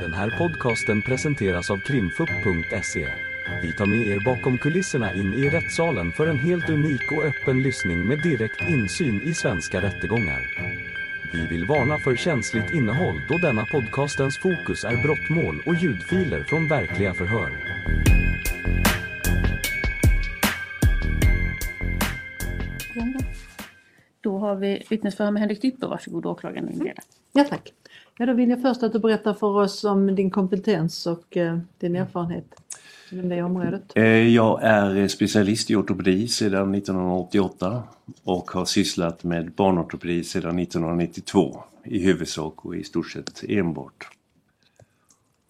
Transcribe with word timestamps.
Den 0.00 0.14
här 0.14 0.30
podcasten 0.38 1.02
presenteras 1.02 1.70
av 1.70 1.78
krimfupp.se. 1.78 3.08
Vi 3.62 3.72
tar 3.72 3.86
med 3.86 4.06
er 4.06 4.20
bakom 4.24 4.58
kulisserna 4.58 5.14
in 5.14 5.34
i 5.34 5.50
rättssalen 5.50 6.12
för 6.12 6.26
en 6.26 6.38
helt 6.38 6.70
unik 6.70 7.12
och 7.12 7.24
öppen 7.24 7.62
lyssning 7.62 8.06
med 8.08 8.22
direkt 8.22 8.60
insyn 8.68 9.20
i 9.22 9.34
svenska 9.34 9.82
rättegångar. 9.82 10.40
Vi 11.32 11.46
vill 11.46 11.66
varna 11.66 11.98
för 11.98 12.16
känsligt 12.16 12.74
innehåll 12.74 13.20
då 13.28 13.38
denna 13.38 13.66
podcastens 13.66 14.38
fokus 14.38 14.84
är 14.84 15.02
brottmål 15.02 15.62
och 15.66 15.74
ljudfiler 15.74 16.42
från 16.42 16.68
verkliga 16.68 17.14
förhör. 17.14 17.50
Då 24.20 24.38
har 24.38 24.56
vi 24.56 24.86
vittnesförhör 24.90 25.30
med 25.30 25.40
Henrik 25.40 25.62
Dyppe. 25.62 25.86
Varsågod 25.86 26.26
åklagaren 26.26 26.72
inleda. 26.72 27.02
Ja 27.32 27.44
tack. 27.44 27.72
Ja, 28.18 28.26
då 28.26 28.32
vill 28.32 28.50
jag 28.50 28.62
först 28.62 28.82
att 28.82 28.92
du 28.92 28.98
berättar 28.98 29.34
för 29.34 29.46
oss 29.46 29.84
om 29.84 30.14
din 30.14 30.30
kompetens 30.30 31.06
och 31.06 31.36
eh, 31.36 31.58
din 31.78 31.96
erfarenhet 31.96 32.54
inom 33.12 33.28
det 33.28 33.42
området. 33.42 33.92
Eh, 33.94 34.04
Jag 34.04 34.62
är 34.62 35.08
specialist 35.08 35.70
i 35.70 35.76
ortopedi 35.76 36.28
sedan 36.28 36.74
1988 36.74 37.82
och 38.24 38.50
har 38.50 38.64
sysslat 38.64 39.24
med 39.24 39.52
barnortopedi 39.52 40.24
sedan 40.24 40.58
1992 40.58 41.62
i 41.84 42.04
huvudsak 42.04 42.64
och 42.66 42.76
i 42.76 42.84
stort 42.84 43.10
sett 43.10 43.44
enbart. 43.48 44.08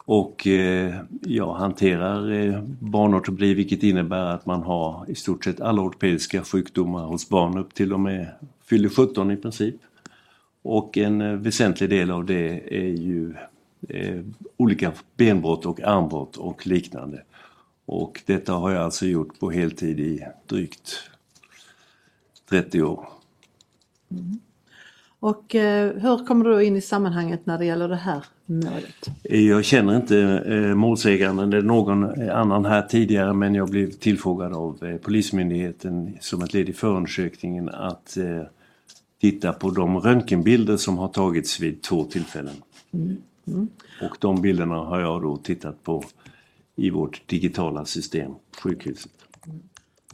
Och 0.05 0.47
eh, 0.47 0.95
jag 1.21 1.55
hanterar 1.55 2.33
eh, 2.33 2.63
barnortopedi 2.81 3.55
vilket 3.55 3.83
innebär 3.83 4.27
att 4.27 4.47
man 4.47 4.63
har 4.63 5.05
i 5.11 5.15
stort 5.15 5.45
sett 5.45 5.61
alla 5.61 5.83
ortopediska 5.83 6.43
sjukdomar 6.43 7.05
hos 7.07 7.29
barn 7.29 7.59
upp 7.59 7.75
till 7.75 7.93
och 7.93 8.01
med 8.01 8.27
fyller 8.65 8.89
17 8.89 9.31
i 9.31 9.37
princip. 9.37 9.75
Och 10.69 10.99
en 10.99 11.21
eh, 11.21 11.33
väsentlig 11.33 11.91
del 11.91 12.11
av 12.11 12.25
det 12.25 12.77
är 12.77 12.91
ju 12.91 13.35
eh, 13.89 14.21
olika 14.57 14.93
benbrott 15.17 15.67
och 15.67 15.81
armbrott 15.81 16.37
och 16.37 16.67
liknande. 16.67 17.23
Och 17.85 18.23
detta 18.27 18.53
har 18.53 18.71
jag 18.71 18.83
alltså 18.83 19.07
gjort 19.07 19.41
på 19.41 19.51
heltid 19.51 20.01
i 20.01 20.27
drygt 20.47 21.11
30 22.49 22.83
år. 22.83 23.09
Och 25.21 25.55
eh, 25.55 25.93
hur 25.93 26.27
kommer 26.27 26.45
du 26.45 26.65
in 26.65 26.77
i 26.77 26.81
sammanhanget 26.81 27.47
när 27.47 27.59
det 27.59 27.65
gäller 27.65 27.89
det 27.89 27.97
här 27.97 28.25
målet? 28.47 29.11
Jag 29.23 29.65
känner 29.65 29.97
inte 29.97 30.19
eh, 30.47 30.75
målsäganden 30.75 31.53
eller 31.53 31.63
någon 31.63 32.31
annan 32.31 32.65
här 32.65 32.83
tidigare 32.83 33.33
men 33.33 33.55
jag 33.55 33.71
blev 33.71 33.91
tillfrågad 33.91 34.53
av 34.53 34.85
eh, 34.85 34.97
Polismyndigheten 34.97 36.17
som 36.21 36.43
ett 36.43 36.55
led 36.55 36.69
i 36.69 36.73
förundersökningen 36.73 37.69
att 37.69 38.17
eh, 38.17 38.43
titta 39.21 39.53
på 39.53 39.71
de 39.71 40.01
röntgenbilder 40.01 40.77
som 40.77 40.99
har 40.99 41.09
tagits 41.09 41.61
vid 41.61 41.83
två 41.83 42.05
tillfällen. 42.05 42.55
Och 44.03 44.17
de 44.21 44.43
bilderna 44.43 44.75
har 44.75 45.01
jag 45.01 45.23
då 45.23 45.37
tittat 45.37 45.83
på 45.83 46.05
i 46.77 46.91
vårt 46.91 47.29
digitala 47.29 47.85
system, 47.85 48.33
sjukhuset. 48.63 49.13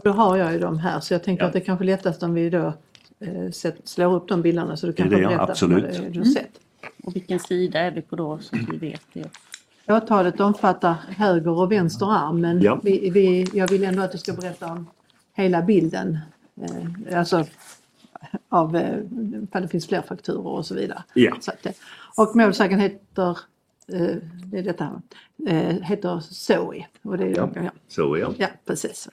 Då 0.05 0.11
har 0.11 0.36
jag 0.36 0.53
ju 0.53 0.58
dem 0.58 0.78
här 0.78 1.00
så 1.00 1.14
jag 1.14 1.23
tänker 1.25 1.42
Ja. 1.42 1.47
att 1.47 1.53
det 1.53 1.58
är 1.58 1.64
kanske 1.64 1.84
lättast 1.84 2.23
om 2.23 2.34
vi 2.34 2.50
då 2.50 2.73
eh, 3.20 3.50
slår 3.84 4.14
upp 4.14 4.28
de 4.28 4.42
bilderna 4.42 4.77
så 4.77 4.86
du 4.86 4.92
kan 4.92 5.08
Det 5.08 5.14
är 5.17 5.23
få 5.23 5.28
det, 5.30 5.36
berätta 5.36 5.50
absolut. 5.53 5.84
vad 5.84 5.92
det 5.92 6.06
är 6.06 6.11
du 6.11 6.19
har 6.19 6.27
sett. 6.27 6.50
Och 7.05 7.17
vilken 7.17 7.41
sida 7.41 7.78
är 7.80 7.91
vi 7.91 8.03
på 8.03 8.17
då 8.17 8.39
så 8.39 8.56
att 8.56 8.69
vi 8.69 8.77
vet 8.78 9.03
det? 9.12 9.30
Åtalet 9.89 10.41
omfattar 10.41 10.95
höger 11.08 11.50
och 11.50 11.73
vänster 11.73 12.06
arm 12.12 12.41
men 12.41 12.62
Ja. 12.62 12.80
vi, 12.83 13.11
vi, 13.11 13.47
jag 13.53 13.69
vill 13.70 13.84
ändå 13.84 14.03
att 14.03 14.12
du 14.12 14.19
ska 14.19 14.33
berätta 14.33 14.73
om 14.73 14.86
hela 15.34 15.62
bilden. 15.62 16.19
Eh, 16.62 17.19
alltså 17.19 17.45
av 18.49 18.77
eh, 18.77 18.99
ifall 19.45 19.63
det 19.63 19.69
finns 19.69 19.87
fler 19.87 20.03
fakturer 20.03 20.47
och 20.47 20.67
så 20.67 20.75
vidare. 20.75 21.03
Ja. 21.15 21.37
Så 21.41 21.51
att, 21.51 21.63
det- 21.63 21.75
och 22.17 22.37
målsägaren 22.37 22.81
heter, 22.81 23.31
eh, 23.93 24.17
det 24.45 24.59
är 24.59 24.63
detta, 24.63 25.03
eh, 25.49 25.59
heter 25.83 26.21
Zoe. 26.21 26.87
Och 27.03 27.19
det 27.19 27.25
är, 27.25 27.37
Ja. 27.37 27.49
ja. 27.55 27.71
Så 27.89 28.17
ja. 28.19 28.33
ja, 28.39 28.47
precis. 28.67 29.09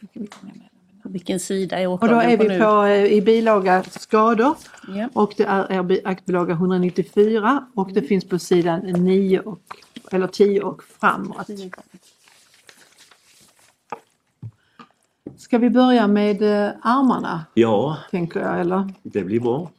Vilken 1.03 1.39
sida 1.39 1.79
är 1.79 1.87
Och 1.87 1.99
då 1.99 2.05
åklagaren 2.05 2.31
är 2.31 2.37
på 2.37 2.43
vi 2.43 2.49
nu? 2.49 2.59
på, 2.59 2.87
i 3.15 3.21
bilaga 3.21 3.83
skador 3.83 4.55
Ja. 4.87 5.09
och 5.13 5.33
det 5.37 5.43
är, 5.43 5.71
är 5.71 5.83
bi- 5.83 6.01
aktbilaga 6.05 6.53
194 6.53 7.65
och 7.75 7.93
det 7.93 8.01
finns 8.01 8.25
på 8.25 8.39
sidan 8.39 8.79
9 8.79 9.39
och, 9.39 9.59
eller 10.11 10.27
10 10.27 10.61
och 10.61 10.83
framåt. 10.83 11.47
Ska 15.49 15.57
vi 15.57 15.69
börja 15.69 16.07
med 16.07 16.41
eh, 16.41 16.71
armarna 16.81 17.45
Ja, 17.53 17.97
tänker 18.11 18.39
jag 18.39 18.59
eller? 18.59 18.93
det 19.03 19.23
blir 19.23 19.39
bra. 19.39 19.71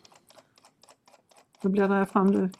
Då 1.62 1.68
bläddrar 1.68 1.98
jag 1.98 2.08
fram 2.08 2.26
nu. 2.26 2.50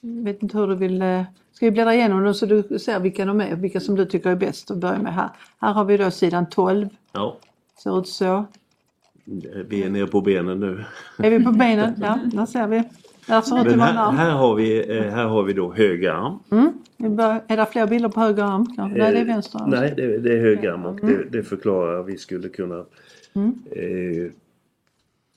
Jag 0.00 0.22
vet 0.24 0.42
inte 0.42 0.58
hur 0.58 0.66
du 0.66 0.74
vill... 0.74 1.02
eh, 1.02 1.22
Ska 1.52 1.66
vi 1.66 1.70
bläddra 1.70 1.94
igenom 1.94 2.24
dem 2.24 2.34
så 2.34 2.46
du 2.46 2.78
ser 2.78 3.00
vilka 3.00 3.24
de 3.24 3.40
är, 3.40 3.56
vilka 3.56 3.80
som 3.80 3.94
du 3.94 4.04
tycker 4.06 4.30
är 4.30 4.36
bäst 4.36 4.70
att 4.70 4.76
börja 4.78 4.98
med 4.98 5.14
här. 5.14 5.28
Här 5.60 5.72
har 5.72 5.84
vi 5.84 5.96
då 5.96 6.10
sidan 6.10 6.48
12, 6.48 6.88
Ja, 7.12 7.36
ser 7.82 8.00
ut 8.00 8.08
så. 8.08 8.44
vi 9.68 9.82
är 9.82 9.90
nere 9.90 10.06
på 10.06 10.20
benen 10.20 10.60
nu. 10.60 10.84
Är 11.18 11.30
vi 11.30 11.44
på 11.44 11.52
benen? 11.52 11.94
Ja, 12.00 12.18
där 12.24 12.46
ser 12.46 12.66
vi. 12.66 12.82
Att 13.26 13.50
Men 13.50 13.80
här, 13.80 14.12
här, 14.12 14.30
har 14.30 14.54
vi, 14.54 14.96
eh, 14.98 15.02
här 15.02 15.24
har 15.24 15.42
vi 15.42 15.52
då 15.52 15.72
höger 15.72 16.10
arm. 16.10 16.38
Mm. 16.50 16.72
Är 17.46 17.56
det 17.56 17.66
fler 17.66 17.86
bilder 17.86 18.08
på 18.08 18.20
höger 18.20 18.42
arm? 18.42 18.66
Nej, 18.76 18.90
det 18.94 19.04
är 19.04 19.14
Eh, 19.14 19.24
vänster 19.24 19.58
arm. 19.58 19.70
Nej, 19.70 19.94
det, 19.96 20.18
det 20.18 20.32
är 20.32 20.40
höger 20.40 20.72
arm 20.72 20.84
och 20.84 21.00
det, 21.00 21.24
det 21.30 21.42
förklarar 21.42 22.02
vi 22.02 22.18
skulle 22.18 22.48
kunna... 22.48 22.84
Mm. 23.32 23.62
Eh, 23.70 24.30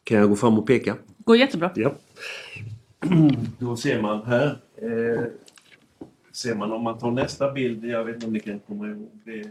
kan 0.04 0.18
jag 0.18 0.30
gå 0.30 0.36
fram 0.36 0.60
och 0.60 0.68
peka? 0.68 0.96
Går 1.18 1.38
jättebra. 1.38 1.72
Ja. 1.76 1.96
Då 3.60 3.76
ser 3.76 4.02
man 4.02 4.26
här. 4.26 4.58
Eh, 4.76 5.24
ser 6.32 6.56
man 6.56 6.72
om 6.72 6.84
man 6.84 6.98
tar 6.98 7.12
nästa 7.12 7.52
bild, 7.52 7.86
jag 7.86 8.04
vet 8.04 8.16
inte 8.16 8.28
om 8.28 8.34
ni 8.34 8.40
kan 8.40 8.60
komma 8.60 8.88
ihåg 8.88 9.10
det. 9.24 9.50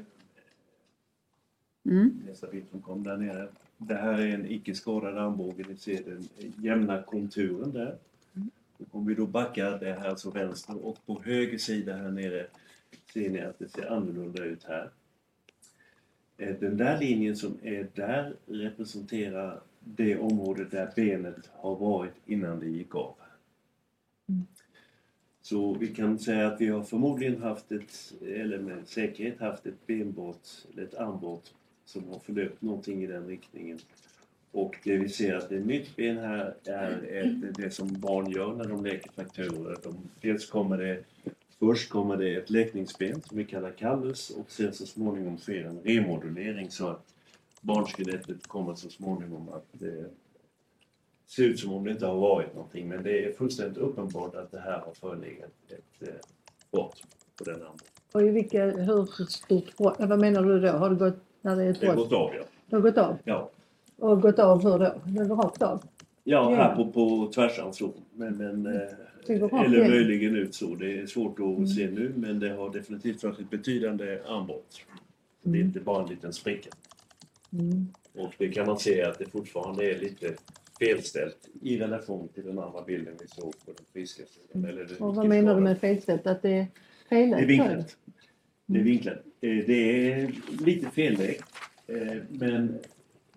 Mm. 1.90 2.22
Nästa 2.28 2.46
bild 2.46 2.64
som 2.70 2.82
kom 2.82 3.02
där 3.02 3.16
nere. 3.16 3.48
Det 3.78 3.94
här 3.94 4.20
är 4.20 4.34
en 4.34 4.46
icke 4.46 4.74
skadad 4.74 5.18
armbåge. 5.18 5.64
Ni 5.68 5.76
ser 5.76 6.02
den 6.04 6.28
jämna 6.64 7.02
konturen 7.02 7.72
där. 7.72 7.96
Om 8.90 9.06
vi 9.06 9.14
då 9.14 9.26
backar 9.26 9.78
det 9.78 9.92
här 9.92 10.08
alltså 10.08 10.30
vänster 10.30 10.86
och 10.86 11.06
på 11.06 11.22
höger 11.22 11.58
sida 11.58 11.96
här 11.96 12.10
nere 12.10 12.46
ser 13.12 13.30
ni 13.30 13.40
att 13.40 13.58
det 13.58 13.68
ser 13.68 13.92
annorlunda 13.92 14.44
ut 14.44 14.64
här. 14.64 14.90
Eh, 16.36 16.56
den 16.60 16.76
där 16.76 17.00
linjen 17.00 17.36
som 17.36 17.58
är 17.62 17.88
där 17.94 18.36
representerar 18.46 19.60
det 19.80 20.16
område 20.16 20.64
där 20.64 20.92
benet 20.96 21.50
har 21.52 21.76
varit 21.76 22.14
innan 22.26 22.60
det 22.60 22.68
gick 22.68 22.94
av. 22.94 23.14
Så 25.42 25.74
vi 25.74 25.94
kan 25.94 26.18
säga 26.18 26.46
att 26.46 26.60
vi 26.60 26.68
har 26.68 26.82
förmodligen 26.82 27.42
haft 27.42 27.72
ett, 27.72 28.14
eller 28.22 28.58
med 28.58 28.88
säkerhet 28.88 29.40
haft 29.40 29.66
ett 29.66 29.86
benbrott, 29.86 30.66
eller 30.72 30.82
ett 30.82 30.94
armbrott 30.94 31.54
som 31.84 32.08
har 32.08 32.18
förlöpt 32.18 32.62
någonting 32.62 33.02
i 33.04 33.06
den 33.06 33.26
riktningen. 33.26 33.78
Och 34.54 34.74
det 34.84 34.96
vi 34.98 35.08
ser 35.08 35.34
att 35.36 35.48
det 35.48 35.56
är 35.56 35.60
nytt 35.60 35.96
ben 35.96 36.18
här 36.18 36.54
är 36.64 37.22
ett, 37.24 37.54
det 37.56 37.70
som 37.70 37.88
barn 38.00 38.30
gör 38.30 38.52
när 38.54 38.64
de 38.64 38.84
leker 38.84 39.10
frakturer. 39.12 39.76
De, 39.82 39.96
dels 40.20 40.50
kommer 40.50 40.78
det, 40.78 41.04
först 41.58 41.90
kommer 41.90 42.16
det 42.16 42.34
ett 42.34 42.50
läkningsben 42.50 43.20
som 43.22 43.38
vi 43.38 43.44
kallar 43.44 43.70
kallus 43.70 44.30
och 44.30 44.50
sen 44.50 44.72
så 44.72 44.86
småningom 44.86 45.38
sker 45.38 45.64
en 45.64 45.80
remodulering 45.84 46.70
så 46.70 46.88
att 46.88 47.04
barnskelettet 47.60 48.46
kommer 48.46 48.74
så 48.74 48.88
småningom 48.90 49.48
att 49.48 49.82
eh, 49.82 49.88
se 51.26 51.42
ut 51.42 51.58
som 51.60 51.72
om 51.72 51.84
det 51.84 51.90
inte 51.90 52.06
har 52.06 52.16
varit 52.18 52.54
någonting. 52.54 52.88
Men 52.88 53.02
det 53.02 53.24
är 53.24 53.32
fullständigt 53.32 53.78
uppenbart 53.78 54.34
att 54.34 54.50
det 54.50 54.60
här 54.60 54.78
har 54.80 54.92
förelegat 54.94 55.50
ett 55.68 56.08
eh, 56.08 56.14
brott 56.72 57.02
på 57.38 57.44
den 57.44 57.54
armen. 57.62 57.78
Och 58.12 58.22
i 58.22 58.28
vilka, 58.28 58.64
hur 58.64 59.24
stort 59.26 59.76
brott- 59.76 59.96
Vad 59.98 60.18
menar 60.20 60.42
du 60.42 60.60
då? 60.60 60.68
Har 60.68 60.90
det 60.90 60.96
gått, 60.96 61.16
när 61.40 61.56
det 61.56 61.62
är 61.64 61.70
ett 61.70 61.80
Det 61.80 61.86
har 61.86 61.94
brott? 61.94 62.10
gått 62.10 62.18
av 62.18 62.34
ja. 62.34 62.42
Det 62.66 62.76
har 62.76 62.82
gått 62.82 62.98
av? 62.98 63.16
Ja, 63.24 63.50
Och 63.96 64.22
gått 64.22 64.38
av 64.38 64.62
hur 64.62 64.78
då? 64.78 65.00
Det 65.06 65.28
går 65.28 65.36
rakt 65.36 65.62
av? 65.62 65.82
ja 66.24 66.50
Ja. 66.50 66.56
här 66.56 66.76
på, 66.76 66.92
på 66.92 67.30
tvärsan 67.34 67.74
så. 67.74 67.92
Men, 68.14 68.36
men, 68.36 68.66
eh, 68.66 69.38
går 69.38 69.48
rakt 69.48 69.66
eller 69.66 69.88
möjligen 69.88 70.36
ut 70.36 70.54
så. 70.54 70.74
Det 70.74 70.98
är 70.98 71.06
svårt 71.06 71.38
att 71.40 71.68
se 71.68 71.90
nu 71.90 72.12
men 72.16 72.40
det 72.40 72.48
har 72.50 72.70
definitivt 72.72 73.22
varit 73.24 73.40
ett 73.40 73.50
betydande 73.50 74.18
armbrott. 74.26 74.80
Det 75.42 75.48
är 75.50 75.54
Mm. 75.54 75.66
inte 75.66 75.80
bara 75.80 76.02
en 76.02 76.08
liten 76.08 76.32
spricka. 76.32 76.70
Mm. 77.52 77.86
Och 78.14 78.32
det 78.38 78.48
kan 78.48 78.66
man 78.66 78.78
se 78.78 79.02
att 79.02 79.18
det 79.18 79.30
fortfarande 79.30 79.90
är 79.94 79.98
lite 80.00 80.34
felställt 80.78 81.48
i 81.62 81.78
relation 81.78 82.28
till 82.28 82.44
den 82.44 82.58
andra 82.58 82.82
bilden 82.82 83.14
vi 83.20 83.28
såg 83.28 83.52
på 83.64 83.72
den 83.72 83.84
friska 83.92 84.22
sidan. 84.26 84.64
Eller 84.70 84.84
den 84.84 84.96
Och 84.98 85.14
vad 85.14 85.26
menar 85.28 85.54
du 85.54 85.60
med 85.60 85.78
felställt? 85.78 86.26
Att 86.26 86.42
det 86.42 86.50
är 86.50 86.66
Det 87.08 87.16
är 87.16 87.46
vinklat. 87.46 87.96
Det 88.66 88.78
är 88.78 88.82
vinklat. 88.82 89.16
Eh, 89.40 89.64
Det 89.66 90.12
är 90.12 90.32
lite 90.64 90.90
felläkt. 90.90 91.44
eh, 91.86 92.16
Men 92.28 92.78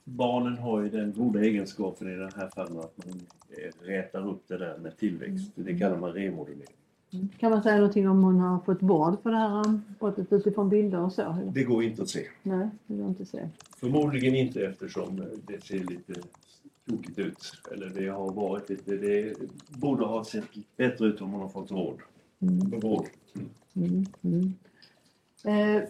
barnen 0.07 0.57
har 0.57 0.81
ju 0.81 0.89
den 0.89 1.13
goda 1.13 1.39
egenskapen 1.39 2.07
i 2.07 2.15
det 2.15 2.29
här 2.35 2.49
fallet 2.55 2.85
att 2.85 3.05
man 3.05 3.21
rätar 3.81 4.29
upp 4.29 4.43
det 4.47 4.57
där 4.57 4.77
med 4.77 4.97
tillväxt. 4.97 5.51
Det 5.55 5.79
kallar 5.79 5.97
man 5.97 6.13
remodulering. 6.13 6.75
Kan 7.39 7.51
man 7.51 7.63
säga 7.63 7.75
någonting 7.75 8.09
om 8.09 8.23
hon 8.23 8.39
har 8.39 8.59
fått 8.59 8.81
vård 8.81 9.17
för 9.23 9.31
det 9.31 9.37
här 9.37 9.79
brottet 9.99 10.33
utifrån 10.33 10.69
bilder 10.69 10.99
och 10.99 11.13
så? 11.13 11.51
Det 11.53 11.63
går 11.63 11.83
inte 11.83 12.01
att 12.01 12.09
se. 12.09 12.27
Nej, 12.43 12.69
det 12.85 12.95
går 12.95 13.07
inte 13.07 13.23
att 13.23 13.29
se. 13.29 13.49
Förmodligen 13.77 14.35
inte 14.35 14.65
eftersom 14.65 15.23
det 15.47 15.63
ser 15.63 15.79
lite 15.79 16.13
tokigt 16.89 17.19
ut. 17.19 17.53
Eller 17.71 17.89
det 17.89 18.07
har 18.07 18.31
varit 18.31 18.69
lite, 18.69 18.97
det 18.97 19.33
borde 19.69 20.05
ha 20.05 20.25
sett 20.25 20.43
bättre 20.77 21.05
ut 21.05 21.21
om 21.21 21.29
man 21.29 21.41
har 21.41 21.49
fått 21.49 21.71
råd. 21.71 21.99
Mm. 22.39 22.81
Råd. 22.81 23.05
Mm. 23.75 24.05
Mm. 24.21 24.53
Eh, 25.45 25.83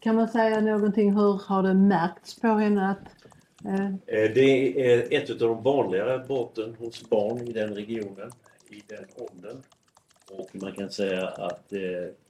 kan 0.00 0.16
man 0.16 0.28
säga 0.28 0.60
någonting, 0.60 1.14
hur 1.14 1.40
har 1.46 1.62
det 1.62 1.74
märkts 1.74 2.40
på 2.40 2.48
henne 2.48 2.90
att 2.90 3.23
eh, 3.64 3.86
Eh, 3.86 4.30
Det 4.34 4.90
är 4.92 5.12
ett 5.22 5.30
av 5.30 5.38
de 5.38 5.62
vanligare 5.62 6.24
brotten 6.26 6.74
hos 6.78 7.08
barn 7.10 7.48
i 7.48 7.52
den 7.52 7.74
regionen, 7.74 8.30
i 8.70 8.82
den 8.88 9.04
åldern. 9.16 9.62
Och 10.30 10.50
man 10.52 10.72
kan 10.72 10.90
säga 10.90 11.28
att 11.28 11.72
eh, 11.72 11.80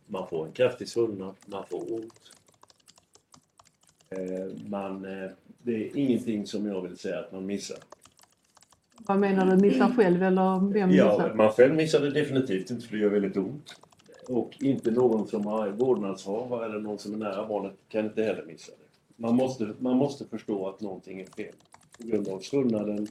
man 0.07 0.29
får 0.29 0.47
en 0.47 0.53
kraftig 0.53 0.89
svullnad, 0.89 1.35
man 1.47 1.65
får 1.71 1.93
ont. 1.93 2.21
Man, 4.67 5.03
det 5.63 5.75
är 5.87 5.97
ingenting 5.97 6.47
som 6.47 6.67
jag 6.67 6.83
vill 6.83 6.99
säga 6.99 7.19
att 7.19 7.33
man 7.33 7.47
missar. 7.47 7.77
vad 8.99 9.19
menar 9.19 9.47
du, 9.57 9.63
missar 9.63 9.93
själv 9.97 10.23
eller 10.23 10.73
vem 10.73 10.91
Ja, 10.91 11.11
missar? 11.13 11.35
man 11.35 11.53
själv 11.53 11.75
missar 11.75 12.01
det 12.01 12.11
definitivt 12.11 12.71
inte 12.71 12.87
för 12.89 12.97
det 12.97 13.03
gör 13.03 13.11
väldigt 13.11 13.37
ont. 13.37 13.75
Och 14.29 14.57
inte 14.61 14.91
någon 14.91 15.29
som 15.29 15.47
har 15.47 15.69
vårdnadshavare 15.69 16.65
eller 16.65 16.81
någon 16.81 16.99
som 16.99 17.15
är 17.15 17.17
nära 17.19 17.47
barnet 17.49 17.73
kan 17.89 18.05
inte 18.05 18.23
heller 18.23 18.45
missa 18.45 18.73
det. 18.73 18.84
Man 19.17 19.37
måste, 19.37 19.75
man 19.79 19.97
måste 19.97 20.25
förstå 20.25 20.69
att 20.69 20.81
någonting 20.81 21.21
är 21.21 21.27
fel. 21.27 21.55
På 22.01 22.07
grund 22.07 22.29
av 22.29 22.39
svullnaden, 22.41 23.07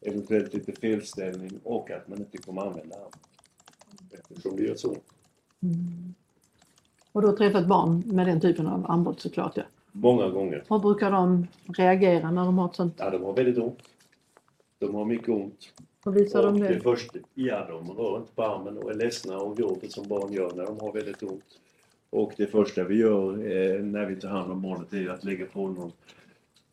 eventuellt 0.00 0.54
lite 0.54 0.72
felställning 0.72 1.50
och 1.64 1.90
att 1.90 2.08
man 2.08 2.18
inte 2.18 2.38
kommer 2.38 2.62
använda 2.62 2.96
armen. 2.96 3.10
Eftersom 4.10 4.56
det 4.56 4.62
gör 4.62 4.74
så. 4.74 4.96
Mm. 5.62 6.14
Och 7.12 7.22
du 7.22 7.28
har 7.28 7.36
träffat 7.36 7.66
barn 7.66 8.02
med 8.06 8.26
den 8.26 8.40
typen 8.40 8.66
av 8.66 8.90
armbrott 8.90 9.20
såklart 9.20 9.56
ja. 9.56 9.62
Många 9.92 10.28
gånger. 10.28 10.64
Hur 10.68 10.78
brukar 10.78 11.10
de 11.10 11.46
reagera 11.76 12.30
när 12.30 12.44
de 12.44 12.58
har 12.58 12.68
ett 12.68 12.74
sånt? 12.76 12.94
Ja, 12.98 13.10
de 13.10 13.22
har 13.22 13.32
väldigt 13.32 13.58
ont. 13.58 13.78
De 14.78 14.94
har 14.94 15.04
mycket 15.04 15.28
ont. 15.28 15.72
Hur 16.04 16.12
visar 16.12 16.46
Och 16.46 16.52
de 16.52 16.60
det 16.60 16.68
det? 16.74 16.80
första, 16.80 17.18
ja, 17.34 17.66
de 17.68 17.90
rör 17.90 18.16
inte 18.16 18.32
på 18.34 18.42
armen 18.42 18.78
och 18.78 18.90
är 18.90 18.94
ledsna 18.94 19.38
och 19.38 19.56
gråter 19.56 19.88
som 19.88 20.08
barn 20.08 20.32
gör 20.32 20.52
när 20.54 20.66
de 20.66 20.80
har 20.80 20.92
väldigt 20.92 21.22
ont. 21.22 21.60
Och 22.16 22.32
det 22.36 22.46
första 22.46 22.84
vi 22.84 22.94
gör 22.94 23.32
eh, 23.32 23.82
när 23.82 24.06
vi 24.06 24.16
tar 24.16 24.28
hand 24.28 24.52
om 24.52 24.62
barnet 24.62 24.92
är 24.92 25.08
att 25.08 25.24
lägga 25.24 25.46
på 25.46 25.68
någon 25.68 25.92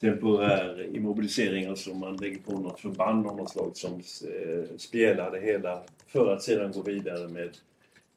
temporär 0.01 0.95
immobilisering, 0.95 1.65
alltså 1.65 1.93
man 1.93 2.17
lägger 2.17 2.39
på 2.39 2.59
något 2.59 2.79
förband 2.79 3.27
av 3.27 3.37
något 3.37 3.49
slag 3.49 3.71
som 3.73 3.93
eh, 3.93 4.77
spjälar 4.77 5.31
det 5.31 5.39
hela 5.39 5.81
för 6.07 6.33
att 6.33 6.43
sedan 6.43 6.71
gå 6.71 6.81
vidare 6.81 7.27
med 7.27 7.49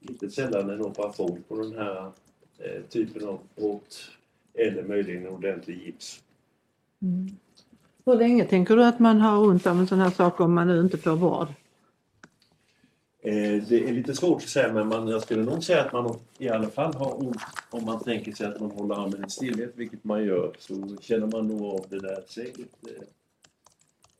inte 0.00 0.30
sällan 0.30 0.70
en 0.70 0.80
operation 0.80 1.44
på 1.48 1.56
den 1.56 1.74
här 1.74 2.10
eh, 2.58 2.82
typen 2.88 3.28
av 3.28 3.38
brott 3.56 4.10
eller 4.54 4.82
möjligen 4.82 5.26
en 5.26 5.32
ordentlig 5.32 5.82
gips. 5.86 6.22
Mm. 7.02 7.36
Hur 8.04 8.14
länge 8.14 8.44
tänker 8.44 8.76
du 8.76 8.84
att 8.84 8.98
man 8.98 9.20
har 9.20 9.38
ont 9.38 9.66
av 9.66 9.78
en 9.78 9.86
sån 9.86 10.00
här 10.00 10.10
sak 10.10 10.40
om 10.40 10.54
man 10.54 10.66
nu 10.66 10.80
inte 10.80 10.98
får 10.98 11.16
vård? 11.16 11.48
Eh, 13.26 13.62
det 13.68 13.88
är 13.88 13.92
lite 13.92 14.14
svårt 14.14 14.42
att 14.42 14.48
säga 14.48 14.72
men 14.72 14.88
man, 14.88 15.08
jag 15.08 15.22
skulle 15.22 15.42
nog 15.42 15.64
säga 15.64 15.82
att 15.82 15.92
man 15.92 16.18
i 16.38 16.48
alla 16.48 16.68
fall 16.68 16.94
har 16.94 17.24
ont 17.26 17.42
om 17.70 17.84
man 17.84 18.04
tänker 18.04 18.32
sig 18.32 18.46
att 18.46 18.60
man 18.60 18.70
håller 18.70 18.94
handen 18.94 19.24
i 19.24 19.30
stillhet, 19.30 19.72
vilket 19.74 20.04
man 20.04 20.24
gör, 20.24 20.52
så 20.58 20.96
känner 21.00 21.26
man 21.26 21.48
nog 21.48 21.62
av 21.62 21.86
det 21.88 22.00
där 22.00 22.22
säkert 22.28 22.68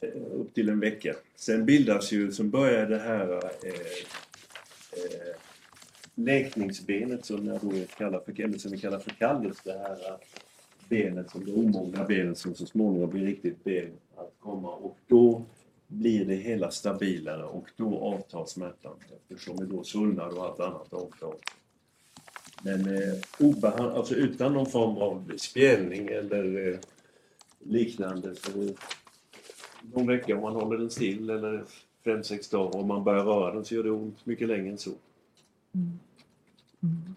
eh, 0.00 0.08
upp 0.32 0.55
till 0.55 0.69
en 0.69 0.81
vecka. 0.81 1.14
Sen 1.37 1.67
bildas 1.67 2.12
ju, 2.12 2.32
sen 2.32 2.50
börjar 2.50 2.87
det 2.87 2.99
här 2.99 3.32
eh, 3.32 3.70
eh, 4.93 5.37
läkningsbenet 6.14 7.25
som 7.25 7.47
jag 7.47 7.61
då 7.61 7.73
kallar 7.99 8.20
för, 8.20 8.41
eller 8.41 8.59
som 8.59 8.70
vi 8.70 8.79
kallar 8.79 8.99
för 8.99 9.11
kallus, 9.11 9.56
det 9.64 9.73
här 9.73 9.99
benet, 10.88 11.31
som 11.31 11.44
det 11.44 11.52
omogna 11.52 12.05
benet 12.05 12.38
som 12.38 12.55
så 12.55 12.67
småningom 12.67 13.11
blir 13.11 13.26
riktigt 13.26 13.64
ben 13.64 13.91
att 14.17 14.35
komma 14.38 14.69
och 14.70 14.99
då 15.06 15.43
blir 15.87 16.25
det 16.25 16.35
hela 16.35 16.71
stabilare 16.71 17.44
och 17.44 17.69
då 17.77 17.99
avtar 17.99 18.47
smärtan 18.47 18.97
eftersom 19.17 19.56
vi 19.61 19.67
då 19.67 19.85
svullnar 19.85 20.38
och 20.38 20.44
allt 20.44 20.61
annat 20.61 20.93
avtar. 20.93 21.35
Men 22.62 22.94
eh, 22.94 23.15
obehand, 23.38 23.93
alltså 23.93 24.15
utan 24.15 24.53
någon 24.53 24.67
form 24.67 24.97
av 24.97 25.33
spjälning 25.37 26.09
eller 26.09 26.69
eh, 26.69 26.79
liknande 27.59 28.35
så 28.35 28.75
någon 29.93 30.06
vecka 30.06 30.37
om 30.37 30.43
man 30.43 30.55
håller 30.55 30.79
den 30.79 30.91
still 30.91 31.31
eller 31.31 31.65
fem 32.05 32.25
sex 32.25 32.49
dagar 32.49 32.81
om 32.81 32.88
man 32.88 33.05
börjar 33.05 33.25
röra 33.25 33.55
den 33.55 33.65
så 33.65 33.75
gör 33.75 33.83
det 33.83 33.91
ont 33.91 34.27
mycket 34.27 34.49
längre 34.49 34.69
än 34.69 34.79
så. 34.79 34.91
Mm. 35.75 35.99
Mm. 36.83 37.15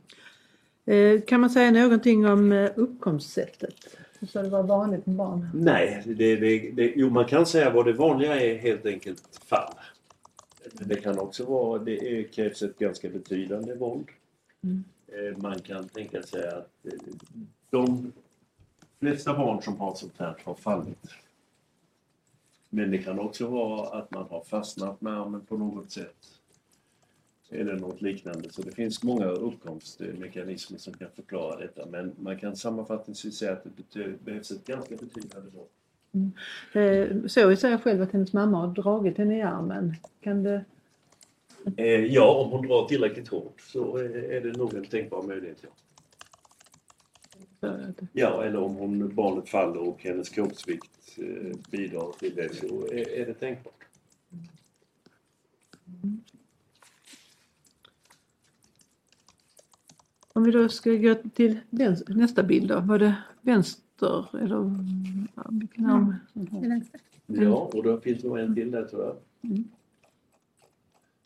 Eh, 0.86 1.22
kan 1.22 1.42
man 1.42 1.50
säga 1.50 1.72
någonting 1.72 2.28
om 2.28 2.52
eh, 2.52 2.72
uppkomstsättet? 2.76 3.99
Så 4.28 4.42
det 4.42 4.50
var 4.50 4.64
vanligt 4.64 5.06
med 5.06 5.16
barn? 5.16 5.50
Nej, 5.54 6.04
det, 6.06 6.36
det, 6.36 6.72
det, 6.72 6.94
jo 6.96 7.10
man 7.10 7.26
kan 7.26 7.46
säga 7.46 7.70
vad 7.70 7.86
det 7.86 7.94
vanliga 7.94 8.42
är 8.42 8.58
helt 8.58 8.86
enkelt 8.86 9.40
fall. 9.46 9.74
Det 10.74 10.96
kan 10.96 11.20
också 11.20 11.46
vara, 11.46 11.80
det 11.80 12.20
är, 12.20 12.24
krävs 12.24 12.62
ett 12.62 12.80
ganska 12.80 13.10
betydande 13.10 13.76
våld. 13.76 14.08
Mm. 14.64 14.84
Eh, 15.08 15.38
Man 15.38 15.60
kan 15.60 15.88
tänka 15.88 16.24
sig 16.24 16.48
att 16.48 16.86
eh, 16.86 16.92
de 17.70 18.12
flesta 19.00 19.34
barn 19.34 19.62
som 19.62 19.80
har 19.80 19.96
sånt 19.96 20.14
här 20.18 20.36
har 20.44 20.56
fallit. 20.56 21.10
Men 22.70 22.92
det 22.92 22.98
kan 22.98 23.20
också 23.20 23.48
vara 23.48 24.00
att 24.00 24.12
man 24.12 24.26
har 24.30 24.44
fastnat 24.44 25.02
med 25.02 25.14
armen 25.14 25.42
på 25.42 25.58
något 25.58 25.92
sätt. 25.92 26.39
Eller 27.52 27.76
något 27.76 28.02
liknande. 28.02 28.52
Så 28.52 28.62
det 28.62 28.72
finns 28.72 29.04
många 29.04 29.26
uppkomstmekanismer 29.26 30.78
som 30.78 30.94
kan 30.94 31.08
förklara 31.16 31.60
detta. 31.60 31.86
Men 31.86 32.16
man 32.20 32.38
kan 32.38 32.56
sammanfattningsvis 32.56 33.38
säga 33.38 33.52
att 33.52 33.64
det 33.94 34.26
behövs 34.26 34.52
ett 34.52 34.66
ganska 34.68 34.96
betydande 34.96 35.50
våld. 35.50 35.70
Eh, 36.74 37.28
såg 37.28 37.72
jag 37.72 37.84
själv 37.84 38.02
att 38.02 38.12
hennes 38.12 38.34
mamma 38.34 38.58
har 38.58 38.68
dragit 38.68 39.18
henne 39.18 39.38
i 39.38 39.42
armen. 39.42 39.96
Kan 40.22 40.44
det... 40.44 40.66
Eh, 41.78 42.06
ja, 42.06 42.44
om 42.46 42.52
hon 42.52 42.68
drar 42.68 42.88
tillräckligt 42.88 43.28
hårt 43.28 43.62
så 43.62 43.98
eh, 43.98 44.36
är 44.36 44.42
det 44.42 44.58
nog 44.58 44.74
en 44.74 44.86
tänkbar 44.86 45.24
möjlighet. 45.24 45.58
Ja. 45.62 45.70
Ja, 48.14 48.44
eller 48.44 48.60
om 48.60 48.76
hon, 48.76 49.16
barnet 49.16 49.50
faller 49.50 49.80
och 49.80 50.04
hennes 50.04 50.30
kroppsvikt 50.30 51.18
eh, 51.18 51.58
bidrar 51.72 52.12
till 52.20 52.36
det 52.36 52.56
så 52.56 52.86
är, 52.86 53.10
är 53.10 53.26
det 53.26 53.34
tänkbart. 53.34 53.74
Om 60.40 60.44
vi 60.46 60.52
då 60.52 60.70
ska 60.70 60.92
gå 60.96 61.16
till 61.34 61.60
nästa 62.08 62.44
bild 62.44 62.68
då. 62.68 62.80
Var 62.80 63.00
det 63.00 63.16
vänster 63.42 64.26
eller 64.42 64.56
ja, 65.36 65.44
vilken 65.50 65.86
arm? 65.86 66.16
Ja, 67.26 67.70
och 67.74 67.84
då 67.84 68.00
finns 68.00 68.24
nog 68.24 68.40
en 68.40 68.56
till 68.56 68.72
där 68.72 68.86
tror 68.86 69.04
jag. 69.04 69.16
Mm. 69.52 69.64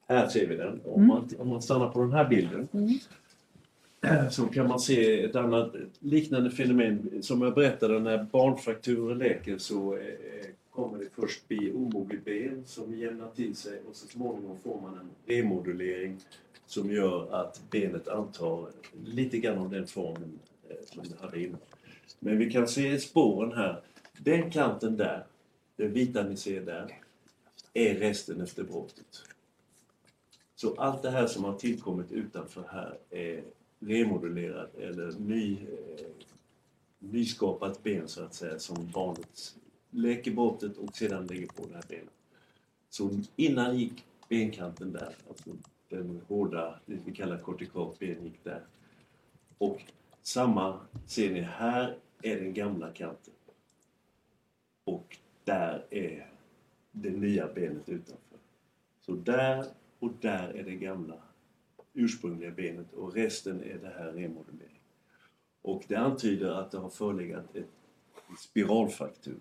Här 0.07 0.27
ser 0.27 0.47
vi 0.47 0.55
den. 0.55 0.81
Om 0.85 0.93
Mm. 0.95 1.07
man, 1.07 1.29
om 1.39 1.47
man 1.47 1.61
stannar 1.61 1.89
på 1.89 1.99
den 1.99 2.11
här 2.11 2.29
bilden 2.29 2.67
så 4.31 4.45
kan 4.45 4.67
man 4.67 4.79
se 4.79 5.23
ett 5.23 5.35
annat 5.35 5.75
liknande 5.99 6.51
fenomen. 6.51 7.09
Som 7.21 7.41
jag 7.41 7.53
berättade, 7.53 7.99
när 7.99 8.23
barnfrakturer 8.31 9.15
läker 9.15 9.57
så 9.57 9.93
eh, 9.93 10.01
kommer 10.71 10.99
det 10.99 11.09
först 11.15 11.47
bli 11.47 11.71
omoget 11.71 12.25
ben 12.25 12.63
som 12.65 12.95
jämnar 12.95 13.29
till 13.35 13.55
sig 13.55 13.81
och 13.89 13.95
så 13.95 14.07
småningom 14.07 14.57
får 14.63 14.81
man 14.81 14.99
en 14.99 15.35
remodulering 15.35 16.17
som 16.65 16.91
gör 16.91 17.33
att 17.33 17.61
benet 17.69 18.07
antar 18.07 18.69
lite 19.05 19.37
grann 19.37 19.57
av 19.57 19.69
den 19.69 19.87
formen 19.87 20.39
eh, 20.69 20.75
som 20.85 21.03
det 21.03 21.21
hade 21.21 21.43
innan. 21.43 21.59
Men 22.19 22.37
vi 22.37 22.51
kan 22.51 22.67
se 22.67 22.99
spåren 22.99 23.51
här. 23.51 23.81
Den 24.17 24.51
kanten 24.51 24.97
där, 24.97 25.25
den 25.75 25.93
vita 25.93 26.23
ni 26.23 26.37
ser 26.37 26.61
där, 26.61 26.99
är 27.73 27.95
resten 27.95 28.41
efter 28.41 28.63
brottet. 28.63 29.23
Så 30.55 30.75
allt 30.75 31.01
det 31.01 31.09
här 31.09 31.27
som 31.27 31.43
har 31.43 31.57
tillkommit 31.57 32.11
utanför 32.11 32.63
här 32.71 32.97
är 33.09 33.43
remodulerat 33.79 34.75
eller 34.75 35.11
ny, 35.19 35.53
eh, 35.53 36.05
nyskapat 36.99 37.83
ben 37.83 38.07
så 38.07 38.23
att 38.23 38.33
säga 38.33 38.59
som 38.59 38.91
barnet 38.93 39.55
läker 39.89 40.31
brottet 40.31 40.77
och 40.77 40.95
sedan 40.95 41.27
lägger 41.27 41.47
på 41.47 41.65
det 41.67 41.75
här 41.75 41.83
benet. 41.87 42.13
Så 42.89 43.09
innan 43.35 43.77
gick 43.77 44.05
benkanten 44.29 44.91
där, 44.91 45.15
alltså 45.29 45.49
den 45.97 46.21
hårda, 46.27 46.79
det 46.85 46.99
vi 47.05 47.11
kallar 47.11 47.37
kortikalben 47.37 48.23
gick 48.23 48.43
där. 48.43 48.61
Och 49.57 49.81
samma 50.21 50.79
ser 51.05 51.33
ni, 51.33 51.41
här 51.41 51.97
är 52.21 52.39
den 52.39 52.53
gamla 52.53 52.91
kanten. 52.91 53.33
Och 54.83 55.17
där 55.43 55.85
är 55.89 56.31
det 56.91 57.09
nya 57.09 57.47
benet 57.47 57.89
utanför. 57.89 58.37
Så 58.99 59.11
där 59.15 59.65
och 59.99 60.11
där 60.21 60.49
är 60.49 60.63
det 60.63 60.75
gamla 60.75 61.15
ursprungliga 61.93 62.51
benet 62.51 62.93
och 62.93 63.13
resten 63.13 63.63
är 63.63 63.77
det 63.77 63.93
här 63.97 64.11
remodulering. 64.11 64.81
Och 65.61 65.83
det 65.87 65.95
antyder 65.95 66.49
att 66.49 66.71
det 66.71 66.77
har 66.77 66.89
förelegat 66.89 67.55
ett 67.55 67.69
en 68.33 68.37
spiralfraktur. 68.37 69.39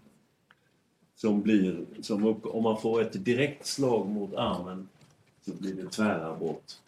Som 1.14 1.42
blir, 1.42 1.86
som 2.00 2.24
upp, 2.24 2.46
om 2.46 2.62
man 2.62 2.80
får 2.80 3.00
ett 3.00 3.24
direkt 3.24 3.66
slag 3.66 4.08
mot 4.08 4.34
armen 4.34 4.88
så 5.44 5.52
blir 5.54 5.74
det 5.74 5.90
tväravbrott. 5.90 6.82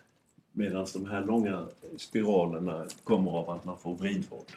Medan 0.52 0.86
de 0.94 1.06
här 1.06 1.24
långa 1.24 1.66
spiralerna 1.96 2.86
kommer 3.04 3.30
av 3.30 3.50
att 3.50 3.64
man 3.64 3.78
får 3.78 3.94
vridvåld. 3.94 4.52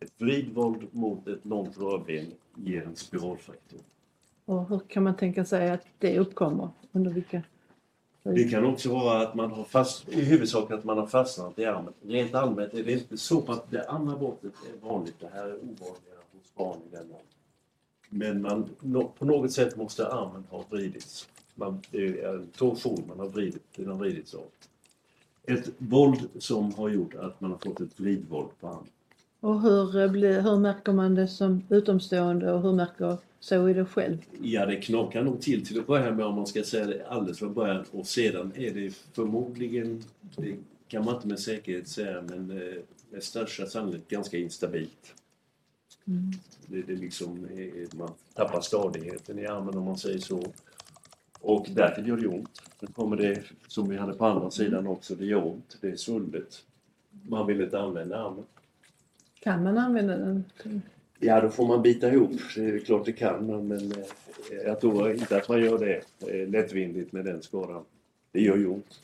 Ett 0.00 0.12
vridvåld 0.18 0.86
mot 0.90 1.28
ett 1.28 1.44
långt 1.44 1.78
rörben 1.78 2.26
ger 2.54 2.82
en 2.82 2.96
spiralfraktur. 2.96 3.80
Och 4.44 4.68
hur 4.68 4.78
kan 4.78 5.02
man 5.02 5.16
tänka 5.16 5.44
sig 5.44 5.70
att 5.70 5.86
det 5.98 6.18
uppkommer? 6.18 6.68
Under 6.92 7.10
vilka? 7.10 7.42
Det 8.22 8.50
kan 8.50 8.64
också 8.64 8.92
vara 8.92 9.22
att 9.22 9.34
man 9.34 9.50
har 9.50 9.64
fast, 9.64 10.08
i 10.08 10.24
huvudsak 10.24 10.70
att 10.70 10.84
man 10.84 10.98
har 10.98 11.06
fastnat 11.06 11.58
i 11.58 11.64
armen. 11.64 11.92
Rent 12.02 12.34
allmänt 12.34 12.74
är 12.74 12.84
det 12.84 12.92
inte 12.92 13.16
så 13.16 13.52
att 13.52 13.70
det 13.70 13.88
andra 13.88 14.16
brottet 14.16 14.52
är 14.52 14.88
vanligt. 14.88 15.14
Det 15.20 15.30
här 15.32 15.46
är 15.46 15.54
ovanligare 15.54 16.18
hos 16.32 16.54
barn 16.54 16.78
i 16.86 16.90
den 16.90 17.00
åldern. 17.00 17.20
Men 18.08 18.42
man, 18.42 18.68
på 19.18 19.24
något 19.24 19.52
sätt 19.52 19.76
måste 19.76 20.08
armen 20.08 20.44
ha 20.50 20.64
vridits. 20.70 21.28
Man, 21.58 21.80
det 21.90 22.20
är 22.20 22.34
en 22.34 22.46
torsion 22.46 23.04
man 23.08 23.18
har 23.18 23.28
vridit, 23.28 23.62
den 23.76 23.86
har 23.86 23.94
vridits 23.94 24.34
av. 24.34 24.44
Ett 25.44 25.70
våld 25.78 26.28
som 26.38 26.74
har 26.74 26.88
gjort 26.88 27.14
att 27.14 27.40
man 27.40 27.50
har 27.50 27.58
fått 27.58 27.80
ett 27.80 27.96
glidvåld 27.96 28.48
på 28.60 28.68
armen. 28.68 28.86
Och 29.40 29.60
hur, 29.60 30.00
eh, 30.00 30.10
blir, 30.10 30.40
hur 30.40 30.56
märker 30.56 30.92
man 30.92 31.14
det 31.14 31.28
som 31.28 31.62
utomstående 31.68 32.52
och 32.52 32.62
hur 32.62 32.72
märker 32.72 33.16
så 33.40 33.68
i 33.68 33.72
det 33.74 33.84
själv? 33.84 34.18
Ja, 34.42 34.66
det 34.66 34.76
knakar 34.76 35.22
nog 35.22 35.40
till 35.40 35.66
till 35.66 35.80
att 35.80 35.86
börja 35.86 36.14
med 36.14 36.26
om 36.26 36.34
man 36.34 36.46
ska 36.46 36.62
säga 36.64 36.86
det 36.86 37.06
alldeles 37.08 37.38
från 37.38 37.54
början. 37.54 37.84
Och 37.90 38.06
sedan 38.06 38.52
är 38.54 38.70
det 38.70 38.94
förmodligen, 39.12 40.04
det 40.36 40.56
kan 40.88 41.04
man 41.04 41.14
inte 41.14 41.28
med 41.28 41.40
säkerhet 41.40 41.88
säga, 41.88 42.22
men 42.22 42.50
eh, 42.50 42.74
med 43.10 43.22
största 43.22 43.66
sannolikhet 43.66 44.08
ganska 44.08 44.38
instabilt. 44.38 45.14
Det, 46.66 46.82
det 46.82 46.96
liksom 46.96 47.44
är, 47.44 47.96
man 47.96 48.10
tappar 48.34 48.60
stadigheten 48.60 49.38
i 49.38 49.46
armen 49.46 49.78
om 49.78 49.84
man 49.84 49.98
säger 49.98 50.18
så. 50.18 50.42
Och 51.40 51.66
därtill 51.74 52.08
gör 52.08 52.16
det 52.16 52.26
ont. 52.28 52.62
Sen 52.80 52.88
kommer 52.92 53.16
det, 53.16 53.42
som 53.68 53.88
vi 53.88 53.96
hade 53.96 54.12
på 54.14 54.26
andra 54.26 54.50
sidan 54.50 54.86
också, 54.86 55.14
det 55.14 55.24
gör 55.24 55.46
ont, 55.46 55.78
det 55.80 55.88
är 55.88 55.96
svullet. 55.96 56.62
Man 57.28 57.46
vill 57.46 57.60
inte 57.60 57.80
använda 57.80 58.18
armen. 58.18 58.44
Kan 59.40 59.62
man 59.62 59.78
använda 59.78 60.16
den? 60.16 60.44
Ja, 61.18 61.40
då 61.40 61.48
får 61.48 61.66
man 61.68 61.82
bita 61.82 62.12
ihop. 62.12 62.30
Det 62.56 62.64
är 62.64 62.78
klart 62.78 63.04
det 63.04 63.12
kan 63.12 63.46
man, 63.46 63.68
men 63.68 63.92
eh, 63.92 63.98
jag 64.64 64.80
tror 64.80 65.12
inte 65.12 65.36
att 65.36 65.48
man 65.48 65.60
gör 65.62 65.78
det 65.78 66.02
eh, 66.32 66.48
lättvindigt 66.48 67.12
med 67.12 67.24
den 67.24 67.42
skadan. 67.42 67.84
Det 68.32 68.40
gör 68.40 68.56
ju 68.56 68.66
ont 68.66 69.00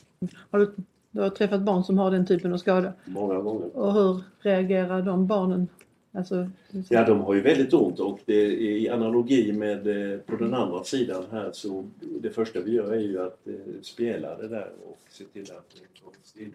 Har 0.51 0.59
du, 0.59 0.73
du 1.11 1.21
har 1.21 1.29
träffat 1.29 1.61
barn 1.61 1.83
som 1.83 1.97
har 1.97 2.11
den 2.11 2.25
typen 2.25 2.53
av 2.53 2.57
skada. 2.57 2.93
många 3.05 3.39
gånger. 3.39 3.77
Och 3.77 3.93
hur 3.93 4.23
reagerar 4.39 5.01
de 5.01 5.27
barnen? 5.27 5.67
Alltså, 6.15 6.49
Ja, 6.89 7.05
de 7.05 7.21
har 7.21 7.33
ju 7.33 7.41
väldigt 7.41 7.73
ont 7.73 7.99
och 7.99 8.19
det 8.25 8.45
i 8.61 8.89
analogi 8.89 9.53
med 9.53 9.87
eh, 10.13 10.19
på 10.19 10.35
den 10.35 10.53
andra 10.53 10.83
sidan 10.83 11.23
här 11.31 11.51
så 11.51 11.85
det 12.21 12.29
första 12.29 12.61
vi 12.61 12.71
gör 12.71 12.93
är 12.93 12.99
ju 12.99 13.21
att 13.21 13.47
eh, 13.47 13.53
spela 13.81 14.37
det 14.37 14.47
där 14.47 14.71
och 14.87 14.99
se 15.09 15.23
till 15.23 15.41
att 15.41 15.69
det 15.69 16.01
kommer 16.01 16.17
still. 16.23 16.53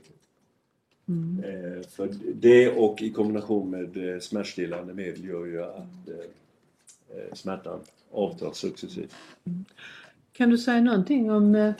mm. 1.08 1.44
Eh, 1.44 1.82
för 1.88 2.10
det 2.34 2.68
och 2.68 3.02
i 3.02 3.10
kombination 3.10 3.70
med 3.70 4.22
smärtstillande 4.22 4.94
medel 4.94 5.24
gör 5.24 5.46
ju 5.46 5.62
att 5.62 6.08
eh, 6.08 7.34
smärtan 7.34 7.80
avtar 8.10 8.52
successivt. 8.52 9.14
Kan 10.32 10.50
du 10.50 10.58
säga 10.58 10.80
någonting 10.80 11.30
om 11.30 11.72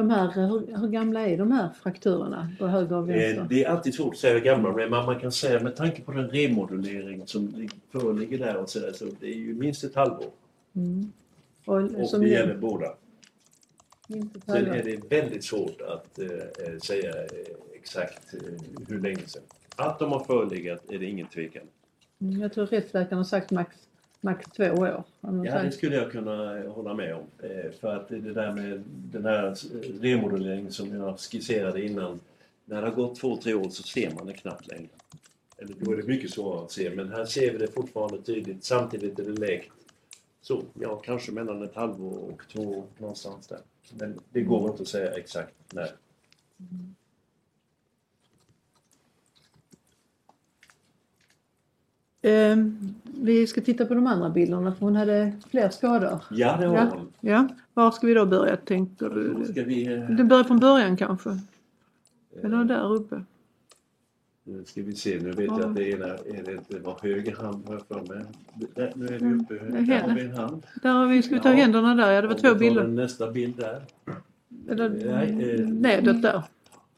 de 0.00 0.10
här, 0.10 0.32
hur, 0.48 0.76
hur 0.80 0.88
gamla 0.88 1.26
är 1.28 1.38
de 1.38 1.52
här 1.52 1.68
frakturerna 1.82 2.50
på 2.58 2.66
höger 2.66 2.96
och 2.96 3.10
Eh, 3.10 3.16
vänster? 3.16 3.46
Det 3.48 3.64
är 3.64 3.68
alltid 3.70 3.94
svårt 3.94 4.14
att 4.14 4.20
säga 4.20 4.34
hur 4.34 4.40
gamla 4.40 4.68
de 4.68 4.78
är, 4.82 4.88
men 4.88 5.06
man 5.06 5.20
kan 5.20 5.32
säga 5.32 5.60
med 5.62 5.76
tanke 5.76 6.02
på 6.02 6.12
den 6.12 6.30
remodulering 6.30 7.26
som 7.26 7.48
lig- 7.48 7.80
föreligger 7.92 8.38
där 8.38 8.56
och 8.56 8.68
så, 8.70 8.78
där, 8.80 8.92
så 8.92 9.04
det 9.20 9.26
är 9.26 9.34
ju 9.36 9.54
minst 9.54 9.84
ett 9.84 9.94
halvår. 9.94 10.30
Mm. 10.76 11.12
Och, 11.64 11.74
Och 11.76 12.20
det 12.20 12.28
gäller 12.28 12.56
båda. 12.56 12.86
inte 14.08 14.40
Sen 14.46 14.66
är 14.66 14.82
det 14.84 15.10
väldigt 15.20 15.44
svårt 15.44 15.80
att 15.80 16.18
eh, 16.18 16.26
eh, 16.26 16.78
säga 16.82 17.10
eh, 17.10 17.26
exakt 17.74 18.34
eh, 18.34 18.40
hur 18.88 19.00
länge 19.00 19.20
sedan. 19.26 19.42
Att 19.76 19.98
de 19.98 20.12
har 20.12 20.20
förelegat 20.24 20.84
är 20.90 20.98
det 20.98 21.06
ingen 21.06 21.26
tvekan. 21.26 21.62
Mm, 22.20 22.40
Jag 22.40 22.52
tror 22.52 22.66
rättsläkaren 22.66 23.16
har 23.16 23.24
sagt 23.24 23.50
max, 23.50 23.76
max 24.20 24.46
två 24.56 24.64
år. 24.64 25.04
Ja, 25.20 25.62
det 25.62 25.72
skulle 25.72 25.96
jag 25.96 26.12
kunna 26.12 26.58
eh, 26.58 26.72
hålla 26.72 26.94
med 26.94 27.14
om. 27.14 27.24
Eh, 27.42 27.70
För 27.80 27.96
att 27.96 28.08
det 28.08 28.32
där 28.32 28.52
med 28.52 28.82
den 28.86 29.24
här 29.24 29.46
eh, 29.46 30.02
remoduleringen 30.02 30.72
som 30.72 30.94
jag 30.94 31.20
skisserade 31.20 31.86
innan. 31.86 32.20
När 32.64 32.82
det 32.82 32.88
har 32.88 32.94
gått 32.94 33.20
två, 33.20 33.36
tre 33.36 33.54
år 33.54 33.68
så 33.70 33.82
ser 33.82 34.14
man 34.14 34.26
det 34.26 34.32
knappt 34.32 34.66
längre. 34.66 34.88
Eller 35.56 35.74
då 35.78 35.92
är 35.92 35.96
det 35.96 36.02
mycket 36.06 36.30
svårare 36.30 36.64
att 36.64 36.72
se, 36.72 36.90
men 36.90 37.12
här 37.12 37.24
ser 37.24 37.52
vi 37.52 37.58
det 37.58 37.68
fortfarande 37.74 38.22
tydligt. 38.22 38.64
Samtidigt 38.64 39.18
är 39.18 39.24
det 39.24 39.40
läkt. 39.40 39.72
Så, 40.42 40.62
ja, 40.74 40.96
kanske 40.96 41.32
mellan 41.32 41.62
ett 41.62 41.74
halvår 41.74 42.18
och 42.18 42.42
två 42.52 42.62
år 42.62 42.84
någonstans 42.98 43.46
där. 43.46 43.58
Men 43.98 44.20
det 44.30 44.42
går 44.42 44.70
inte 44.70 44.82
att 44.82 44.88
säga 44.88 45.10
exakt 45.10 45.54
när. 45.72 45.90
Eh, 52.22 52.56
vi 53.04 53.46
ska 53.46 53.60
titta 53.60 53.86
på 53.86 53.94
de 53.94 54.06
andra 54.06 54.30
bilderna 54.30 54.72
för 54.74 54.80
hon 54.84 54.96
hade 54.96 55.32
fler 55.50 55.70
skador. 55.70 56.18
Ja, 56.30 56.56
det 56.60 56.66
har 56.66 56.76
Ja. 56.76 56.88
hon. 56.92 57.12
Ja, 57.20 57.48
var 57.74 57.90
ska 57.90 58.06
vi 58.06 58.14
då 58.14 58.26
börja 58.26 58.56
tänker 58.56 59.08
du? 59.08 59.44
ska 59.52 59.62
vi... 59.62 59.86
eh, 59.94 60.10
Det 60.10 60.24
börjar 60.24 60.44
från 60.44 60.58
början 60.58 60.96
kanske? 60.96 61.38
Eller 62.42 62.64
där 62.64 62.92
uppe? 62.94 63.22
Nu 64.44 64.64
ska 64.64 64.82
vi 64.82 64.94
se, 64.94 65.18
nu 65.22 65.30
vet 65.32 65.46
jag 65.46 65.62
att 65.62 65.74
det 65.74 65.90
ena 65.90 66.06
är 66.06 66.60
det, 66.68 66.78
var 66.78 66.98
höger 67.02 67.36
hand 67.36 67.64
har 67.66 67.74
jag 67.74 67.86
för 67.86 68.14
mig. 68.14 68.24
Där, 68.74 68.92
nu 68.96 69.06
är 69.06 69.18
vi 69.18 69.34
uppe, 69.34 69.58
Mm, 69.58 69.86
där 69.86 70.00
har 70.00 70.14
vi 70.14 70.20
en 70.24 70.34
hand. 70.36 70.66
Där 70.82 70.90
har 70.92 71.06
vi, 71.06 71.22
ska 71.22 71.34
vi 71.34 71.40
ta 71.40 71.48
Ja. 71.48 71.54
händerna 71.54 71.94
där? 71.94 72.12
Ja, 72.12 72.20
det 72.22 72.28
var 72.28 72.34
Om 72.34 72.40
två 72.40 72.54
bilder. 72.54 72.86
Nästa 72.88 73.30
bild 73.30 73.56
där. 73.56 73.82
Eller 74.68 74.88
Nej, 74.88 75.54
eh, 75.60 75.68
nedåt 75.68 76.22
där. 76.22 76.42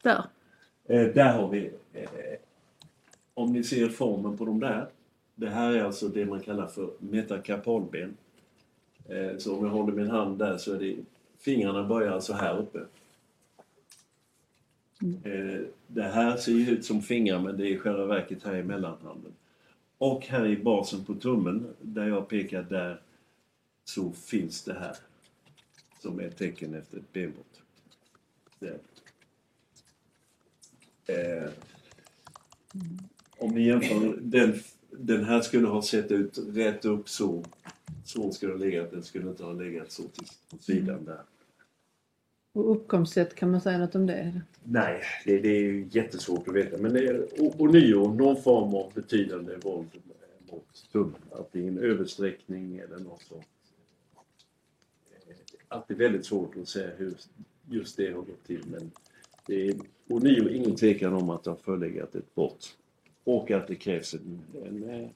Där. 0.01 0.23
Eh, 0.89 1.01
där 1.13 1.33
har 1.33 1.49
vi, 1.49 1.71
eh, 1.93 2.03
om 3.33 3.53
ni 3.53 3.63
ser 3.63 3.89
formen 3.89 4.37
på 4.37 4.45
de 4.45 4.59
där. 4.59 4.87
Det 5.35 5.49
här 5.49 5.71
är 5.71 5.83
alltså 5.83 6.07
det 6.07 6.25
man 6.25 6.39
kallar 6.39 6.67
för 6.67 6.89
metakarpalben. 6.99 8.17
Eh, 9.09 9.37
så 9.37 9.57
om 9.57 9.65
jag 9.65 9.71
håller 9.71 9.93
min 9.93 10.09
hand 10.09 10.39
där 10.39 10.57
så 10.57 10.73
är 10.73 10.79
det, 10.79 10.95
fingrarna 11.39 11.83
börjar 11.83 12.11
alltså 12.11 12.33
här 12.33 12.57
uppe. 12.57 12.79
Eh, 15.23 15.61
det 15.87 16.03
här 16.03 16.37
ser 16.37 16.51
ju 16.51 16.69
ut 16.69 16.85
som 16.85 17.01
fingrar 17.01 17.39
men 17.39 17.57
det 17.57 17.67
är 17.67 17.71
i 17.71 17.77
själva 17.77 18.05
verket 18.05 18.43
här 18.43 18.55
i 18.55 18.63
mellanhanden. 18.63 19.33
Och 19.97 20.25
här 20.27 20.45
i 20.45 20.57
basen 20.57 21.05
på 21.05 21.13
tummen, 21.13 21.67
där 21.81 22.07
jag 22.07 22.27
pekar 22.27 22.63
där, 22.63 23.01
så 23.83 24.11
finns 24.11 24.63
det 24.63 24.73
här. 24.73 24.95
Som 26.01 26.19
är 26.19 26.23
ett 26.23 26.37
tecken 26.37 26.73
efter 26.73 26.97
ett 26.97 27.13
benbrott. 27.13 27.61
Eh, 31.07 31.49
om 33.37 33.51
ni 33.51 33.67
jämför, 33.67 34.17
den, 34.21 34.59
den 34.97 35.23
här 35.23 35.41
skulle 35.41 35.67
ha 35.67 35.81
sett 35.81 36.11
ut 36.11 36.39
rätt 36.47 36.85
upp 36.85 37.09
så. 37.09 37.43
Så 38.05 38.31
skulle 38.31 38.51
den 38.51 38.61
legat, 38.61 38.91
den 38.91 39.03
skulle 39.03 39.29
inte 39.29 39.43
ha 39.43 39.53
legat 39.53 39.91
så 39.91 40.03
till 40.03 40.27
sidan 40.59 41.05
där. 41.05 41.21
Och 42.53 42.71
uppkomstsätt, 42.71 43.35
kan 43.35 43.51
man 43.51 43.61
säga 43.61 43.77
något 43.77 43.95
om 43.95 44.05
det? 44.05 44.41
Nej, 44.63 45.01
det, 45.25 45.39
det 45.39 45.49
är 45.49 45.61
ju 45.61 45.87
jättesvårt 45.91 46.47
att 46.47 46.55
veta. 46.55 46.77
Men 46.77 46.93
det 46.93 47.07
är 47.07 47.27
ånyo 47.61 48.13
någon 48.13 48.41
form 48.41 48.75
av 48.75 48.91
betydande 48.93 49.57
våld 49.57 49.89
mot 50.51 50.91
tummen. 50.91 51.21
Antingen 51.31 51.77
översträckning 51.77 52.77
eller 52.77 52.99
något 52.99 53.21
sånt. 53.21 53.45
Alltid 55.67 55.97
väldigt 55.97 56.25
svårt 56.25 56.57
att 56.57 56.67
säga 56.67 56.89
hur 56.97 57.13
just 57.69 57.97
det 57.97 58.11
har 58.11 58.21
gått 58.21 58.47
till. 58.47 58.63
Men 58.65 58.91
det 59.45 59.67
är 59.67 59.75
ånyo 60.07 60.49
ingen 60.49 60.75
tvekan 60.75 61.13
om 61.13 61.29
att 61.29 61.43
det 61.43 61.49
har 61.49 61.57
förelegat 61.57 62.15
ett 62.15 62.35
brott. 62.35 62.77
Och 63.23 63.51
att 63.51 63.67
det 63.67 63.75
krävs 63.75 64.13
en, 64.13 64.41
en 64.65 64.89
eh, 64.89 65.09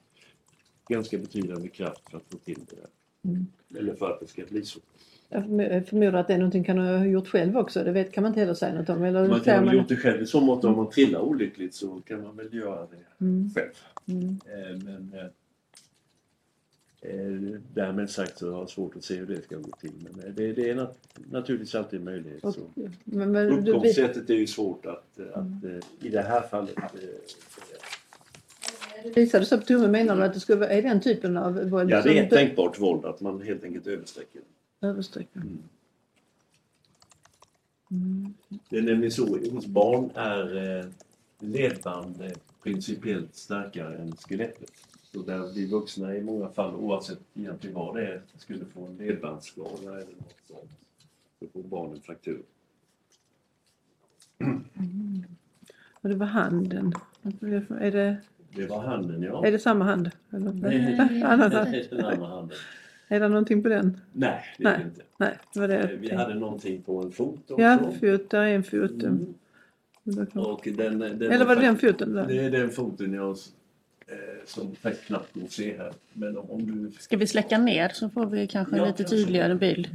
ganska 0.88 1.18
betydande 1.18 1.68
kraft 1.68 2.10
för 2.10 2.16
att 2.16 2.24
få 2.30 2.38
till 2.38 2.60
det 2.70 2.76
där. 2.76 2.86
Mm. 3.30 3.46
Eller 3.78 3.94
för 3.94 4.10
att 4.10 4.20
det 4.20 4.26
ska 4.26 4.44
bli 4.44 4.64
så. 4.64 4.80
Jag 5.28 5.42
förm- 5.44 5.72
jag 5.74 5.86
förmodar 5.86 6.12
att 6.20 6.26
det 6.28 6.34
är 6.34 6.38
någonting 6.38 6.64
kan 6.64 6.78
ha 6.78 7.06
gjort 7.06 7.28
själv 7.28 7.56
också. 7.56 7.84
Det 7.84 7.92
vet, 7.92 8.12
kan 8.12 8.22
man 8.22 8.30
inte 8.30 8.40
heller 8.40 8.54
säga 8.54 8.74
något 8.74 8.88
om. 8.88 9.02
Eller 9.04 9.28
Man 9.28 9.40
kan 9.40 9.64
väl 9.64 9.74
gjort 9.76 9.88
det 9.88 9.96
själv 9.96 10.22
i 10.22 10.26
så 10.26 10.40
mått 10.40 10.64
om 10.64 10.76
man 10.76 10.90
trillar 10.90 11.20
olyckligt 11.20 11.74
så 11.74 12.00
kan 12.00 12.22
man 12.22 12.36
väl 12.36 12.54
göra 12.54 12.80
det 12.86 13.24
Mm. 13.24 13.50
själv. 13.54 13.70
Mm. 14.06 14.38
Eh, 14.46 14.84
Men 14.84 15.12
eh, 17.00 17.60
därmed 17.74 18.10
sagt 18.10 18.38
så 18.38 18.52
har 18.52 18.58
jag 18.58 18.70
svårt 18.70 18.96
att 18.96 19.04
se 19.04 19.16
hur 19.16 19.26
det 19.26 19.42
ska 19.42 19.56
gå 19.56 19.70
till. 19.80 19.92
Men 20.00 20.34
det, 20.34 20.52
det 20.52 20.70
är 20.70 20.74
nat 20.74 20.98
naturligtvis 21.30 21.74
alltid 21.74 21.98
en 21.98 22.04
möjlighet. 22.04 22.44
Och, 22.44 22.54
Så. 22.54 22.60
men, 23.04 23.32
men, 23.32 23.64
du, 23.64 23.72
Uppgångssättet 23.72 24.30
är 24.30 24.34
ju 24.34 24.46
svårt 24.46 24.86
att, 24.86 25.20
att 25.34 25.64
eh, 25.64 25.78
i 26.06 26.08
det 26.08 26.22
här 26.22 26.40
fallet 26.40 26.76
eh, 26.78 26.82
säga. 29.02 29.14
det 29.14 29.20
visade 29.20 29.46
sig 29.46 29.58
på 29.58 29.64
tummen. 29.64 29.90
Menar 29.90 30.16
du 30.16 30.22
att 30.22 30.34
det 30.34 30.40
skulle 30.40 30.58
vara, 30.58 30.70
är 30.70 30.82
den 30.82 31.00
typen 31.00 31.36
av 31.36 31.70
våld 31.70 31.90
Ja, 31.90 32.02
det 32.02 32.18
är 32.18 32.24
ett 32.24 32.30
tänkbart 32.30 32.80
våld 32.80 33.04
att 33.04 33.20
man 33.20 33.42
helt 33.42 33.64
enkelt 33.64 33.86
översträcker. 33.86 34.42
översträcker? 34.80 35.40
Mm. 35.40 35.58
Mm. 37.90 38.34
Det 38.68 38.78
är 38.78 38.82
nämligen 38.82 39.12
så, 39.12 39.38
hos 39.52 39.66
barn 39.66 40.10
är 40.14 40.78
eh, 40.78 40.86
ledband 41.38 42.22
eh, 42.22 42.30
principiellt 42.62 43.34
starkare 43.34 43.98
än 43.98 44.12
skelettet. 44.16 44.70
Så 45.12 45.22
där 45.22 45.52
vi 45.54 45.66
vuxna 45.66 46.16
i 46.16 46.22
många 46.22 46.48
fall, 46.48 46.74
oavsett 46.74 47.18
egentligen 47.34 47.76
vad 47.76 47.96
det 47.96 48.06
är, 48.06 48.22
skulle 48.38 48.64
få 48.64 48.86
en 48.86 48.96
ledbandsskada 48.96 49.82
eller 49.82 49.98
något 49.98 50.34
sånt. 50.48 50.70
Så 51.40 51.46
får 51.52 51.62
barnen 51.62 52.00
fraktur. 52.00 52.42
Och 56.00 56.08
det 56.08 56.14
var 56.14 56.26
handen. 56.26 56.92
Är 57.80 57.90
det, 57.90 58.16
Det 58.54 58.66
var 58.66 58.80
handen, 58.80 59.22
ja. 59.22 59.46
är 59.46 59.52
det 59.52 59.58
samma 59.58 59.84
hand? 59.84 60.10
Eller? 60.30 60.52
Nej, 60.52 61.22
Annan 61.24 61.52
hand. 61.52 61.74
den 61.90 62.04
andra 62.04 62.26
handen. 62.26 62.56
Är 63.08 63.20
det 63.20 63.28
någonting 63.28 63.62
på 63.62 63.68
den? 63.68 64.00
Nej, 64.12 64.44
det 64.58 64.64
är 64.64 64.70
Nej. 64.70 64.78
det 64.78 64.84
inte. 64.88 65.02
Nej, 65.18 65.38
det 65.54 65.60
var 65.60 65.68
det 65.68 65.86
Vi 65.86 65.96
tänkte. 65.98 66.16
hade 66.16 66.34
någonting 66.34 66.82
på 66.82 67.02
en 67.02 67.12
fot 67.12 67.50
också. 67.50 67.62
Ja, 67.62 67.78
fot, 68.00 68.30
där 68.30 68.42
är 68.42 68.54
en 68.54 68.62
fot. 68.64 69.02
Mm. 69.02 69.34
Det 70.04 70.36
Och 70.36 70.68
den, 70.76 70.98
den 70.98 71.22
Eller 71.22 71.44
var 71.44 71.56
det 71.56 71.62
den 71.62 71.78
foten 71.78 72.12
Det 72.14 72.22
där? 72.22 72.30
är 72.40 72.50
den 72.50 72.70
foten 72.70 73.12
jag 73.12 73.30
eh, 73.30 74.16
som 74.46 74.74
faktiskt 74.76 75.06
knappt 75.06 75.34
går 75.34 75.42
att 75.44 75.52
se 75.52 75.76
här. 75.76 75.92
Men 76.12 76.38
om, 76.38 76.66
du... 76.66 76.92
Ska 76.98 77.16
vi 77.16 77.26
släcka 77.26 77.58
ner 77.58 77.88
så 77.88 78.08
får 78.10 78.26
vi 78.26 78.46
kanske 78.46 78.74
en 78.74 78.78
Ja, 78.78 78.86
lite 78.86 78.96
kanske. 78.98 79.16
tydligare 79.16 79.54
bild. 79.54 79.88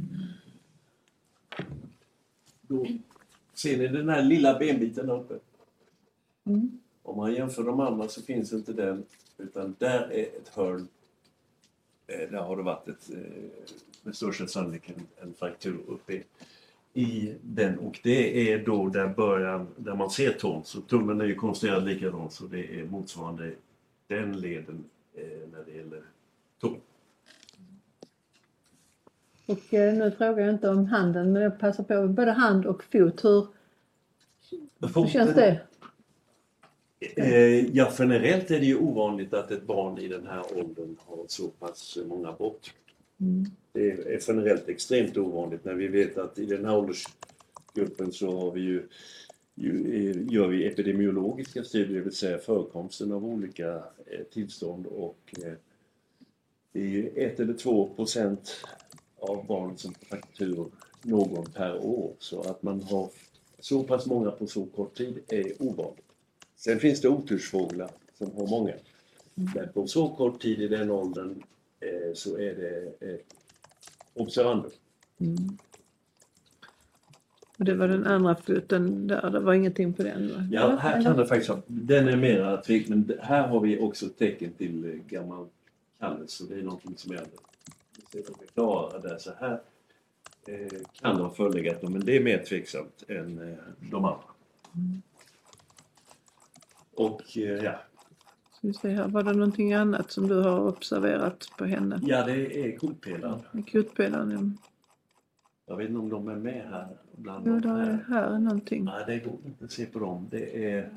Då 2.62 2.86
ser 3.54 3.78
ni 3.78 3.88
den 3.88 4.08
här 4.08 4.22
lilla 4.22 4.58
benbiten 4.58 5.06
där 5.06 5.14
uppe? 5.20 5.34
Mm. 6.46 6.78
Om 7.04 7.16
man 7.16 7.34
jämför 7.34 7.62
de 7.62 7.80
andra 7.80 8.08
så 8.08 8.22
finns 8.22 8.52
inte 8.52 8.72
den. 8.72 9.04
Utan 9.38 9.76
där 9.78 10.12
är 10.12 10.22
ett 10.22 10.48
hörn. 10.48 10.88
Eh, 12.06 12.30
där 12.30 12.38
har 12.38 12.56
det 12.56 12.62
varit 12.62 12.88
ett, 12.88 13.10
eh, 13.10 13.18
med 14.02 14.16
största 14.16 14.46
sannolikhet 14.46 14.96
en, 14.96 15.28
en 15.28 15.34
fraktur 15.34 15.80
uppe 15.88 16.22
i 16.94 17.34
den. 17.42 17.78
Och 17.78 18.00
det 18.02 18.52
är 18.52 18.64
då 18.64 18.88
där 18.88 19.08
början, 19.08 19.66
där 19.76 19.94
man 19.94 20.10
ser 20.10 20.32
tån. 20.32 20.64
Så 20.64 20.80
tummen 20.80 21.20
är 21.20 21.24
ju 21.24 21.34
konstruerad 21.34 21.84
likadant 21.84 22.32
så 22.32 22.44
det 22.44 22.80
är 22.80 22.84
motsvarande 22.84 23.54
den 24.06 24.40
leden 24.40 24.84
eh, 25.14 25.48
när 25.52 25.64
det 25.64 25.76
gäller 25.76 26.02
tån. 26.60 26.80
Och 29.46 29.74
eh, 29.74 29.94
nu 29.94 30.10
frågar 30.10 30.44
jag 30.44 30.54
inte 30.54 30.68
om 30.68 30.86
handen 30.86 31.32
men 31.32 31.42
jag 31.42 31.58
passar 31.58 31.84
på 31.84 32.08
både 32.08 32.30
hand 32.30 32.66
och 32.66 32.84
fot. 32.84 33.24
Hur, 33.24 33.46
hur 34.80 35.06
känns 35.06 35.34
det? 35.34 35.60
Eh, 37.16 37.76
ja, 37.76 37.92
generellt 37.98 38.50
är 38.50 38.60
det 38.60 38.66
ju 38.66 38.76
ovanligt 38.78 39.34
att 39.34 39.50
ett 39.50 39.66
barn 39.66 39.98
i 39.98 40.08
den 40.08 40.26
här 40.26 40.42
åldern 40.56 40.96
har 41.06 41.24
så 41.28 41.48
pass 41.48 41.98
många 42.06 42.32
brott. 42.32 42.70
Mm. 43.20 43.44
Det 43.72 43.90
är 43.90 44.20
generellt 44.28 44.68
extremt 44.68 45.16
ovanligt 45.16 45.64
när 45.64 45.74
vi 45.74 45.88
vet 45.88 46.18
att 46.18 46.38
i 46.38 46.46
den 46.46 46.64
här 46.64 46.76
åldersgruppen 46.76 48.12
så 48.12 48.40
har 48.40 48.50
vi 48.50 48.60
ju, 48.60 48.88
ju, 49.54 50.10
eh, 50.10 50.34
gör 50.34 50.48
vi 50.48 50.66
epidemiologiska 50.66 51.64
studier, 51.64 51.98
det 51.98 52.04
vill 52.04 52.12
säga 52.12 52.38
förekomsten 52.38 53.12
av 53.12 53.24
olika 53.24 53.74
eh, 54.06 54.24
tillstånd 54.32 54.86
och 54.86 55.34
det 56.72 56.80
är 56.80 56.88
ju 56.88 57.08
ett 57.08 57.40
eller 57.40 57.54
två 57.54 57.88
procent 57.96 58.66
av 59.18 59.46
barn 59.46 59.78
som 59.78 59.94
fraktur 59.94 60.66
någon 61.02 61.44
per 61.52 61.86
år. 61.86 62.12
Så 62.18 62.40
att 62.40 62.62
man 62.62 62.82
har 62.82 63.10
så 63.60 63.82
pass 63.82 64.06
många 64.06 64.30
på 64.30 64.46
så 64.46 64.66
kort 64.66 64.96
tid 64.96 65.18
är 65.28 65.62
ovanligt. 65.62 66.04
Sen 66.56 66.80
finns 66.80 67.00
det 67.00 67.08
otursfåglar 67.08 67.90
som 68.18 68.32
har 68.36 68.46
många. 68.46 68.72
Men 69.34 69.68
på 69.74 69.86
så 69.86 70.08
kort 70.08 70.42
tid 70.42 70.62
i 70.62 70.68
den 70.68 70.90
åldern 70.90 71.42
eh, 71.80 72.14
så 72.14 72.38
är 72.38 72.54
det 72.54 73.06
ett 73.12 73.34
observandum. 74.14 74.70
Mm. 75.18 75.58
Och 77.58 77.64
det 77.64 77.74
var 77.74 77.88
den 77.88 78.06
andra 78.06 78.36
foten 78.36 79.06
där, 79.06 79.30
det 79.30 79.40
var 79.40 79.54
ingenting 79.54 79.92
på 79.92 80.02
den? 80.02 80.28
Va? 80.28 80.48
Ja, 80.50 80.76
här 80.76 81.02
kan 81.02 81.16
det 81.16 81.26
faktiskt. 81.26 81.52
Den 81.66 82.08
är 82.08 82.16
mera 82.16 82.56
tvek, 82.56 82.88
men 82.88 83.12
här 83.20 83.48
har 83.48 83.60
vi 83.60 83.78
också 83.78 84.08
tecken 84.08 84.52
till 84.52 84.84
eh, 84.84 84.90
gammal 84.90 85.46
kallelse. 86.00 86.44
Det 86.48 86.54
är 86.54 86.62
någonting 86.62 86.94
som 86.96 87.12
är 87.12 87.20
klarar 88.54 89.02
där 89.02 89.18
så 89.18 89.30
här. 89.40 89.60
Eh, 90.48 90.80
kan 91.00 91.16
det 91.16 91.22
ha 91.22 91.30
förelegat 91.30 91.82
men 91.82 92.00
det 92.00 92.16
är 92.16 92.20
mer 92.20 92.44
tveksamt 92.44 93.04
än 93.08 93.38
eh, 93.38 93.58
de 93.90 94.04
andra. 94.04 94.24
Och 96.96 97.22
eh, 97.38 97.42
ja, 97.42 97.80
Ska 98.52 98.66
vi 98.68 98.74
se 98.74 98.88
här, 98.88 99.08
var 99.08 99.22
det 99.22 99.32
någonting 99.32 99.72
annat 99.72 100.10
som 100.10 100.28
du 100.28 100.34
har 100.40 100.68
observerat 100.68 101.48
på 101.58 101.64
henne? 101.64 102.00
ja, 102.02 102.24
det 102.26 102.66
är 102.66 102.78
kotpelaren. 102.78 103.40
Kotpelaren, 103.72 104.30
ja. 104.30 104.68
Jag 105.66 105.76
vet 105.76 105.88
inte 105.88 106.00
om 106.00 106.08
de 106.08 106.28
är 106.28 106.36
med 106.36 106.66
här 106.70 106.88
bland 107.16 107.46
Jo, 107.46 107.58
de 107.60 107.68
är 107.70 107.84
här. 107.84 108.04
här 108.08 108.22
är 108.34 108.38
någonting. 108.38 108.84
Nej, 108.84 109.04
det 109.06 109.18
går 109.18 109.38
inte 109.46 109.64
att 109.64 109.72
se 109.72 109.86
på 109.86 109.98
dem. 109.98 110.26
Det 110.30 110.70
är 110.72 110.90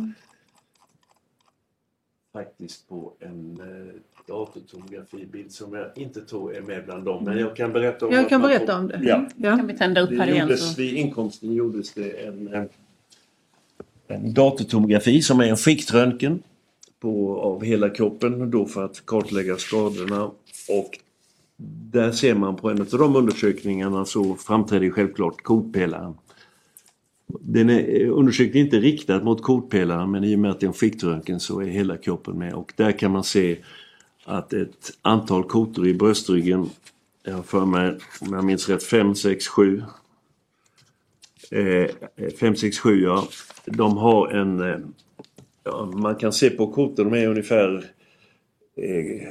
faktiskt 2.34 2.90
på 2.90 3.14
en 3.20 3.60
eh, 3.62 3.94
datortomografibild 4.28 5.52
som 5.52 5.74
jag 5.74 5.92
inte 5.96 6.22
tror 6.22 6.56
är 6.56 6.62
med 6.62 6.86
bland 6.86 7.06
dem. 7.06 7.24
Men 7.24 7.38
jag 7.40 7.56
kan 7.56 7.74
berätta 7.74 8.06
om 8.08 8.14
Jag 8.14 8.30
kan 8.30 8.42
berätta 8.42 8.66
får- 8.74 8.80
om 8.80 8.88
det. 8.88 9.00
Ja. 9.04 9.28
Ja. 9.36 9.58
Kan 9.58 9.68
vi 9.68 9.78
tända 9.78 10.02
upp 10.02 10.10
här 10.10 10.26
Det 10.28 10.32
igen? 10.34 10.58
Så. 10.58 10.82
vid 10.82 10.94
inkomsten 10.98 11.54
gjordes 11.54 11.94
det 11.94 12.26
en, 12.26 12.54
en 12.54 12.70
datortomografi 14.20 15.22
som 15.22 15.40
är 15.40 15.46
en 15.46 15.58
skiktröntgen 15.58 16.44
på, 17.00 17.40
av 17.40 17.64
hela 17.64 17.90
kroppen 17.90 18.52
då 18.52 18.66
för 18.66 18.86
att 18.86 19.06
kartlägga 19.06 19.58
skadorna. 19.58 20.32
Och 20.70 21.00
där 21.92 22.12
ser 22.12 22.36
man 22.36 22.56
på 22.56 22.70
en 22.70 22.82
av 22.82 22.88
de 22.88 23.16
undersökningarna 23.16 24.06
så 24.06 24.36
framträder 24.36 24.90
självklart 24.90 25.42
kotpelaren. 25.44 26.14
Den 27.28 27.70
är, 27.70 28.08
undersökningen 28.08 28.68
är 28.68 28.74
inte 28.74 28.80
riktad 28.80 29.24
mot 29.24 29.42
kotpelaren 29.42 30.12
men 30.12 30.24
i 30.24 30.36
och 30.36 30.40
med 30.40 30.52
att 30.52 30.60
det 30.60 30.66
är 30.66 30.68
en 30.68 30.74
skiktröntgen 30.74 31.40
så 31.40 31.62
är 31.62 31.66
hela 31.66 31.98
kroppen 31.98 32.38
med 32.38 32.54
och 32.54 32.74
där 32.76 32.92
kan 32.92 33.12
man 33.12 33.24
se 33.24 33.58
att 34.26 34.54
ett 34.54 34.92
antal 35.02 35.44
kotor 35.44 35.88
i 35.88 35.94
bröstryggen, 35.94 36.70
jag 37.24 37.34
har 37.34 37.44
för 37.44 37.66
mig 37.66 37.98
om 38.20 38.34
jag 38.34 38.44
minns 38.46 38.70
rätt 38.70 38.84
5, 38.84 39.16
6, 39.16 39.48
7 39.48 39.84
5, 42.40 42.56
6, 42.56 42.80
7 42.80 43.04
ja. 43.04 43.28
De 43.66 43.98
har 43.98 44.28
en, 44.28 44.60
eh, 44.60 44.78
ja, 45.64 45.92
man 45.94 46.16
kan 46.16 46.34
se 46.34 46.50
på 46.50 46.68
kotorna, 46.68 47.10
de 47.10 47.24
är 47.24 47.28
ungefär 47.28 47.86
eh, 48.76 49.28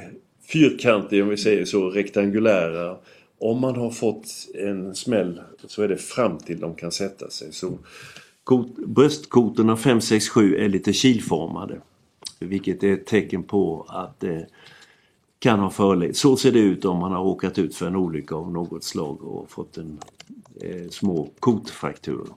fyrkantiga 0.47 1.23
om 1.23 1.29
vi 1.29 1.37
säger 1.37 1.65
så, 1.65 1.89
rektangulära. 1.89 2.97
Om 3.39 3.61
man 3.61 3.75
har 3.75 3.91
fått 3.91 4.27
en 4.53 4.95
smäll 4.95 5.41
så 5.67 5.81
är 5.83 5.87
det 5.87 5.97
fram 5.97 6.37
till 6.37 6.59
de 6.59 6.75
kan 6.75 6.91
sätta 6.91 7.29
sig. 7.29 7.53
Så 7.53 7.77
kot, 8.43 8.75
bröstkotorna 8.75 9.77
5, 9.77 10.01
6, 10.01 10.29
7 10.29 10.57
är 10.57 10.69
lite 10.69 10.93
kilformade. 10.93 11.81
Vilket 12.39 12.83
är 12.83 12.93
ett 12.93 13.05
tecken 13.05 13.43
på 13.43 13.85
att 13.89 14.19
det 14.19 14.47
kan 15.39 15.59
ha 15.59 15.69
förelegat. 15.69 16.15
Så 16.15 16.37
ser 16.37 16.51
det 16.51 16.59
ut 16.59 16.85
om 16.85 16.97
man 16.97 17.11
har 17.11 17.23
råkat 17.23 17.59
ut 17.59 17.75
för 17.75 17.87
en 17.87 17.95
olycka 17.95 18.35
av 18.35 18.51
något 18.51 18.83
slag 18.83 19.23
och 19.23 19.51
fått 19.51 19.77
en 19.77 19.99
eh, 20.61 20.89
små 20.89 21.29
kotfrakturer. 21.39 22.33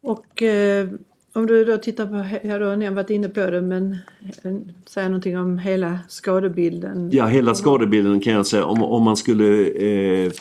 Och 0.00 0.42
eh, 0.42 0.88
om 1.32 1.46
du 1.46 1.64
då 1.64 1.78
tittar 1.78 2.06
på, 2.06 2.14
he- 2.14 2.40
ja, 2.42 2.58
då 2.58 2.66
har 2.66 2.90
varit 2.90 3.10
inne 3.10 3.28
på 3.28 3.50
det, 3.50 3.62
men 3.62 3.96
eh, 4.42 4.56
säga 4.86 5.08
någonting 5.08 5.38
om 5.38 5.58
hela 5.58 6.00
skadebilden. 6.08 7.10
Ja, 7.12 7.26
hela 7.26 7.54
skadebilden 7.54 8.20
kan 8.20 8.32
jag 8.32 8.46
säga. 8.46 8.64
Om, 8.64 8.82
om 8.82 9.02
man 9.02 9.16
skulle 9.16 9.66
eh, 9.68 10.32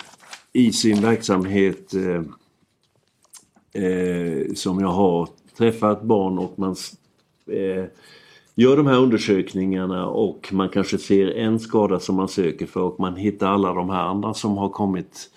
i 0.54 0.72
sin 0.72 1.02
verksamhet 1.02 1.94
eh, 1.94 2.24
eh, 3.84 4.54
som 4.54 4.80
jag 4.80 4.88
har 4.88 5.30
träffat 5.58 6.02
barn 6.04 6.40
och 6.40 6.60
man 6.60 6.76
gör 8.58 8.78
de 8.78 8.88
här 8.88 8.98
undersökningarna 9.00 10.08
och 10.08 10.50
man 10.54 10.70
kanske 10.70 10.98
ser 10.98 11.28
en 11.32 11.60
skada 11.60 12.00
som 12.00 12.16
man 12.16 12.28
söker 12.28 12.66
för 12.66 12.82
och 12.82 13.00
man 13.00 13.16
hittar 13.16 13.48
alla 13.48 13.74
de 13.74 13.90
här 13.90 14.02
andra 14.04 14.34
som 14.34 14.58
har 14.58 14.70
kommit 14.70 15.30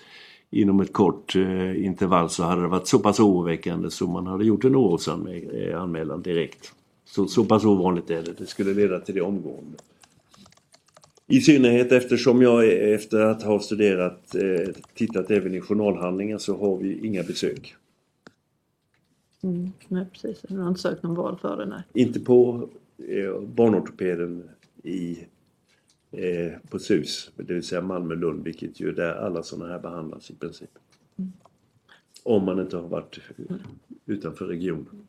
inom 0.51 0.79
ett 0.79 0.93
kort 0.93 1.35
eh, 1.35 1.85
intervall 1.85 2.29
så 2.29 2.43
hade 2.43 2.61
det 2.61 2.67
varit 2.67 2.87
så 2.87 2.99
pass 2.99 3.19
oroväckande 3.19 3.89
så 3.91 4.07
man 4.07 4.27
hade 4.27 4.45
gjort 4.45 4.63
en 4.65 4.75
orosanmälan 4.75 6.21
direkt. 6.21 6.73
Så, 7.05 7.25
så 7.27 7.45
pass 7.45 7.65
ovanligt 7.65 8.09
är 8.09 8.23
det. 8.23 8.31
Det 8.37 8.45
skulle 8.45 8.73
leda 8.73 8.99
till 8.99 9.15
det 9.15 9.21
omgående. 9.21 9.77
I 11.27 11.41
synnerhet 11.41 11.91
eftersom 11.91 12.41
jag 12.41 12.65
är- 12.67 12.95
efter 12.95 13.19
att 13.19 13.43
ha 13.43 13.59
studerat, 13.59 14.35
eh, 14.35 14.73
tittat 14.93 15.31
även 15.31 15.55
i 15.55 15.61
journalhandlingar 15.61 16.37
så 16.37 16.57
har 16.57 16.77
vi 16.77 17.07
inga 17.07 17.23
besök. 17.23 17.75
Mm, 19.43 19.71
nej, 19.87 20.05
precis. 20.11 20.41
Du 20.49 20.57
har 20.59 20.67
inte 20.69 20.81
sökt 20.81 21.03
någon 21.03 21.15
vård 21.15 21.39
för 21.39 21.57
det, 21.57 21.65
nej. 21.65 21.81
Inte 21.93 22.19
på 22.19 22.55
eh, 22.63 22.67
barnortopeden 23.41 24.49
i, 24.83 25.27
eh, 26.11 26.51
på 26.69 26.79
SUS, 26.79 27.31
det 27.35 27.53
vill 27.53 27.63
säga 27.63 27.81
Malmö-Lund, 27.81 28.43
vilket 28.43 28.79
ju 28.79 28.89
är 28.89 28.93
där 28.93 29.13
alla 29.13 29.43
sådana 29.43 29.71
här 29.71 29.79
behandlas 29.79 30.31
i 30.31 30.35
princip. 30.35 30.69
Om 32.23 32.45
man 32.45 32.59
inte 32.59 32.77
har 32.77 32.87
varit 32.87 33.19
utanför 34.05 34.45
regionen. 34.45 35.07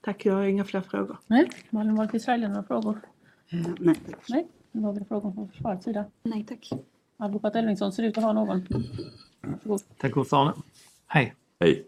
Tack, 0.00 0.26
jag 0.26 0.34
har 0.34 0.44
inga 0.44 0.64
fler 0.64 0.80
frågor. 0.80 1.16
Nej, 1.26 1.50
Malin 1.70 1.94
Wahlqvist 1.94 2.24
Frejle, 2.24 2.48
några 2.48 2.62
frågor? 2.62 3.00
Eh, 3.48 3.66
nej. 3.78 3.96
Nej, 4.28 4.46
vi 4.72 5.04
frågor 5.04 5.32
från 5.32 5.48
försvarets 5.48 5.84
sida. 5.84 6.04
Nej, 6.22 6.44
tack. 6.48 6.70
Advokat 7.16 7.56
Elvingsson 7.56 7.92
ser 7.92 8.02
ut 8.02 8.18
att 8.18 8.24
ha 8.24 8.32
någon. 8.32 8.66
Varsågod. 9.40 9.80
Tack 9.98 10.16
ordförande. 10.16 10.52
Hej. 11.06 11.34
Hej! 11.60 11.86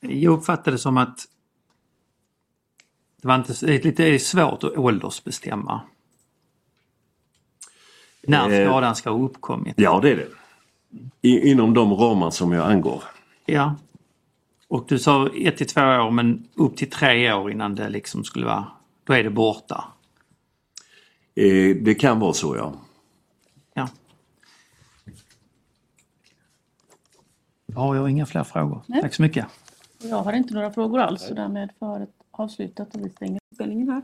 Jag 0.00 0.38
uppfattade 0.38 0.70
det 0.70 0.78
som 0.78 0.96
att 0.96 1.18
det, 3.22 3.28
var 3.28 3.34
inte, 3.34 3.66
det 3.66 3.74
är 3.74 3.82
lite 3.84 4.18
svårt 4.18 4.64
att 4.64 4.76
åldersbestämma. 4.78 5.80
När 8.26 8.50
Eh. 8.50 8.66
skadan 8.68 8.96
ska 8.96 9.10
ha 9.10 9.24
uppkommit. 9.24 9.74
Ja, 9.76 10.00
det 10.02 10.10
är 10.10 10.16
det. 10.16 10.28
I, 11.28 11.50
inom 11.50 11.74
de 11.74 11.94
ramar 11.94 12.30
som 12.30 12.52
jag 12.52 12.70
angav. 12.70 13.02
Ja. 13.46 13.74
Och 14.68 14.84
du 14.88 14.98
sa 14.98 15.28
ett 15.36 15.56
till 15.56 15.66
två 15.66 15.80
år 15.80 16.10
men 16.10 16.48
upp 16.54 16.76
till 16.76 16.90
tre 16.90 17.32
år 17.32 17.50
innan 17.50 17.74
det 17.74 17.88
liksom 17.88 18.24
skulle 18.24 18.46
vara, 18.46 18.66
då 19.04 19.12
är 19.12 19.24
det 19.24 19.30
borta. 19.30 19.84
Eh, 21.34 21.76
det 21.76 21.94
kan 21.94 22.20
vara 22.20 22.32
så 22.32 22.56
ja. 22.56 22.72
Ja. 23.74 23.88
Ja, 27.66 27.94
jag 27.94 28.02
har 28.02 28.08
inga 28.08 28.26
fler 28.26 28.44
frågor. 28.44 28.82
Nej. 28.86 29.02
Tack 29.02 29.14
så 29.14 29.22
mycket. 29.22 29.46
Jag 29.98 30.16
har 30.22 30.32
inte 30.32 30.54
några 30.54 30.70
frågor 30.70 31.00
alls 31.00 31.22
så 31.28 31.34
därmed 31.34 31.70
förhöret 31.78 32.10
avslutat 32.32 32.94
och 32.94 33.06
vi 33.06 33.10
stänger 33.10 33.40
spelningen 33.54 33.88
här. 33.88 34.02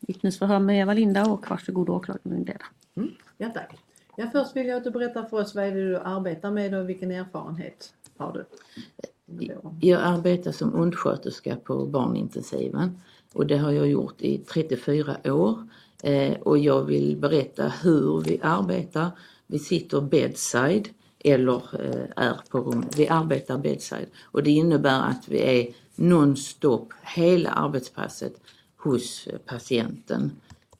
Vittnesförhör 0.00 0.58
med 0.58 0.80
Eva-Linda 0.80 1.30
och 1.30 1.50
varsågod 1.50 1.88
åklagare 1.88 2.20
Lindeda. 2.24 2.64
Ja, 3.38 3.48
tack. 3.48 3.78
Ja, 4.16 4.26
först 4.32 4.56
vill 4.56 4.66
jag 4.66 4.76
att 4.76 4.84
du 4.84 4.90
berättar 4.90 5.24
för 5.24 5.40
oss 5.40 5.54
vad 5.54 5.64
är 5.64 5.74
det 5.74 5.88
du 5.88 5.96
arbetar 5.96 6.50
med 6.50 6.74
och 6.74 6.88
vilken 6.88 7.10
erfarenhet 7.10 7.94
har 8.16 8.32
du? 8.32 8.44
Jag 9.80 10.02
arbetar 10.02 10.52
som 10.52 10.74
undersköterska 10.74 11.56
på 11.56 11.86
barnintensiven 11.86 13.00
och 13.32 13.46
det 13.46 13.56
har 13.56 13.70
jag 13.70 13.88
gjort 13.88 14.22
i 14.22 14.38
34 14.38 15.16
år. 15.24 15.68
Eh, 16.02 16.32
och 16.40 16.58
jag 16.58 16.84
vill 16.84 17.16
berätta 17.16 17.68
hur 17.82 18.20
vi 18.20 18.40
arbetar. 18.42 19.10
Vi 19.46 19.58
sitter 19.58 20.00
bedside 20.00 20.88
eller 21.18 21.62
eh, 21.84 22.24
är 22.24 22.40
på 22.50 22.58
rummet. 22.58 22.98
Vi 22.98 23.08
arbetar 23.08 23.58
bedside 23.58 24.06
och 24.22 24.42
det 24.42 24.50
innebär 24.50 25.00
att 25.00 25.28
vi 25.28 25.40
är 25.40 25.68
nonstop 26.00 26.92
hela 27.02 27.50
arbetspasset 27.50 28.34
hos 28.76 29.26
eh, 29.26 29.38
patienten. 29.38 30.30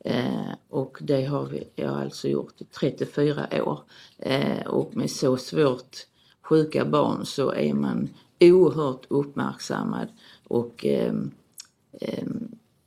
Eh, 0.04 0.52
och 0.68 0.98
det 1.00 1.24
har 1.24 1.59
jag 1.74 2.02
alltså 2.02 2.28
gjort 2.28 2.61
i 2.61 2.64
34 2.64 3.62
år. 3.62 3.80
Eh, 4.18 4.66
och 4.66 4.96
med 4.96 5.11
så 5.11 5.37
svårt 5.37 5.96
sjuka 6.42 6.85
barn 6.85 7.26
så 7.26 7.52
är 7.52 7.74
man 7.74 8.09
oerhört 8.40 9.06
uppmärksammad 9.09 10.09
och 10.48 10.87
eh, 10.87 11.14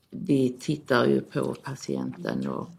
vi 0.09 0.57
tittar 0.59 1.05
ju 1.05 1.21
på 1.21 1.55
patienten 1.63 2.47
och 2.47 2.69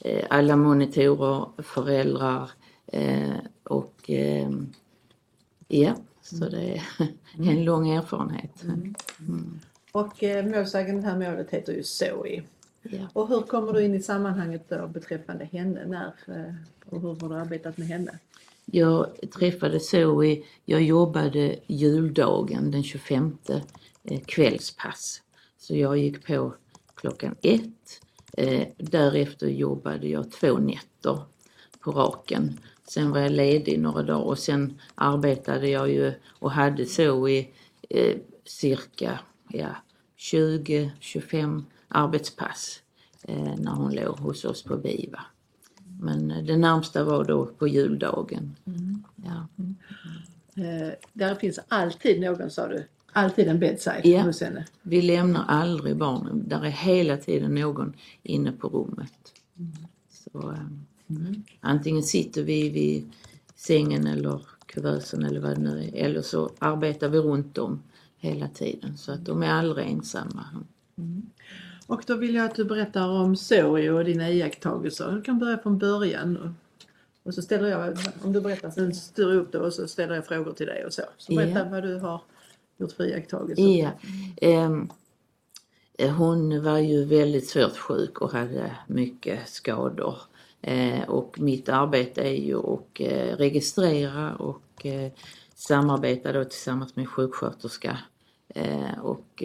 eh, 0.00 0.26
alla 0.30 0.56
monitorer, 0.56 1.62
föräldrar 1.62 2.50
eh, 2.86 3.36
och 3.64 3.94
ehm, 4.06 4.66
ja, 5.68 5.94
så 6.38 6.48
det 6.48 6.70
är 7.38 7.50
en 7.50 7.64
lång 7.64 7.88
erfarenhet. 7.88 8.64
Och 9.92 10.22
eh, 10.22 10.46
målsäganden, 10.46 11.04
det 11.04 11.10
här 11.10 11.30
målet 11.32 11.50
heter 11.50 11.72
ju 11.72 11.82
Zoe. 11.82 12.42
Ja. 12.82 13.08
Och 13.12 13.28
hur 13.28 13.40
kommer 13.40 13.72
du 13.72 13.84
in 13.84 13.94
i 13.94 14.02
sammanhanget 14.02 14.68
då 14.68 14.86
beträffande 14.86 15.44
henne? 15.44 15.86
När 15.86 16.36
eh, 16.36 16.54
och 16.86 17.00
hur 17.00 17.08
har 17.20 17.28
du 17.28 17.34
arbetat 17.34 17.78
med 17.78 17.88
henne? 17.88 18.18
Jag 18.64 19.06
träffade 19.38 19.80
Zoe, 19.80 20.42
jag 20.64 20.82
jobbade 20.82 21.56
juldagen 21.66 22.70
den 22.70 22.82
25 22.82 23.38
eh, 24.04 24.20
kvällspass. 24.20 25.22
Så 25.58 25.76
jag 25.76 25.98
gick 25.98 26.26
på 26.26 26.54
klockan 26.94 27.36
ett. 27.42 28.00
Eh, 28.36 28.68
därefter 28.78 29.46
jobbade 29.46 30.08
jag 30.08 30.30
två 30.30 30.58
nätter 30.58 31.18
på 31.80 31.90
raken. 31.90 32.58
Sen 32.92 33.10
var 33.10 33.20
jag 33.20 33.32
ledig 33.32 33.80
några 33.80 34.02
dagar 34.02 34.24
och 34.24 34.38
sen 34.38 34.80
arbetade 34.94 35.68
jag 35.68 35.90
ju 35.90 36.12
och 36.28 36.50
hade 36.50 36.86
Zoe 36.86 37.46
eh, 37.88 38.16
cirka 38.44 39.18
ja, 39.48 39.76
20-25 40.18 41.62
arbetspass 41.88 42.82
eh, 43.22 43.54
när 43.58 43.70
hon 43.70 43.94
låg 43.94 44.18
hos 44.18 44.44
oss 44.44 44.62
på 44.62 44.76
BIVA. 44.76 45.20
Men 46.00 46.30
eh, 46.30 46.44
det 46.44 46.56
närmsta 46.56 47.04
var 47.04 47.24
då 47.24 47.46
på 47.46 47.68
juldagen. 47.68 48.56
Ja. 49.16 49.46
Eh, 50.62 50.92
där 51.12 51.34
finns 51.34 51.60
alltid 51.68 52.20
någon 52.20 52.50
sa 52.50 52.68
du, 52.68 52.86
alltid 53.12 53.48
en 53.48 53.58
bedside 53.58 54.06
Ja. 54.06 54.22
hos 54.22 54.40
henne. 54.40 54.66
Vi 54.82 55.02
lämnar 55.02 55.44
aldrig 55.48 55.96
barnen. 55.96 56.48
Där 56.48 56.64
är 56.64 56.70
hela 56.70 57.16
tiden 57.16 57.54
någon 57.54 57.94
inne 58.22 58.52
på 58.52 58.68
rummet. 58.68 59.32
Så, 60.10 60.56
eh, 61.16 61.38
Antingen 61.60 62.02
sitter 62.02 62.42
vi 62.42 62.68
vid 62.68 63.10
sängen 63.56 64.06
eller 64.06 64.40
kuvösen 64.66 65.24
eller 65.24 65.40
vad 65.40 65.50
det 65.50 65.60
nu 65.60 65.90
är. 65.94 66.04
Eller 66.04 66.22
så 66.22 66.50
arbetar 66.58 67.08
vi 67.08 67.18
runt 67.18 67.54
dem 67.54 67.82
hela 68.18 68.48
tiden. 68.48 68.96
Så 68.96 69.12
att 69.12 69.24
de 69.24 69.42
är 69.42 69.50
aldrig 69.50 69.86
ensamma. 69.90 70.44
Och 71.86 72.02
då 72.06 72.16
vill 72.16 72.34
jag 72.34 72.44
att 72.44 72.54
du 72.54 72.64
berättar 72.64 73.08
om 73.08 73.36
Zoe 73.36 73.90
och 73.90 74.04
dina 74.04 74.30
iakttagelser. 74.30 75.12
Du 75.12 75.22
kan 75.22 75.38
börja 75.38 75.58
från 75.58 75.78
början. 75.78 76.54
Och, 77.22 77.34
så 77.34 77.42
ställer 77.42 77.68
jag, 77.68 77.98
om 78.22 78.32
du 78.32 78.40
berättar, 78.40 78.70
sen 78.70 78.94
styr 78.94 79.28
jag 79.28 79.36
upp 79.36 79.52
det 79.52 79.58
och 79.58 79.72
så 79.72 79.88
ställer 79.88 80.14
jag 80.14 80.26
frågor 80.26 80.52
till 80.52 80.66
dig 80.66 80.84
och 80.86 80.92
så. 80.92 81.02
Så 81.18 81.34
berätta 81.34 81.58
Ja. 81.58 81.68
vad 81.70 81.82
du 81.82 81.98
har 81.98 82.20
gjort 82.78 82.92
för 82.92 83.04
iakttagelser. 83.04 83.90
Ehm, 84.36 84.88
eh, 85.98 86.10
hon 86.14 86.62
var 86.62 86.78
ju 86.78 87.04
väldigt 87.04 87.48
svårt 87.48 87.76
sjuk 87.78 88.20
och 88.20 88.32
hade 88.32 88.76
mycket 88.86 89.48
skador. 89.48 90.16
Eh, 90.62 91.02
och 91.08 91.40
mitt 91.40 91.68
arbete 91.68 92.22
är 92.22 92.34
ju 92.34 92.58
att 92.58 93.00
eh, 93.00 93.36
registrera 93.36 94.34
och 94.34 94.86
eh, 94.86 95.12
samarbeta 95.54 96.32
då 96.32 96.44
tillsammans 96.44 96.96
med 96.96 97.08
sjuksköterska. 97.08 97.98
Och 99.02 99.42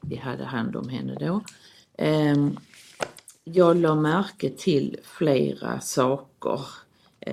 vi 0.00 0.16
hade 0.16 0.44
hand 0.44 0.76
om 0.76 0.88
henne 0.88 1.16
då. 1.20 1.40
Ehm, 1.98 2.56
jag 3.44 3.76
la 3.76 3.94
märke 3.94 4.50
till 4.50 4.96
flera 5.02 5.80
saker 5.80 6.60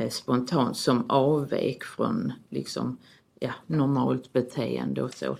spontant 0.09 0.77
som 0.77 1.09
avvek 1.09 1.83
från 1.83 2.33
liksom, 2.49 2.97
ja, 3.39 3.51
normalt 3.67 4.33
beteende 4.33 5.03
och 5.03 5.13
så. 5.13 5.37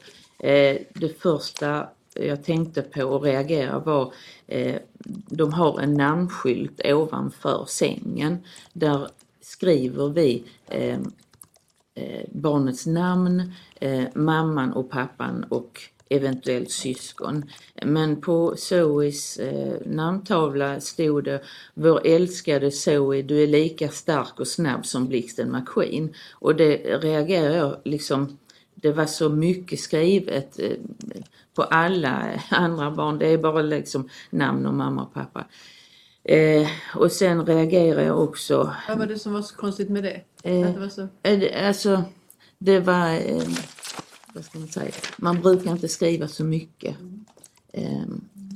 Det 0.93 1.21
första 1.21 1.89
jag 2.15 2.43
tänkte 2.43 2.81
på 2.81 3.03
och 3.03 3.23
reagerade 3.23 3.85
var 3.85 4.13
eh, 4.47 4.75
de 5.29 5.53
har 5.53 5.79
en 5.79 5.93
namnskylt 5.93 6.81
ovanför 6.85 7.65
sängen. 7.67 8.37
Där 8.73 9.07
skriver 9.41 10.09
vi 10.09 10.43
eh, 10.67 10.99
eh, 11.95 12.25
barnets 12.31 12.85
namn, 12.85 13.53
eh, 13.75 14.03
mamman 14.13 14.73
och 14.73 14.89
pappan 14.89 15.43
och 15.49 15.81
eventuellt 16.09 16.71
syskon. 16.71 17.45
Men 17.85 18.21
på 18.21 18.55
Zoes 18.57 19.37
eh, 19.37 19.73
namntavla 19.85 20.79
stod 20.79 21.23
det 21.23 21.43
Vår 21.73 22.07
älskade 22.07 22.71
Zoe, 22.71 23.21
du 23.21 23.43
är 23.43 23.47
lika 23.47 23.89
stark 23.89 24.39
och 24.39 24.47
snabb 24.47 24.85
som 24.85 25.07
blixten 25.07 25.51
McQueen. 25.51 26.13
Och 26.33 26.55
det 26.55 26.75
reagerar 26.77 27.55
jag 27.55 27.77
liksom, 27.83 28.37
det 28.75 28.91
var 28.91 29.05
så 29.05 29.29
mycket 29.29 29.79
skrivet 29.79 30.59
eh, 30.59 30.71
på 31.53 31.63
alla 31.63 32.41
andra 32.49 32.91
barn. 32.91 33.17
Det 33.19 33.27
är 33.27 33.37
bara 33.37 33.61
liksom 33.61 34.09
namn 34.29 34.65
och 34.65 34.73
mamma 34.73 35.03
och 35.03 35.13
pappa. 35.13 35.45
Eh, 36.23 36.67
och 36.95 37.11
sen 37.11 37.45
reagerar 37.45 38.01
jag 38.01 38.23
också 38.23 38.73
Vad 38.87 38.97
var 38.97 39.05
det 39.05 39.19
som 39.19 39.33
var 39.33 39.41
så 39.41 39.55
konstigt 39.55 39.89
med 39.89 40.03
det? 40.03 40.21
Eh, 40.43 40.73
det 40.73 40.79
var 40.79 40.89
så... 40.89 41.07
Eh, 41.23 41.67
Alltså, 41.67 42.03
det 42.57 42.79
var, 42.79 43.13
eh, 43.15 43.43
vad 44.33 44.45
ska 44.45 44.59
man 44.59 44.67
säga, 44.67 44.91
man 45.17 45.41
brukar 45.41 45.71
inte 45.71 45.87
skriva 45.87 46.27
så 46.27 46.43
mycket. 46.43 46.95
Eh, 47.73 48.03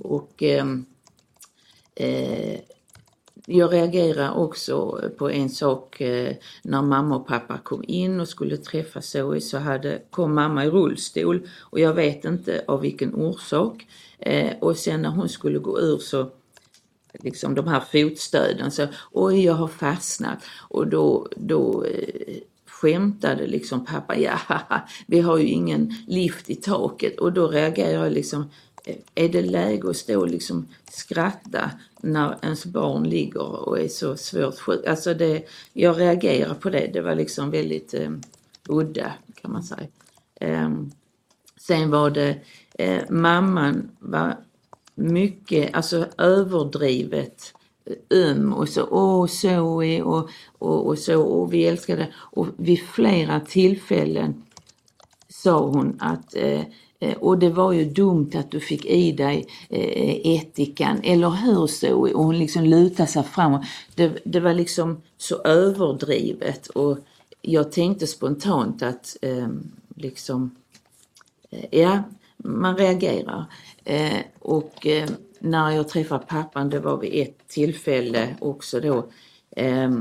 och 0.03 0.43
jag 3.51 3.73
reagerar 3.73 4.31
också 4.31 5.01
på 5.17 5.29
en 5.29 5.49
sak 5.49 6.01
eh, 6.01 6.35
när 6.61 6.81
mamma 6.81 7.15
och 7.15 7.27
pappa 7.27 7.57
kom 7.57 7.83
in 7.87 8.19
och 8.19 8.27
skulle 8.27 8.57
träffa 8.57 9.01
Zoe 9.01 9.41
så 9.41 9.57
hade, 9.57 10.01
kom 10.09 10.35
mamma 10.35 10.65
i 10.65 10.69
rullstol 10.69 11.47
och 11.59 11.79
jag 11.79 11.93
vet 11.93 12.25
inte 12.25 12.63
av 12.67 12.81
vilken 12.81 13.15
orsak. 13.15 13.87
Eh, 14.19 14.53
och 14.59 14.77
sen 14.77 15.01
när 15.01 15.09
hon 15.09 15.29
skulle 15.29 15.59
gå 15.59 15.79
ur 15.79 15.97
så 15.97 16.31
liksom 17.13 17.55
de 17.55 17.67
här 17.67 17.79
fotstöden 17.79 18.71
så 18.71 18.87
oj 19.11 19.45
jag 19.45 19.53
har 19.53 19.67
fastnat 19.67 20.43
och 20.69 20.87
då, 20.87 21.27
då 21.35 21.85
eh, 21.85 22.35
skämtade 22.65 23.47
liksom 23.47 23.85
pappa 23.85 24.17
ja 24.17 24.39
vi 25.07 25.19
har 25.19 25.37
ju 25.37 25.47
ingen 25.47 25.95
lift 26.07 26.49
i 26.49 26.55
taket 26.55 27.19
och 27.19 27.33
då 27.33 27.47
reagerar 27.47 28.03
jag 28.03 28.13
liksom 28.13 28.49
är 29.15 29.29
det 29.29 29.41
läge 29.41 29.89
att 29.89 29.97
stå 29.97 30.19
och 30.19 30.27
liksom 30.27 30.67
skratta 30.91 31.71
när 32.01 32.37
ens 32.41 32.65
barn 32.65 33.09
ligger 33.09 33.67
och 33.67 33.79
är 33.79 33.87
så 33.87 34.17
svårt 34.17 34.59
sjuk? 34.59 34.87
Alltså 34.87 35.13
det, 35.13 35.43
jag 35.73 35.99
reagerar 35.99 36.53
på 36.53 36.69
det, 36.69 36.89
det 36.93 37.01
var 37.01 37.15
liksom 37.15 37.51
väldigt 37.51 37.93
eh, 37.93 38.11
udda 38.69 39.13
kan 39.41 39.51
man 39.51 39.63
säga. 39.63 39.87
Eh, 40.35 40.69
sen 41.59 41.89
var 41.89 42.09
det, 42.09 42.37
eh, 42.73 43.03
mamman 43.09 43.91
var 43.99 44.37
mycket, 44.95 45.75
alltså 45.75 46.05
överdrivet 46.17 47.53
eh, 47.85 48.19
öm 48.19 48.53
och 48.53 48.69
så, 48.69 48.87
åh 48.91 49.27
Zoe 49.27 50.01
och, 50.01 50.29
och, 50.57 50.87
och 50.87 50.99
så, 50.99 51.21
och 51.21 51.53
vi 51.53 51.65
älskade 51.65 52.07
och 52.15 52.47
vid 52.57 52.79
flera 52.83 53.39
tillfällen 53.39 54.43
sa 55.29 55.67
hon 55.67 55.97
att 55.99 56.35
eh, 56.35 56.61
Eh, 56.99 57.17
och 57.17 57.37
det 57.39 57.49
var 57.49 57.71
ju 57.71 57.85
dumt 57.85 58.31
att 58.33 58.51
du 58.51 58.59
fick 58.59 58.85
i 58.85 59.11
dig 59.11 59.45
eh, 59.69 60.35
ättikan, 60.35 61.01
eller 61.03 61.29
hur 61.29 61.67
Zoe? 61.67 62.13
Och 62.13 62.23
hon 62.23 62.39
liksom 62.39 62.63
lutade 62.63 63.09
sig 63.09 63.23
framåt. 63.23 63.61
Det, 63.95 64.19
det 64.25 64.39
var 64.39 64.53
liksom 64.53 65.01
så 65.17 65.41
överdrivet 65.43 66.67
och 66.67 66.97
jag 67.41 67.71
tänkte 67.71 68.07
spontant 68.07 68.83
att 68.83 69.17
ehm, 69.21 69.71
liksom, 69.95 70.55
eh, 71.49 71.59
liksom, 71.59 71.71
ja, 71.71 72.03
man 72.37 72.77
reagerar. 72.77 73.45
Eh, 73.83 74.19
och 74.39 74.87
eh, 74.87 75.09
när 75.39 75.71
jag 75.71 75.89
träffade 75.89 76.25
pappan, 76.27 76.69
det 76.69 76.79
var 76.79 76.97
vid 76.97 77.21
ett 77.21 77.47
tillfälle 77.47 78.35
också 78.39 78.79
då. 78.79 79.07
Eh, 79.55 79.91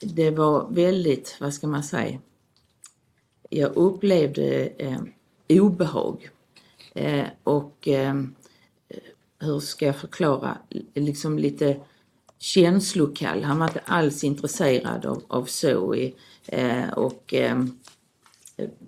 det 0.00 0.30
var 0.30 0.66
väldigt, 0.70 1.36
vad 1.40 1.54
ska 1.54 1.66
man 1.66 1.82
säga, 1.82 2.18
jag 3.50 3.76
upplevde 3.76 4.66
eh, 4.66 5.00
obehag. 5.60 6.28
Eh, 6.94 7.26
och 7.44 7.88
eh, 7.88 8.14
hur 9.38 9.60
ska 9.60 9.86
jag 9.86 9.96
förklara, 9.96 10.58
liksom 10.94 11.38
lite 11.38 11.76
känslokall. 12.38 13.42
Han 13.42 13.58
var 13.58 13.66
inte 13.66 13.82
alls 13.84 14.24
intresserad 14.24 15.06
av, 15.06 15.22
av 15.28 15.44
Zoe 15.44 16.12
eh, 16.46 16.88
och 16.88 17.34
eh, 17.34 17.64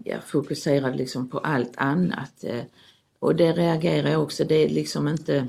jag 0.04 0.24
fokuserade 0.24 0.96
liksom 0.96 1.28
på 1.28 1.38
allt 1.38 1.72
annat. 1.76 2.44
Eh, 2.44 2.64
och 3.18 3.36
det 3.36 3.52
reagerar 3.52 4.10
jag 4.10 4.22
också, 4.22 4.44
det 4.44 4.54
är 4.54 4.68
liksom 4.68 5.08
inte, 5.08 5.46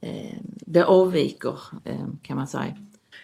eh, 0.00 0.36
det 0.42 0.84
avviker 0.84 1.58
eh, 1.84 2.06
kan 2.22 2.36
man 2.36 2.46
säga. 2.46 2.76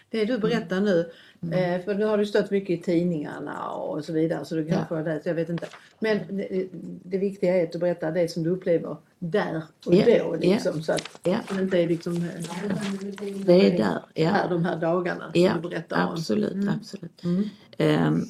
Det 0.09 0.25
du 0.25 0.37
berättar 0.37 0.81
nu, 0.81 1.11
eh, 1.51 1.81
för 1.85 1.95
nu 1.95 2.05
har 2.05 2.17
det 2.17 2.25
stått 2.25 2.51
mycket 2.51 2.79
i 2.79 2.81
tidningarna 2.81 3.69
och 3.69 4.05
så 4.05 4.13
vidare 4.13 4.45
så 4.45 4.55
du 4.55 4.65
kanske 4.65 4.95
har 4.95 5.03
läst, 5.03 5.25
jag 5.25 5.33
vet 5.33 5.49
inte. 5.49 5.67
Men 5.99 6.19
det, 6.29 6.67
det 7.03 7.17
viktiga 7.17 7.55
är 7.55 7.63
att 7.63 7.71
du 7.71 7.79
berättar 7.79 8.11
det 8.11 8.27
som 8.31 8.43
du 8.43 8.49
upplever 8.49 8.97
där 9.19 9.61
och 9.85 9.93
Ja, 9.93 10.23
då 10.23 10.35
liksom. 10.35 10.83
Så 10.83 10.91
att 10.93 11.19
Ja. 11.23 11.37
det 11.55 11.61
inte 11.61 11.77
är 11.77 11.87
liksom 11.87 12.15
eh, 12.15 12.21
Det 13.45 13.67
är 13.73 13.77
där, 13.77 13.99
ja. 14.13 14.29
här 14.29 14.49
de 14.49 14.65
här 14.65 14.75
dagarna 14.79 15.31
som 15.31 15.41
Ja, 15.41 15.53
du 15.61 15.69
berättar 15.69 16.05
om. 16.07 16.13
absolut, 16.13 16.69
absolut. 16.69 17.23
Mm. 17.23 17.43
Ehm, 17.77 18.25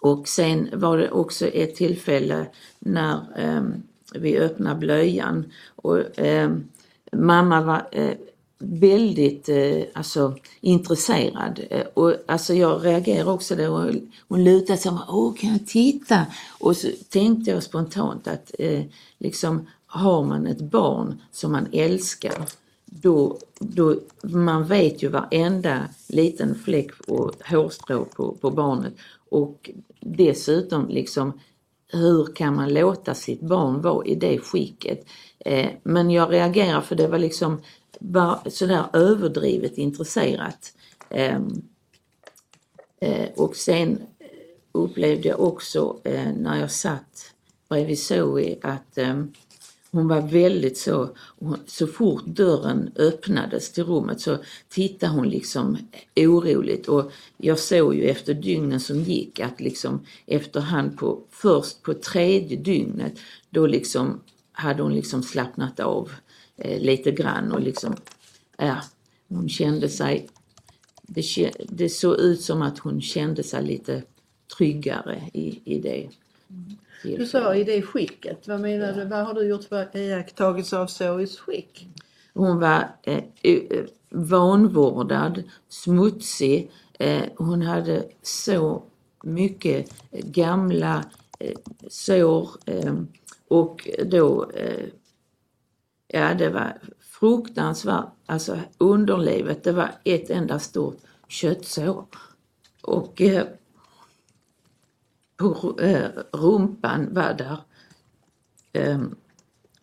och 0.00 0.28
sen 0.28 0.68
var 0.72 0.98
det 0.98 1.10
också 1.10 1.46
ett 1.46 1.74
tillfälle 1.74 2.46
när 2.78 3.20
ehm, 3.36 3.82
vi 4.14 4.38
öppnade 4.38 4.78
blöjan 4.80 5.44
och 5.76 6.00
ehm, 6.18 6.64
mamma 7.12 7.60
var 7.62 7.82
eh, 7.92 8.10
väldigt 8.62 9.48
eh, 9.48 9.82
alltså, 9.94 10.36
intresserad. 10.60 11.60
Eh, 11.70 11.86
och, 11.94 12.14
alltså, 12.26 12.54
jag 12.54 12.84
reagerade 12.84 13.30
också 13.30 13.56
då 13.56 13.74
och 13.74 13.94
hon 14.28 14.44
lutade 14.44 14.78
sig 14.78 14.92
och 14.92 15.18
åh 15.18 15.34
kan 15.34 15.50
jag 15.50 15.66
titta? 15.66 16.26
Och 16.60 16.76
så 16.76 16.88
tänkte 17.08 17.50
jag 17.50 17.62
spontant 17.62 18.28
att 18.28 18.54
eh, 18.58 18.82
liksom 19.18 19.66
har 19.86 20.24
man 20.24 20.46
ett 20.46 20.60
barn 20.60 21.20
som 21.32 21.52
man 21.52 21.66
älskar 21.72 22.44
då, 22.84 23.38
då 23.58 23.96
man 24.22 24.64
vet 24.64 25.02
ju 25.02 25.08
varenda 25.08 25.88
liten 26.08 26.54
fläck 26.54 26.90
och 27.08 27.32
hårstrå 27.50 28.04
på, 28.04 28.32
på 28.40 28.50
barnet 28.50 28.94
och 29.30 29.70
dessutom 30.00 30.88
liksom 30.88 31.40
hur 31.92 32.34
kan 32.34 32.56
man 32.56 32.74
låta 32.74 33.14
sitt 33.14 33.40
barn 33.40 33.80
vara 33.80 34.06
i 34.06 34.14
det 34.14 34.38
skicket? 34.38 35.04
Eh, 35.38 35.70
men 35.82 36.10
jag 36.10 36.32
reagerar 36.32 36.80
för 36.80 36.96
det 36.96 37.08
var 37.08 37.18
liksom 37.18 37.60
var 38.04 38.50
sådär 38.50 38.84
överdrivet 38.92 39.78
intresserat. 39.78 40.72
Ehm, 41.10 41.62
eh, 43.00 43.28
och 43.36 43.56
sen 43.56 43.98
upplevde 44.72 45.28
jag 45.28 45.40
också 45.40 46.00
eh, 46.04 46.32
när 46.36 46.60
jag 46.60 46.70
satt 46.70 47.32
bredvid 47.68 47.98
Zoe 47.98 48.56
att 48.62 48.98
ehm, 48.98 49.32
hon 49.92 50.08
var 50.08 50.20
väldigt 50.20 50.78
så, 50.78 51.08
så 51.66 51.86
fort 51.86 52.24
dörren 52.24 52.90
öppnades 52.96 53.72
till 53.72 53.84
rummet 53.84 54.20
så 54.20 54.38
tittade 54.68 55.12
hon 55.12 55.28
liksom 55.28 55.78
oroligt 56.16 56.88
och 56.88 57.12
jag 57.36 57.58
såg 57.58 57.94
ju 57.94 58.04
efter 58.08 58.34
dygnen 58.34 58.80
som 58.80 59.00
gick 59.00 59.40
att 59.40 59.60
liksom 59.60 60.00
efterhand 60.26 60.98
på, 60.98 61.20
först 61.30 61.82
på 61.82 61.94
tredje 61.94 62.56
dygnet 62.56 63.12
då 63.50 63.66
liksom 63.66 64.20
hade 64.52 64.82
hon 64.82 64.94
liksom 64.94 65.22
slappnat 65.22 65.80
av 65.80 66.10
eh, 66.10 66.31
lite 66.64 67.12
grann 67.12 67.52
och 67.52 67.60
liksom, 67.60 67.96
ja, 68.58 68.80
hon 69.28 69.48
kände 69.48 69.88
sig, 69.88 70.28
det, 71.02 71.50
det 71.68 71.88
såg 71.88 72.20
ut 72.20 72.40
som 72.40 72.62
att 72.62 72.78
hon 72.78 73.00
kände 73.00 73.42
sig 73.42 73.62
lite 73.64 74.02
tryggare 74.56 75.22
i, 75.32 75.60
i 75.64 75.78
det. 75.78 76.08
Du 77.02 77.26
sa 77.26 77.54
i 77.54 77.64
det 77.64 77.82
skicket, 77.82 78.48
vad 78.48 78.60
menar 78.60 78.92
du? 78.92 79.04
Vad 79.04 79.26
har 79.26 79.34
du 79.34 79.48
gjort 79.48 79.64
för 79.64 79.96
iakttagelse 79.96 80.78
av 80.78 80.86
Zoes 80.86 81.38
skick? 81.38 81.88
Hon 82.34 82.58
var 82.58 82.88
eh, 83.02 83.24
eh, 83.42 83.84
vanvårdad, 84.10 85.42
smutsig. 85.68 86.70
Eh, 86.98 87.22
hon 87.36 87.62
hade 87.62 88.04
så 88.22 88.82
mycket 89.22 89.92
gamla 90.10 91.04
eh, 91.38 91.56
sår 91.88 92.50
eh, 92.66 92.94
och 93.48 93.88
då, 94.04 94.50
eh, 94.50 94.86
ja 96.12 96.34
det 96.34 96.48
var 96.48 96.78
fruktansvärt, 97.00 98.08
alltså 98.26 98.58
underlivet, 98.78 99.64
det 99.64 99.72
var 99.72 99.90
ett 100.04 100.30
enda 100.30 100.58
stort 100.58 100.96
köttsår. 101.28 102.06
Och 102.82 103.20
eh, 103.20 103.46
på 105.36 105.80
eh, 105.80 106.10
rumpan 106.32 107.14
var 107.14 107.34
där 107.34 107.58
eh, 108.72 109.00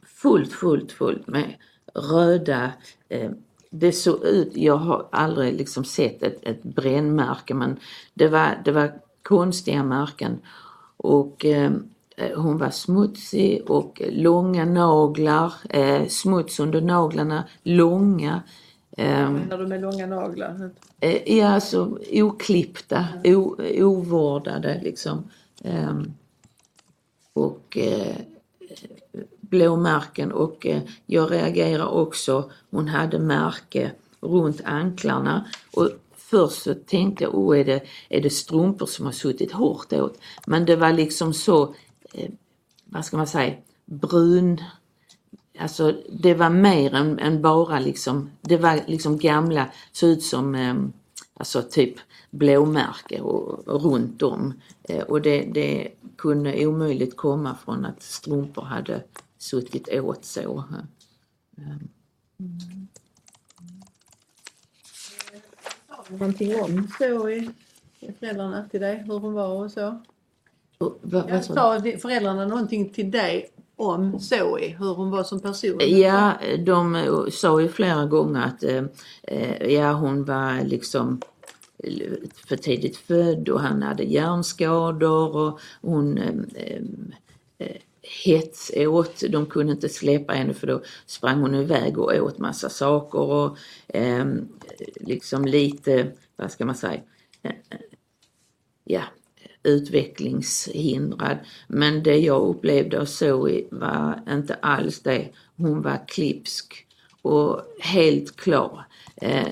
fullt, 0.03 0.53
fullt, 0.53 0.91
fullt 0.91 1.27
med 1.27 1.55
röda 1.93 2.71
eh, 3.09 3.31
det 3.69 3.91
såg 3.91 4.23
ut, 4.23 4.57
jag 4.57 4.77
har 4.77 5.07
aldrig 5.11 5.53
liksom 5.53 5.85
sett 5.85 6.23
ett, 6.23 6.39
ett 6.41 6.63
brännmärke 6.63 7.53
men 7.53 7.79
det 8.13 8.27
var, 8.27 8.61
det 8.65 8.71
var 8.71 9.01
konstiga 9.23 9.83
märken. 9.83 10.41
Och 10.97 11.45
eh, 11.45 11.71
hon 12.35 12.57
var 12.57 12.69
smutsig 12.69 13.69
och 13.69 14.01
långa 14.09 14.65
naglar, 14.65 15.53
eh, 15.69 16.07
smuts 16.07 16.59
under 16.59 16.81
naglarna, 16.81 17.43
långa. 17.63 18.43
Eh, 18.97 19.29
Menar 19.31 19.57
du 19.57 19.67
med 19.67 19.81
långa 19.81 20.05
naglar? 20.07 20.71
Eh, 20.99 21.37
Ja, 21.37 21.47
alltså 21.47 21.99
oklippta, 22.11 23.07
o, 23.23 23.55
ovårdade 23.77 24.81
liksom. 24.83 25.23
Ehm, 25.63 26.13
och 27.33 27.77
eh, 27.77 28.15
blåmärken 29.41 30.31
och 30.31 30.65
eh, 30.67 30.81
jag 31.05 31.31
reagerar 31.31 31.87
också, 31.87 32.51
hon 32.71 32.87
hade 32.87 33.19
märke 33.19 33.91
runt 34.21 34.61
anklarna 34.65 35.45
och 35.73 35.89
först 36.15 36.61
så 36.63 36.73
tänkte 36.73 37.23
jag, 37.23 37.35
oh 37.35 37.59
är 37.59 37.65
det, 37.65 37.83
är 38.09 38.21
det 38.21 38.29
strumpor 38.29 38.85
som 38.85 39.05
har 39.05 39.11
suttit 39.11 39.51
hårt 39.51 39.93
åt? 39.93 40.19
Men 40.47 40.65
det 40.65 40.75
var 40.75 40.91
liksom 40.93 41.33
så, 41.33 41.63
eh, 41.63 41.69
Eh, 42.13 42.29
vad 42.85 43.05
ska 43.05 43.17
man 43.17 43.27
säga, 43.27 43.55
brun, 43.85 44.61
Alltså 45.59 46.01
det 46.09 46.33
var 46.33 46.49
mer 46.49 46.93
än, 46.93 47.19
än 47.19 47.41
bara 47.41 47.79
liksom, 47.79 48.29
det 48.41 48.57
var 48.57 48.81
liksom 48.87 49.17
gamla, 49.17 49.71
såg 49.91 50.09
ut 50.09 50.23
som 50.23 50.55
eh, 50.55 50.75
alltså 51.33 51.61
typ 51.61 51.95
blåmärke 52.31 53.21
och, 53.21 53.67
och 53.67 53.83
runt 53.83 54.21
om. 54.21 54.53
Eh, 54.83 55.03
och 55.03 55.21
det, 55.21 55.41
det 55.41 55.91
kunde 56.17 56.65
omöjligt 56.65 57.17
komma 57.17 57.57
från 57.65 57.85
att 57.85 58.03
strumpor 58.03 58.61
hade 58.61 59.03
suttit 59.37 59.89
åt 59.89 60.25
så. 60.25 60.63
Eh. 61.57 61.63
Någonting 66.09 66.61
om 66.61 66.87
så 66.97 67.29
i 67.29 67.51
Föräldrarna 68.19 68.69
till 68.69 68.81
dig, 68.81 68.97
hur 68.97 69.19
hon 69.19 69.33
var 69.33 69.63
och 69.63 69.71
så? 69.71 70.01
Vad, 70.79 71.29
Jag 71.29 71.33
vad 71.33 71.45
sa 71.45 71.81
föräldrarna 72.01 72.45
någonting 72.45 72.89
till 72.89 73.11
dig 73.11 73.49
om 73.75 74.19
Zoe, 74.19 74.67
hur 74.79 74.93
hon 74.95 75.11
var 75.11 75.23
som 75.23 75.39
person? 75.39 75.79
Ja, 75.79 76.33
de 76.65 76.95
eh, 76.95 77.25
sa 77.31 77.61
ju 77.61 77.67
flera 77.67 78.05
gånger 78.05 78.41
att 78.41 78.63
eh, 78.63 78.83
eh, 79.23 79.67
ja, 79.73 79.93
hon 79.93 80.25
var 80.25 80.63
liksom 80.63 81.21
eh, 81.83 82.13
för 82.47 82.55
tidigt 82.55 82.97
född 82.97 83.49
och 83.49 83.61
han 83.61 83.81
hade 83.83 84.03
hjärnskador 84.03 85.35
och 85.35 85.59
hon 85.81 86.17
eh, 86.17 86.81
hets 88.23 88.71
åt, 88.75 89.23
de 89.29 89.45
kunde 89.45 89.71
inte 89.71 89.89
släppa 89.89 90.33
henne 90.33 90.53
för 90.53 90.67
då 90.67 90.81
sprang 91.05 91.39
hon 91.41 91.55
iväg 91.55 91.97
och 91.97 92.13
åt 92.13 92.37
massa 92.37 92.69
saker 92.69 93.19
och 93.19 93.57
eh, 93.87 94.25
liksom 94.95 95.45
lite, 95.45 96.11
vad 96.35 96.51
ska 96.51 96.65
man 96.65 96.75
säga, 96.75 97.01
ja, 98.83 99.01
utvecklingshindrad. 99.63 101.37
Men 101.67 102.03
det 102.03 102.17
jag 102.17 102.41
upplevde 102.41 102.99
och 102.99 103.09
såg 103.09 103.67
var 103.71 104.19
inte 104.29 104.53
alls 104.53 104.99
det. 104.99 105.29
Hon 105.57 105.81
var 105.81 106.07
klipsk 106.07 106.85
och 107.21 107.61
helt 107.79 108.35
klar. 108.35 108.85
Eh, 109.15 109.47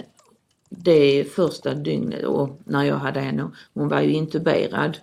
det 0.70 1.24
första 1.24 1.74
dygnet 1.74 2.26
och 2.26 2.60
när 2.66 2.84
jag 2.84 2.96
hade 2.96 3.20
henne, 3.20 3.52
hon 3.74 3.88
var 3.88 4.02
ju 4.02 4.14
intuberad 4.14 4.98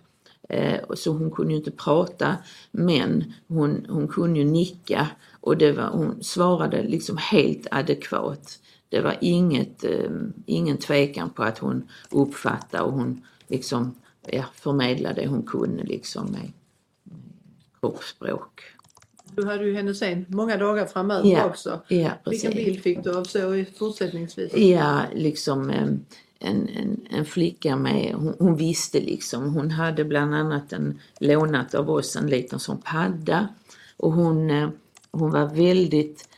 eh, 0.49 0.81
så 0.95 1.13
hon 1.13 1.31
kunde 1.31 1.53
ju 1.53 1.59
inte 1.59 1.71
prata 1.71 2.37
men 2.71 3.33
hon, 3.49 3.87
hon 3.89 4.09
kunde 4.09 4.39
ju 4.39 4.45
nicka 4.45 5.09
och 5.41 5.57
det 5.57 5.73
var, 5.73 5.87
hon 5.87 6.25
svarade 6.25 6.83
liksom 6.83 7.17
helt 7.17 7.67
adekvat. 7.71 8.59
Det 8.89 9.01
var 9.01 9.17
inget, 9.21 9.85
eh, 9.85 10.11
ingen 10.47 10.77
tvekan 10.77 11.31
på 11.31 11.43
att 11.43 11.59
hon 11.59 11.89
uppfattade 12.11 12.83
och 12.83 12.93
hon 12.93 13.23
liksom 13.49 13.95
ja, 14.33 14.45
förmedlade 14.55 15.21
det 15.21 15.29
hon 15.29 15.43
kunde 15.43 15.83
liksom 15.83 16.27
med, 16.27 16.53
med 17.03 17.21
kroppsspråk. 17.81 18.61
Du 19.37 19.47
hade 19.47 19.65
ju 19.65 19.75
henne 19.75 19.95
sen 19.95 20.27
många 20.29 20.57
dagar 20.57 20.87
framöver 20.87 21.31
Ja, 21.31 21.45
också. 21.45 21.81
Ja, 21.89 22.11
Vilken 22.27 22.53
bild 22.53 22.83
fick 22.83 23.05
du 23.05 23.17
av 23.17 23.25
så 23.25 23.65
fortsättningsvis? 23.79 24.57
Ja, 24.57 25.03
liksom 25.15 25.71
en, 25.71 26.05
en, 26.39 27.01
en 27.11 27.25
flicka 27.25 27.77
med, 27.77 28.15
hon, 28.15 28.35
hon 28.39 28.57
visste 28.57 29.01
liksom, 29.01 29.55
hon 29.55 29.71
hade 29.71 30.05
bland 30.05 30.35
annat 30.35 30.73
en, 30.73 31.01
lånat 31.21 31.75
av 31.75 31.91
oss 31.91 32.17
en 32.17 32.27
liten 32.27 32.59
sån 32.59 32.79
padda 32.79 33.49
och 33.97 34.13
hon, 34.13 34.51
eh, 34.51 34.69
hon 35.11 35.31
var 35.31 35.47
väldigt, 35.47 36.29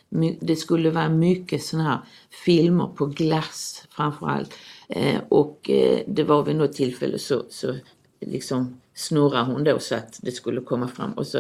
det 0.41 0.57
skulle 0.57 0.91
vara 0.91 1.09
mycket 1.09 1.63
sådana 1.63 1.89
här 1.89 2.01
filmer 2.45 2.87
på 2.87 3.07
glass 3.07 3.87
framförallt. 3.91 4.55
Eh, 4.89 5.21
och 5.29 5.71
eh, 5.71 6.01
det 6.07 6.25
var 6.25 6.43
vid 6.43 6.57
något 6.57 6.73
tillfälle 6.73 7.19
så, 7.19 7.43
så 7.51 7.75
liksom 8.21 8.81
snurrade 8.95 9.53
hon 9.53 9.65
då 9.65 9.79
så 9.79 9.95
att 9.95 10.19
det 10.23 10.31
skulle 10.31 10.61
komma 10.61 10.89
fram. 10.89 11.13
Och 11.13 11.27
så 11.27 11.39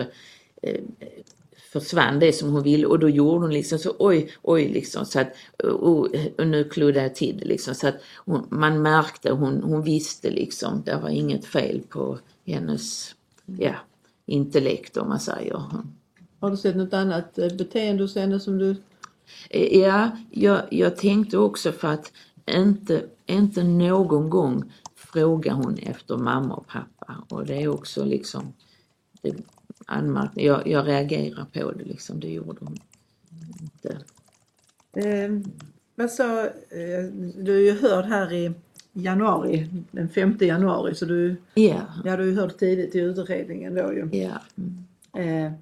eh, 0.63 0.81
försvann 1.73 2.19
det 2.19 2.33
som 2.33 2.51
hon 2.51 2.63
ville 2.63 2.87
och 2.87 2.99
då 2.99 3.09
gjorde 3.09 3.41
hon 3.41 3.53
liksom 3.53 3.79
så 3.79 3.95
oj, 3.99 4.33
oj 4.43 4.69
liksom. 4.69 5.07
Så 5.07 5.21
att 5.21 5.33
och, 5.63 6.09
och 6.39 6.47
nu 6.47 6.65
kluddar 6.65 7.03
jag 7.03 7.15
till 7.15 7.39
det 7.39 7.45
liksom. 7.45 7.75
Så 7.75 7.89
att 7.89 7.97
hon, 8.17 8.47
man 8.51 8.83
märkte, 8.83 9.31
hon, 9.31 9.63
hon 9.63 9.83
visste 9.83 10.31
liksom, 10.31 10.83
det 10.87 10.97
var 10.97 11.09
inget 11.09 11.45
fel 11.45 11.83
på 11.89 12.19
hennes, 12.47 13.15
ja, 13.47 13.75
intellekt 14.27 14.97
om 14.97 15.09
man 15.09 15.21
säger. 15.21 15.63
Har 16.41 16.51
du 16.51 16.57
sett 16.57 16.77
något 16.77 16.95
annat 16.95 17.39
eh, 17.39 17.53
beteende 17.55 18.03
hos 18.03 18.15
henne 18.17 18.41
som 18.41 18.59
du... 18.59 18.71
Eh, 19.51 19.79
Ja, 19.79 20.11
jag, 20.31 20.63
jag 20.71 20.97
tänkte 20.97 21.39
också 21.39 21.73
för 21.73 21.89
att 21.89 22.13
inte, 22.47 23.05
inte 23.27 23.63
någon 23.65 24.31
gång 24.31 24.73
frågar 24.95 25.53
hon 25.53 25.79
efter 25.79 26.17
mamma 26.17 26.55
och 26.55 26.67
pappa 26.67 27.25
och 27.29 27.47
det 27.47 27.63
är 27.63 27.69
också 27.69 28.05
liksom 28.05 28.53
det, 29.23 29.37
anmärkning. 29.87 30.47
Jag, 30.47 30.67
jag 30.67 30.87
reagerar 30.87 31.45
på 31.53 31.73
det 31.73 31.85
liksom, 31.85 32.21
det 32.21 32.29
gjorde 32.33 32.59
hon 32.61 32.77
inte. 33.61 33.99
Eh, 35.09 35.31
vad 35.95 36.11
sa, 36.11 36.45
eh, 36.45 37.05
du 37.37 37.57
är 37.57 37.61
ju 37.61 37.81
hörd 37.81 38.05
här 38.05 38.33
i 38.33 38.53
januari, 38.93 39.69
den 39.91 40.09
5 40.09 40.37
januari, 40.41 40.95
så 40.95 41.05
du, 41.05 41.37
Ja, 41.55 41.81
ja, 42.05 42.17
du 42.17 42.31
är 42.31 42.35
hörd 42.35 42.59
tidigt 42.59 42.95
i 42.95 42.99
utredningen 42.99 43.75
då 43.75 43.93
ju. 43.93 44.05
du, 44.07 44.23
eh, 45.21 45.53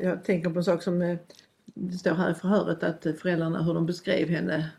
jag 0.00 0.24
tänker 0.24 0.50
på 0.50 0.58
en 0.58 0.64
sak 0.64 0.82
som 0.82 1.02
eh, 1.02 1.18
det 1.64 1.98
står 1.98 2.14
här 2.14 2.30
i 2.30 2.34
förhöret 2.34 2.82
att 2.82 3.06
eh, 3.06 3.12
föräldrarna, 3.12 3.62
hur 3.62 3.74
de 3.74 3.86
beskrev 3.86 4.28
henne. 4.28 4.70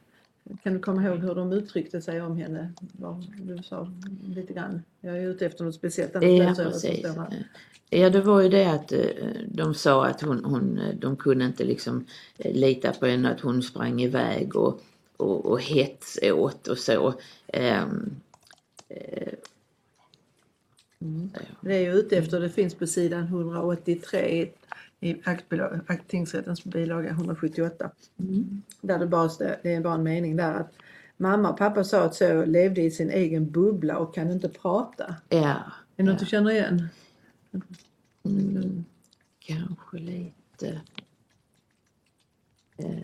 Kan 0.64 0.74
du 0.74 0.80
komma 0.80 1.04
ihåg 1.04 1.20
hur 1.20 1.36
de 1.36 1.54
uttryckte 1.54 2.02
sig 2.02 2.22
om 2.22 2.38
henne? 2.38 2.74
Vad 2.92 3.26
Du 3.42 3.64
sa 3.64 3.92
lite 4.28 4.54
grann. 4.54 4.84
Jag 5.02 5.18
är 5.18 5.28
ute 5.28 5.46
efter 5.46 5.64
något 5.64 5.76
speciellt. 5.76 6.12
Ja, 6.14 6.54
precis. 6.58 7.06
Ja, 7.90 8.10
det 8.10 8.22
var 8.22 8.42
ju 8.42 8.50
det 8.50 8.66
att 8.66 8.92
eh, 8.92 9.00
de 9.48 9.74
sa 9.74 10.06
att 10.06 10.22
hon, 10.22 10.46
hon, 10.46 10.80
eh, 10.80 10.96
de 10.96 11.16
kunde 11.16 11.46
inte 11.46 11.64
liksom 11.64 12.06
eh, 12.38 12.54
lita 12.54 12.94
på 12.94 13.06
henne, 13.06 13.32
att 13.32 13.40
hon 13.40 13.64
sprang 13.64 14.02
iväg 14.02 14.56
och, 14.56 14.82
och, 15.18 15.46
och 15.46 15.62
hets 15.62 16.20
åt 16.24 16.68
och 16.68 16.78
så. 16.78 17.14
Ehm, 21.02 21.32
Det 21.62 21.76
är 21.76 21.80
ju 21.80 21.92
ute 21.92 22.18
efter, 22.18 22.40
det 22.40 22.50
finns 22.50 22.76
på 22.76 22.88
sidan 22.88 23.24
183 23.24 24.52
i 25.00 25.16
tingsrättens 26.08 26.64
bilaga 26.64 27.10
178. 27.10 27.92
Där 28.82 29.00
det 29.00 29.08
bara 29.08 29.28
det 29.38 29.74
är 29.74 29.82
bara 29.82 29.94
en 29.94 30.04
mening 30.04 30.36
där 30.36 30.54
att 30.54 30.72
mamma 31.18 31.50
och 31.50 31.58
pappa 31.58 31.84
sa 31.84 32.04
att 32.04 32.16
så 32.16 32.46
levde 32.46 32.82
i 32.82 32.92
sin 32.92 33.10
egen 33.10 33.52
bubbla 33.52 33.98
och 33.98 34.16
kan 34.16 34.32
inte 34.32 34.50
prata. 34.50 35.16
ja, 35.30 35.40
Är 35.40 35.64
det 35.96 36.04
något 36.04 36.20
du 36.20 36.26
känner 36.26 36.52
igen? 36.52 36.88
mm, 38.24 38.86
kanske 39.40 39.98
lite. 39.98 40.82
Eh, 42.78 43.04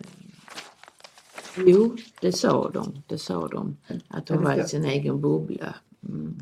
jo, 1.56 1.96
det 2.20 2.32
sa 2.32 2.70
de. 2.70 3.02
Det 3.06 3.18
sa 3.18 3.48
de. 3.48 3.76
Att 4.08 4.30
Ja, 4.30 4.36
det 4.36 4.42
var 4.44 4.64
i 4.64 4.68
sin 4.68 4.84
egen 4.84 5.20
bubbla. 5.20 5.74
Mm. 6.08 6.38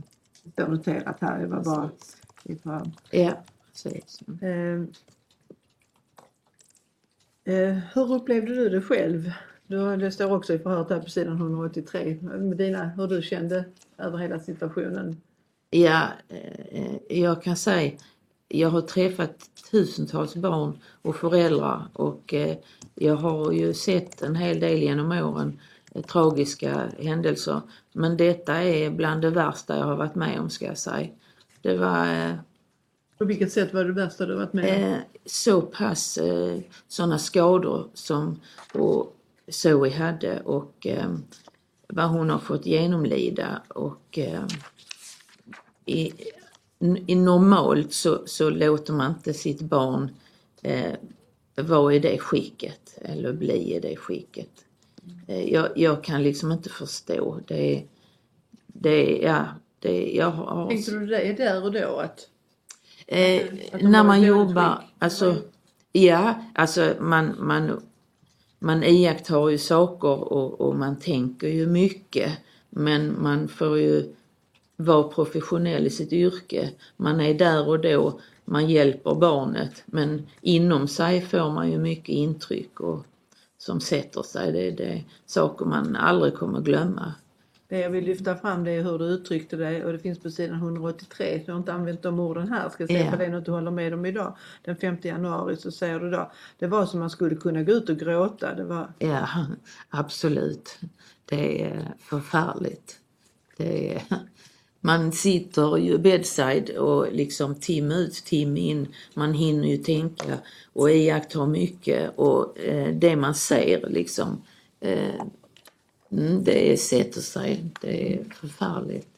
Står 0.52 0.68
noterat 0.68 1.16
här. 1.20 1.38
Det 1.38 1.46
var 1.46 1.64
bara 1.64 1.90
lite 2.42 2.90
Ja, 3.10 3.44
precis. 3.72 4.20
Eh, 4.42 4.82
eh, 7.54 7.78
hur 7.94 8.14
upplevde 8.14 8.54
du 8.54 8.68
det 8.68 8.82
själv? 8.82 9.32
Du, 9.66 9.96
det 9.96 10.10
står 10.10 10.32
också 10.32 10.54
i 10.54 10.58
förhöret 10.58 10.90
här 10.90 11.00
på 11.00 11.10
sidan 11.10 11.36
183. 11.36 12.18
Med 12.22 12.56
dina, 12.56 12.88
hur 12.88 13.06
du 13.06 13.22
kände 13.22 13.64
över 13.98 14.18
hela 14.18 14.40
situationen. 14.40 15.20
Ja, 15.70 16.08
eh, 16.28 17.18
jag 17.18 17.42
kan 17.42 17.56
säga, 17.56 17.92
jag 18.48 18.70
har 18.70 18.80
träffat 18.80 19.50
tusentals 19.70 20.34
barn 20.36 20.78
och 21.02 21.16
föräldrar 21.16 21.88
och 21.92 22.34
eh, 22.34 22.56
jag 22.94 23.16
har 23.16 23.52
ju 23.52 23.74
sett 23.74 24.22
en 24.22 24.36
hel 24.36 24.60
del 24.60 24.78
genom 24.78 25.12
åren 25.12 25.60
eh, 25.94 26.02
tragiska 26.02 26.90
händelser. 26.98 27.60
Men 27.98 28.16
detta 28.16 28.54
är 28.54 28.90
bland 28.90 29.22
det 29.22 29.30
värsta 29.30 29.76
jag 29.76 29.84
har 29.84 29.96
varit 29.96 30.14
med 30.14 30.40
om 30.40 30.50
ska 30.50 30.66
jag 30.66 30.78
säga. 30.78 31.08
Det 31.62 31.76
var 31.76 32.06
eh, 32.06 32.34
På 33.18 33.24
vilket 33.24 33.52
sätt 33.52 33.74
var 33.74 33.84
det 33.84 33.92
värsta 33.92 34.26
du 34.26 34.34
varit 34.34 34.52
med 34.52 34.84
om? 34.84 34.92
eh, 34.92 34.98
så 35.26 35.62
pass 35.62 36.18
eh, 36.18 36.58
sådana 36.88 37.18
skador 37.18 37.88
som 37.94 38.40
och 38.72 39.16
Zoe 39.48 39.90
hade 39.90 40.40
och 40.40 40.86
eh, 40.86 41.14
vad 41.88 42.08
hon 42.08 42.30
har 42.30 42.38
fått 42.38 42.66
genomlida 42.66 43.62
och 43.68 44.18
i, 45.84 46.12
i 47.06 47.14
normalt 47.14 47.92
så, 47.92 48.26
så 48.26 48.50
låter 48.50 48.92
man 48.92 49.10
inte 49.10 49.34
sitt 49.34 49.60
barn 49.60 50.10
vara 51.54 51.94
i 51.94 51.98
det 51.98 52.18
skicket 52.18 52.98
eller 53.02 53.32
bli 53.32 53.74
i 53.74 53.80
det 53.80 53.96
skicket. 53.96 54.65
Eh, 55.26 55.52
jag, 55.52 55.68
jag 55.76 56.04
kan 56.04 56.22
liksom 56.22 56.52
inte 56.52 56.68
förstå. 56.68 57.40
Det, 57.46 57.84
det, 58.66 59.18
ja, 59.22 59.46
det, 59.78 60.12
jag 60.14 60.30
har, 60.30 60.68
Tänkte 60.68 60.90
du 60.90 61.06
det 61.06 61.32
där 61.32 61.64
och 61.64 61.72
då? 61.72 61.96
Att, 61.96 62.28
Eh, 63.06 63.42
Att 63.72 63.82
när 63.82 64.04
man 64.04 64.22
jobbar, 64.22 64.84
alltså 64.98 65.36
ja, 65.92 66.34
alltså 66.54 66.94
man, 67.00 67.36
man, 67.38 67.82
man 68.58 68.84
iakttar 68.84 69.48
ju 69.48 69.58
saker 69.58 70.32
och, 70.32 70.60
och 70.60 70.76
man 70.76 70.96
tänker 70.96 71.48
ju 71.48 71.66
mycket. 71.66 72.32
Men 72.70 73.22
man 73.22 73.48
får 73.48 73.78
ju 73.78 74.14
vara 74.76 75.02
professionell 75.02 75.86
i 75.86 75.90
sitt 75.90 76.12
yrke. 76.12 76.70
Man 76.96 77.20
är 77.20 77.34
där 77.34 77.68
och 77.68 77.80
då, 77.80 78.20
man 78.44 78.68
hjälper 78.70 79.14
barnet. 79.14 79.82
Men 79.86 80.26
inom 80.40 80.88
sig 80.88 81.20
får 81.20 81.50
man 81.50 81.70
ju 81.70 81.78
mycket 81.78 82.08
intryck 82.08 82.80
och, 82.80 83.06
som 83.66 83.80
sätter 83.80 84.22
sig. 84.22 84.52
Det, 84.52 84.70
det 84.70 84.84
är 84.84 85.04
saker 85.26 85.64
man 85.66 85.96
aldrig 85.96 86.34
kommer 86.34 86.60
glömma. 86.60 87.14
det 87.68 87.78
jag 87.78 87.90
vill 87.90 88.04
lyfta 88.04 88.36
fram 88.36 88.64
det 88.64 88.70
är 88.70 88.82
hur 88.82 88.98
du 88.98 89.04
uttryckte 89.04 89.56
dig 89.56 89.84
och 89.84 89.92
det 89.92 89.98
finns 89.98 90.18
på 90.18 90.30
sidan 90.30 90.56
183. 90.56 91.42
Jag 91.46 91.54
har 91.54 91.58
inte 91.58 91.72
använt 91.72 92.02
de 92.02 92.20
orden 92.20 92.48
här. 92.52 92.68
Ska 92.68 92.86
se 92.86 93.04
Ja. 93.04 93.10
på 93.10 93.16
det 93.16 93.28
något 93.28 93.44
du 93.44 93.50
håller 93.50 93.70
med 93.70 93.94
om 93.94 94.06
idag. 94.06 94.36
Den 94.64 94.76
5 94.76 94.96
januari 95.02 95.56
så 95.56 95.70
säger 95.70 96.00
du 96.00 96.10
då. 96.10 96.32
Det 96.58 96.66
var 96.66 96.86
som 96.86 97.00
man 97.00 97.10
skulle 97.10 97.36
kunna 97.36 97.62
gå 97.62 97.72
ut 97.72 97.88
och 97.88 97.96
gråta. 97.98 98.54
Det 98.54 98.64
var 98.64 98.92
Ja, 98.98 99.28
absolut. 99.90 100.78
Det 101.24 101.64
är 101.64 101.94
förfärligt. 101.98 102.96
Det 103.56 103.94
är, 103.94 104.02
man 104.86 105.12
sitter 105.12 105.76
ju 105.76 105.98
bedside 105.98 106.70
och 106.70 107.12
liksom 107.12 107.54
timme 107.54 107.94
ut, 107.94 108.14
timme 108.14 108.60
in. 108.60 108.88
Man 109.14 109.32
hinner 109.34 109.68
ju 109.68 109.76
tänka 109.76 110.38
och 110.72 110.90
iaktta 110.90 111.46
mycket 111.46 112.10
och 112.16 112.58
eh, 112.58 112.94
det 112.94 113.16
man 113.16 113.34
ser 113.34 113.86
liksom, 113.88 114.42
eh, 114.80 115.20
mm, 116.12 116.44
det 116.44 116.80
sätter 116.80 117.20
sig. 117.20 117.64
Det 117.80 118.14
är 118.14 118.24
förfärligt. 118.34 119.08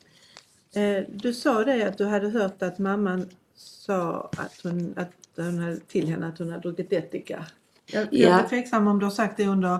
Eh, 0.74 1.02
Du 1.08 1.34
sa 1.34 1.64
det 1.64 1.82
att 1.88 1.98
du 1.98 2.04
hade 2.04 2.28
hört 2.28 2.62
att 2.62 2.78
mamman 2.78 3.28
sa 3.56 4.30
att 4.36 4.60
hon, 4.62 4.94
att 4.96 5.12
hon 5.36 5.58
hade, 5.58 5.76
till 5.80 6.08
henne 6.08 6.26
att 6.26 6.38
hon 6.38 6.48
hade 6.50 6.62
druckit 6.62 6.92
ättika. 6.92 7.46
Jag, 7.86 8.02
jag 8.10 8.30
Ja. 8.30 8.40
är 8.40 8.48
tveksam 8.48 8.86
om 8.86 8.98
du 8.98 9.06
har 9.06 9.10
sagt 9.10 9.36
det 9.36 9.46
under 9.46 9.78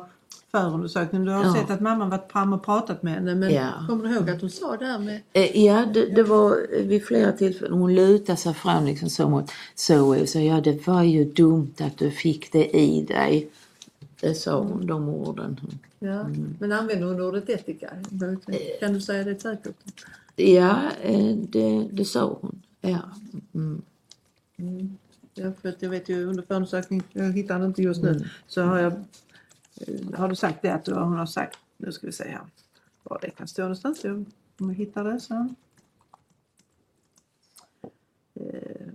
förundersökningen. 0.51 1.26
Du 1.26 1.33
har 1.33 1.45
Ja. 1.45 1.55
sett 1.55 1.70
att 1.70 1.81
mamman 1.81 2.11
varit 2.11 2.33
fram 2.33 2.53
och 2.53 2.64
pratat 2.64 3.03
med 3.03 3.12
henne. 3.14 3.35
Men 3.35 3.55
Ja. 3.55 3.72
kommer 3.89 4.09
du 4.09 4.14
ihåg 4.14 4.31
att 4.31 4.41
hon 4.41 4.51
sa 4.51 4.76
det 4.76 4.85
här 4.87 4.99
med 4.99 5.20
Eh, 5.33 5.64
Ja, 5.64 5.87
det, 5.95 6.07
det 6.07 6.22
var 6.22 6.66
vid 6.83 7.05
flera 7.05 7.33
tillfällen. 7.33 7.79
Hon 7.79 7.95
lutade 7.95 8.37
sig 8.39 8.55
fram 8.55 8.85
liksom 8.85 9.11
så 9.11 9.29
mot 9.29 9.51
Zoe 9.74 10.22
och 10.22 10.29
sa 10.29 10.39
ja 10.39 10.61
det 10.61 10.87
var 10.87 11.03
ju 11.03 11.24
dumt 11.24 11.74
att 11.81 11.99
du 11.99 12.11
fick 12.11 12.53
det 12.53 12.76
i 12.76 13.03
dig. 13.03 13.49
Det 14.20 14.35
sa 14.35 14.61
hon, 14.61 14.87
de 14.87 15.09
orden. 15.09 15.61
Ja, 15.99 16.26
men 16.59 16.72
använder 16.72 17.07
hon 17.07 17.20
ordet 17.20 17.49
ättika? 17.49 17.91
Kan 18.81 18.93
du 18.93 19.01
säga 19.01 19.24
det 19.24 19.43
säkert? 19.43 19.76
Ja, 20.37 20.79
eh, 21.03 21.35
det, 21.37 21.89
det 21.93 22.05
sa 22.05 22.39
hon. 22.41 22.62
Ja. 22.81 22.99
Mm. 23.55 23.83
Ja, 25.35 25.53
för 25.62 25.68
att 25.68 25.83
jag 25.83 25.91
vet 25.91 26.09
ju 26.09 26.24
under 26.26 26.43
förundersökningen, 26.43 27.05
jag 27.12 27.33
hittar 27.33 27.59
det 27.59 27.64
inte 27.66 27.83
just 27.83 28.03
nu, 28.03 28.24
så 28.47 28.62
har 28.62 28.79
jag 28.79 28.93
eh, 28.93 28.99
Eh, 29.81 30.18
har 30.18 30.29
du 30.29 30.37
sagt 30.37 30.62
det 30.62 30.70
att 30.70 30.85
du, 30.85 30.95
hon 30.95 31.12
har 31.12 31.26
sagt? 31.26 31.59
Nu 31.76 31.93
ska 31.93 32.07
vi 32.07 32.12
se 32.12 32.29
här 32.29 32.47
var 33.09 33.18
det 33.22 33.31
kan 33.31 33.49
stå 33.49 33.62
någonstans. 33.62 34.05
Om 34.05 34.26
vi 34.59 34.74
hittar 34.74 35.05
det 35.05 35.20
sen. 35.20 35.57
Eh, 38.35 38.93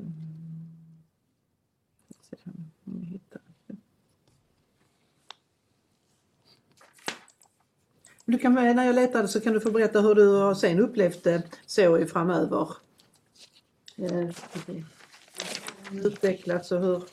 du 8.25 8.37
kan, 8.37 8.53
när 8.53 8.85
jag 8.85 8.95
letade 8.95 9.27
så 9.27 9.41
kan 9.41 9.53
du 9.53 9.59
få 9.59 9.71
berätta 9.71 10.01
hur 10.01 10.15
du 10.15 10.27
har 10.27 10.55
sen 10.55 10.79
upplevt 10.79 11.23
det 11.23 11.43
så 11.65 11.97
i 11.97 12.05
framöver. 12.05 12.69
Eh, 13.95 14.29
Utvecklats 15.91 16.71
och 16.71 16.79
hur, 16.79 17.03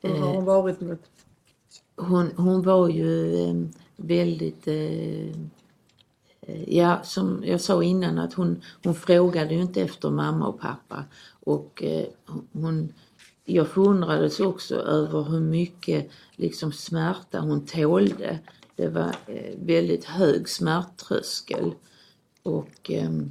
hur 0.00 0.16
har 0.16 0.34
hon 0.34 0.44
varit 0.44 0.80
mot 0.80 1.15
hon, 1.96 2.32
hon 2.36 2.62
var 2.62 2.88
ju 2.88 3.40
ehm, 3.44 3.70
väldigt, 3.96 4.68
eh, 4.68 5.30
ja 6.66 7.02
som 7.02 7.42
jag 7.46 7.60
sa 7.60 7.82
innan 7.82 8.18
att 8.18 8.34
hon, 8.34 8.62
hon 8.84 8.94
frågade 8.94 9.54
ju 9.54 9.60
inte 9.60 9.82
efter 9.82 10.10
mamma 10.10 10.46
och 10.46 10.60
pappa 10.60 11.04
och 11.40 11.82
eh, 11.82 12.06
hon, 12.52 12.92
jag 13.44 13.68
förundrades 13.68 14.40
också 14.40 14.74
över 14.74 15.22
hur 15.22 15.40
mycket 15.40 16.10
liksom 16.36 16.72
smärta 16.72 17.40
hon 17.40 17.66
tålde. 17.66 18.38
Det 18.76 18.88
var 18.88 19.16
eh, 19.26 19.58
väldigt 19.58 20.04
hög 20.04 20.48
smärttröskel 20.48 21.74
och 22.42 22.90
ehm, 22.90 23.30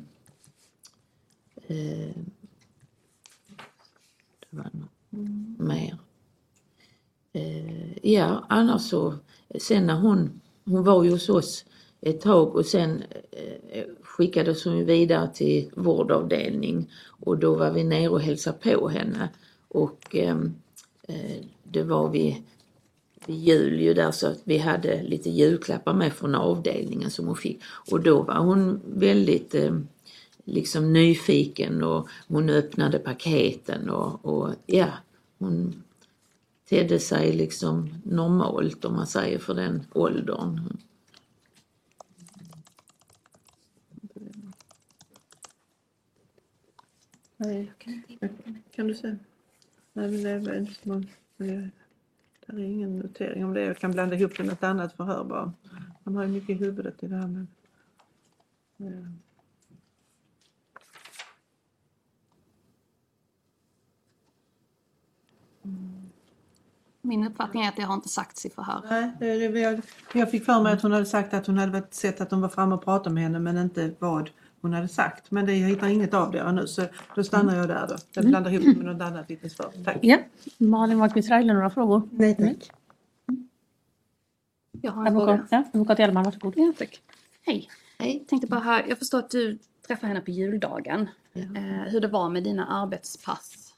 eh, 1.67 2.15
det 4.39 4.57
var 4.57 4.69
något 4.73 5.59
mer. 5.59 5.97
Eh, 7.35 8.11
ja, 8.11 8.45
annars 8.49 8.81
så, 8.81 9.13
sen 9.59 9.85
när 9.85 9.95
hon, 9.95 10.41
hon 10.65 10.83
var 10.83 11.03
ju 11.03 11.11
hos 11.11 11.29
oss 11.29 11.65
ett 12.01 12.21
tag 12.21 12.55
och 12.55 12.65
sen 12.65 13.03
eh, 13.71 13.83
skickades 14.01 14.65
hon 14.65 14.77
ju 14.77 14.83
vidare 14.83 15.29
till 15.33 15.69
vårdavdelning 15.75 16.91
och 17.07 17.37
då 17.37 17.55
var 17.55 17.71
vi 17.71 17.83
nere 17.83 18.09
och 18.09 18.21
hälsade 18.21 18.57
på 18.57 18.89
henne. 18.89 19.29
Och 19.67 20.15
ehm, 20.15 20.53
eh, 21.07 21.45
det 21.63 21.83
var 21.83 22.09
vi 22.09 22.43
vid 23.25 23.37
jul 23.37 23.79
ju 23.79 23.93
där 23.93 24.11
så 24.11 24.27
att 24.27 24.41
vi 24.43 24.57
hade 24.57 25.03
lite 25.03 25.29
julklappar 25.29 25.93
med 25.93 26.13
från 26.13 26.35
avdelningen 26.35 27.11
som 27.11 27.27
hon 27.27 27.35
fick. 27.35 27.61
Och 27.91 28.03
då 28.03 28.21
var 28.21 28.37
hon 28.37 28.81
väldigt 28.85 29.55
eh, 29.55 29.77
liksom 30.45 30.93
nyfiken 30.93 31.83
och 31.83 32.07
hon 32.27 32.49
öppnade 32.49 32.99
paketen 32.99 33.89
och, 33.89 34.25
och 34.25 34.53
ja, 34.65 34.87
hon 35.39 35.83
tedde 36.65 36.99
sig 36.99 37.33
liksom 37.33 37.89
normalt 38.03 38.85
om 38.85 38.93
man 38.93 39.07
säger 39.07 39.39
för 39.39 39.53
den 39.53 39.85
åldern. 39.91 40.77
Nej, 47.37 47.71
kan 48.71 48.87
du 48.87 48.95
se? 48.95 49.07
Nej, 49.93 50.11
men 50.11 50.23
det 50.23 50.29
är 50.29 50.39
väl 50.39 50.57
inte 50.57 50.89
man, 50.89 51.07
det 51.37 51.71
är 52.47 52.59
ingen 52.59 52.99
notering 52.99 53.45
om 53.45 53.53
det. 53.53 53.61
Jag 53.61 53.77
kan 53.77 53.91
blanda 53.91 54.15
ihop 54.15 54.37
det 54.37 54.43
med 54.43 54.53
ett 54.53 54.63
annat 54.63 54.93
förhör 54.93 55.23
bara. 55.23 55.53
Man 56.03 56.15
har 56.15 56.23
ju 56.23 56.29
mycket 56.29 56.49
i 56.49 56.53
huvudet 56.53 57.03
i 57.03 57.07
det 57.07 57.15
här 57.15 57.27
med... 57.27 57.47
Ja. 58.77 58.87
Mm. 65.63 65.94
Min 67.05 67.27
uppfattning 67.27 67.63
är 67.63 67.69
att 67.69 67.75
det 67.75 67.81
har 67.81 67.93
inte 67.93 68.09
sagts 68.09 68.45
i 68.45 68.49
förhör. 68.49 68.81
Nej, 68.89 69.11
det, 69.19 69.35
jag, 69.59 69.81
jag 70.13 70.31
fick 70.31 70.45
för 70.45 70.61
mig 70.61 70.73
att 70.73 70.81
hon 70.81 70.91
hade 70.91 71.05
sagt 71.05 71.33
att 71.33 71.47
hon 71.47 71.57
hade 71.57 71.83
sett 71.91 72.21
att 72.21 72.29
de 72.29 72.41
var 72.41 72.49
framme 72.49 72.75
och 72.75 72.83
pratade 72.83 73.13
med 73.13 73.23
henne 73.23 73.39
men 73.39 73.57
inte 73.57 73.91
vad 73.99 74.29
hon 74.61 74.73
hade 74.73 74.87
sagt. 74.87 75.31
Men 75.31 75.45
det, 75.45 75.57
jag 75.57 75.69
hittar 75.69 75.87
inget 75.87 76.13
av 76.13 76.31
det 76.31 76.51
nu 76.51 76.67
så 76.67 76.85
då 77.15 77.23
stannar 77.23 77.55
jag 77.55 77.67
där 77.67 77.87
då. 77.87 77.95
Jag 78.13 78.25
blandar 78.25 78.51
ihop 78.51 78.65
det 78.65 78.83
med 78.83 78.95
något 78.95 79.07
annat 79.07 79.29
vittnesförhör. 79.29 79.83
Tack. 79.83 79.97
Ja, 80.01 80.17
Malin 80.57 80.99
Wahlqvist 80.99 81.31
Reile, 81.31 81.53
några 81.53 81.69
frågor? 81.69 82.09
Nej 82.11 82.35
tack. 82.35 82.71
Jag 84.81 84.91
har 84.91 85.05
en 85.05 85.13
fråga. 85.13 85.31
Advokat, 85.31 85.47
ja, 85.51 85.63
advokat 85.73 85.99
Hjelman, 85.99 86.23
varsågod. 86.23 86.53
Ja, 86.57 86.73
tack. 86.77 87.01
Hej. 87.45 87.69
Hej. 87.99 88.25
Tänkte 88.29 88.47
bara 88.47 88.59
här, 88.59 88.85
jag 88.89 88.97
förstår 88.99 89.19
att 89.19 89.29
du 89.29 89.57
träffade 89.87 90.07
henne 90.07 90.21
på 90.21 90.31
juldagen. 90.31 91.09
Ja. 91.33 91.41
Eh, 91.41 91.91
hur 91.91 91.99
det 91.99 92.07
var 92.07 92.29
med 92.29 92.43
dina 92.43 92.67
arbetspass. 92.67 93.73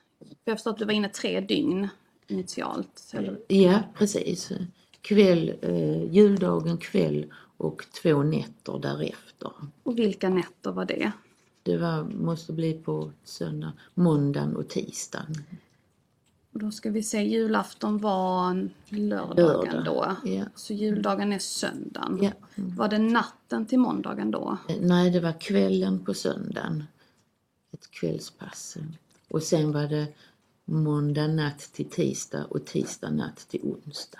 Jag 0.46 0.58
förstår 0.58 0.72
att 0.72 0.78
du 0.78 0.86
var 0.86 0.94
inne 0.94 1.10
tre 1.10 1.40
dygn 1.40 1.88
initialt. 2.28 3.12
Eller? 3.14 3.40
Ja, 3.48 3.84
precis. 3.98 4.52
Kväll, 5.02 5.54
eh, 5.62 6.04
juldagen 6.14 6.78
kväll 6.78 7.26
och 7.58 7.86
två 8.02 8.24
nätter 8.24 8.80
därefter. 8.80 9.52
Och 9.84 10.00
vilka 10.00 10.30
nätter 10.30 10.72
var 10.72 10.86
det? 10.86 11.12
Det 11.64 11.78
var, 11.78 12.04
måste 12.04 12.54
bli 12.54 12.74
på 12.74 13.12
söndag, 13.24 13.72
måndagen 13.94 14.56
och 14.56 14.68
tisdagen. 14.70 15.36
Och 16.54 16.60
då 16.60 16.72
ska 16.72 16.90
vi 16.92 17.04
se, 17.04 17.22
julafton 17.24 17.98
var 17.98 18.70
lördagen 18.90 19.76
Lördag, 19.76 19.86
då. 19.86 20.30
ja. 20.30 20.46
Så 20.56 20.74
juldagen 20.74 21.34
är 21.34 21.40
söndagen. 21.40 22.20
Ja. 22.22 22.32
Mm. 22.56 22.76
Var 22.76 22.88
det 22.88 22.98
natten 23.00 23.66
till 23.66 23.80
måndagen 23.80 24.32
då? 24.32 24.58
Eh, 24.70 24.76
Nej, 24.82 25.10
det 25.10 25.20
var 25.20 25.40
kvällen 25.40 26.06
på 26.06 26.14
söndagen. 26.14 26.84
Ett 27.74 27.92
kvällspass. 27.92 28.78
Och 29.30 29.44
sen 29.44 29.72
var 29.72 29.88
det 29.88 30.08
måndag 30.72 31.28
natt 31.28 31.60
till 31.60 31.90
tisdag 31.90 32.46
och 32.46 32.66
tisdag 32.66 33.10
natt 33.10 33.38
till 33.50 33.62
onsdag. 33.64 34.20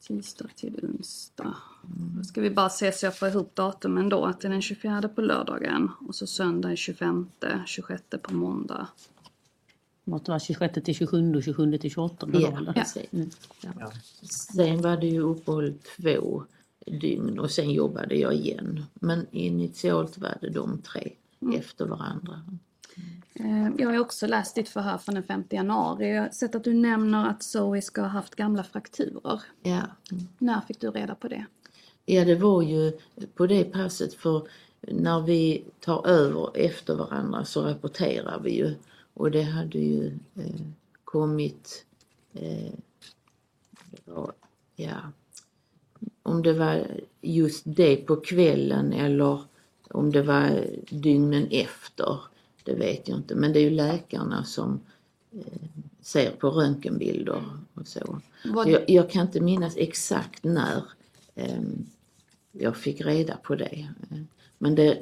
Tisdag 0.00 0.48
till 0.56 0.80
onsdag. 0.82 1.54
Då 2.16 2.24
ska 2.24 2.40
vi 2.40 2.50
bara 2.50 2.70
se 2.70 2.92
så 2.92 3.06
jag 3.06 3.18
får 3.18 3.28
ihop 3.28 3.54
datumen 3.54 4.08
då. 4.08 4.24
Att 4.24 4.40
det 4.40 4.48
är 4.48 4.52
den 4.52 4.62
24 4.62 5.08
på 5.14 5.20
lördagen 5.20 5.90
och 6.08 6.14
så 6.14 6.26
söndag 6.26 6.70
är 6.72 6.76
25, 6.76 7.28
26 7.66 8.02
på 8.22 8.34
måndag. 8.34 8.88
Måste 10.04 10.30
vara 10.30 10.40
26 10.40 10.74
till 10.84 10.94
27 10.94 11.34
och 11.36 11.42
27 11.42 11.78
till 11.78 11.90
28. 11.90 12.26
det 12.26 12.32
var 12.32 12.40
Ja, 12.40 12.60
det? 12.60 12.72
precis. 12.72 13.12
Mm. 13.12 13.30
Ja. 13.60 13.92
Sen 14.54 14.82
var 14.82 14.96
det 14.96 15.06
ju 15.06 15.20
uppehåll 15.20 15.74
två 15.96 16.44
dygn 16.86 17.38
och 17.38 17.50
sen 17.50 17.70
jobbade 17.70 18.14
jag 18.14 18.34
igen. 18.34 18.84
Men 18.94 19.26
initialt 19.30 20.18
var 20.18 20.38
det 20.40 20.50
de 20.50 20.78
tre 20.82 21.12
efter 21.54 21.86
varandra. 21.86 22.40
Eh, 23.34 23.68
Jag 23.78 23.90
har 23.90 23.98
också 23.98 24.26
läst 24.26 24.54
ditt 24.54 24.68
förhör 24.68 24.98
från 24.98 25.14
den 25.14 25.24
5 25.24 25.44
januari. 25.50 26.14
Jag 26.14 26.22
har 26.22 26.30
sett 26.30 26.54
att 26.54 26.64
du 26.64 26.74
nämner 26.74 27.28
att 27.28 27.42
Zoe 27.42 27.82
ska 27.82 28.00
ha 28.00 28.08
haft 28.08 28.34
gamla 28.34 28.64
frakturer. 28.64 29.42
Ja. 29.62 29.82
När 30.38 30.60
fick 30.60 30.80
du 30.80 30.90
reda 30.90 31.14
på 31.14 31.28
det? 31.28 31.46
ja, 32.04 32.24
det 32.24 32.34
var 32.34 32.62
ju 32.62 32.92
på 33.34 33.46
det 33.46 33.64
passet 33.64 34.14
för 34.14 34.48
när 34.80 35.20
vi 35.20 35.64
tar 35.80 36.06
över 36.06 36.50
efter 36.56 36.94
varandra 36.94 37.44
så 37.44 37.62
rapporterar 37.62 38.40
vi 38.40 38.56
ju 38.56 38.74
och 39.14 39.30
det 39.30 39.42
hade 39.42 39.78
ju 39.78 40.06
eh, 40.34 40.60
kommit 41.04 41.84
eh, 42.32 42.72
var, 44.04 44.32
ja, 44.76 44.96
om 46.22 46.42
det 46.42 46.52
var 46.52 46.86
just 47.20 47.62
det 47.66 47.96
på 47.96 48.16
kvällen 48.16 48.92
eller 48.92 49.40
om 49.90 50.12
det 50.12 50.22
var 50.22 50.64
dygnen 50.90 51.48
efter, 51.50 52.20
det 52.64 52.74
vet 52.74 53.08
jag 53.08 53.18
inte. 53.18 53.34
Men 53.34 53.52
det 53.52 53.58
är 53.58 53.64
ju 53.64 53.70
läkarna 53.70 54.44
som 54.44 54.80
eh, 55.32 55.68
ser 56.00 56.30
på 56.30 56.50
röntgenbilder 56.50 57.44
och 57.74 57.86
så. 57.86 58.20
Jag, 58.44 58.90
jag 58.90 59.10
kan 59.10 59.26
inte 59.26 59.40
minnas 59.40 59.76
exakt 59.76 60.44
när 60.44 60.82
eh, 61.34 61.62
jag 62.52 62.76
fick 62.76 63.00
reda 63.00 63.36
på 63.36 63.54
det. 63.54 63.88
Men 64.58 64.74
det 64.74 64.98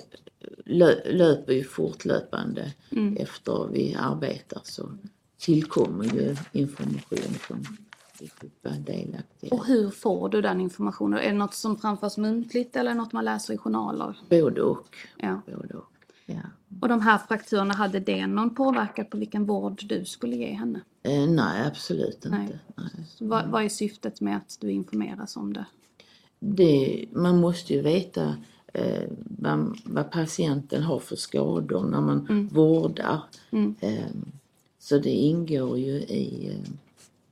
lö, 0.65 1.13
löper 1.13 1.53
ju 1.53 1.65
fortlöpande 1.65 2.73
efter 3.17 3.69
vi 3.73 3.95
arbetar 3.95 4.61
så 4.65 4.93
tillkommer 5.39 6.05
ju 6.05 6.37
information 6.53 7.35
som 7.49 7.77
vi 8.21 8.31
vara 8.63 8.75
delaktiga 8.75 9.55
Och 9.55 9.67
hur 9.67 9.91
får 9.91 10.29
du 10.29 10.43
den 10.43 10.61
informationen? 10.61 11.19
Är 11.19 11.29
det 11.29 11.39
något 11.39 11.55
som 11.55 11.77
framförs 11.77 12.17
muntligt 12.17 12.77
eller 12.77 12.95
något 12.95 13.13
man 13.13 13.25
läser 13.25 13.55
i 13.55 13.59
journaler? 13.59 14.17
Både 14.29 14.63
och. 14.63 14.97
Ja. 15.17 15.41
Både 15.47 15.75
och. 15.75 15.93
Ja. 16.35 16.77
Och 16.81 16.89
de 16.89 17.01
här 17.01 17.19
frakturerna, 17.19 17.75
hade 17.75 18.01
det 18.01 18.27
någon 18.27 18.55
påverkan 18.55 19.07
på 19.07 19.19
vilken 19.19 19.45
vård 19.47 19.83
du 19.87 20.05
skulle 20.05 20.37
ge 20.37 20.53
henne? 20.53 20.81
Eh, 21.03 21.27
nej, 21.27 21.67
absolut 21.67 22.25
inte. 22.25 22.59
Nej. 22.77 22.87
Så 23.09 23.27
vad, 23.27 23.47
vad 23.47 23.65
är 23.65 23.69
syftet 23.69 24.21
med 24.21 24.37
att 24.37 24.57
du 24.61 24.71
informeras 24.71 25.37
om 25.37 25.53
det? 25.53 25.65
Det, 26.39 27.05
man 27.13 27.41
måste 27.41 27.73
ju 27.73 27.83
veta 27.83 28.37
eh, 28.73 29.03
vad, 29.39 29.79
vad 29.85 30.11
patienten 30.11 30.83
har 30.83 30.99
för 30.99 31.17
skador 31.17 31.83
när 31.83 32.01
man 32.01 32.49
vårdar. 32.53 33.21
Mm. 33.51 33.75
Eh, 33.81 34.07
så 34.79 34.99
det 34.99 35.11
ingår 35.11 35.79
ju 35.79 35.93
i 35.93 36.49
eh, 36.49 36.71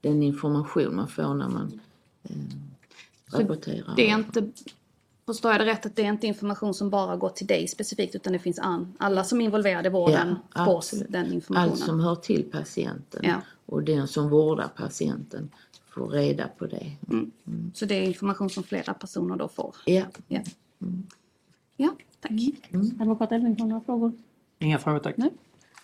den 0.01 0.23
information 0.23 0.97
man 0.97 1.09
får 1.09 1.35
när 1.35 1.49
man 1.49 1.81
eh, 2.23 3.39
rapporterar. 3.39 3.93
Det 3.97 4.11
är 4.11 4.19
inte, 4.19 4.49
förstår 5.29 5.53
jag 5.53 5.61
det 5.61 5.65
rätt, 5.65 5.87
att 5.87 5.97
det 5.97 6.03
är 6.03 6.09
inte 6.09 6.27
information 6.27 6.75
som 6.75 6.91
bara 6.91 7.17
går 7.17 7.29
till 7.29 7.47
dig 7.47 7.69
specifikt 7.69 8.15
utan 8.15 8.33
det 8.33 8.39
finns 8.39 8.59
an, 8.59 8.95
alla 8.99 9.25
som 9.25 9.41
är 9.41 9.45
involverade 9.45 9.89
i 9.89 9.93
vården 9.93 10.35
Ja, 10.55 10.65
får 10.65 11.05
den 11.13 11.33
informationen? 11.33 11.71
Allt 11.71 11.81
som 11.81 12.01
hör 12.01 12.15
till 12.15 12.51
patienten 12.51 13.21
Ja. 13.25 13.35
och 13.67 13.83
den 13.83 14.09
som 14.09 14.29
vårdar 14.31 14.69
patienten 14.77 15.51
får 15.95 16.09
reda 16.09 16.49
på 16.59 16.67
det. 16.67 16.93
Så 17.75 17.85
det 17.85 17.95
är 17.95 18.03
information 18.03 18.51
som 18.51 18.63
flera 18.63 18.95
personer 18.95 19.37
då 19.37 19.49
får? 19.49 19.75
Ja. 19.85 20.05
Ja, 20.29 20.41
ja 21.77 21.95
tack. 22.21 22.33
Advokat 23.01 23.33
Elfvingsson, 23.33 23.69
några 23.69 23.85
frågor? 23.85 24.13
Inga 24.59 24.79
frågor 24.79 24.99
tack. 24.99 25.17
Nej. 25.17 25.31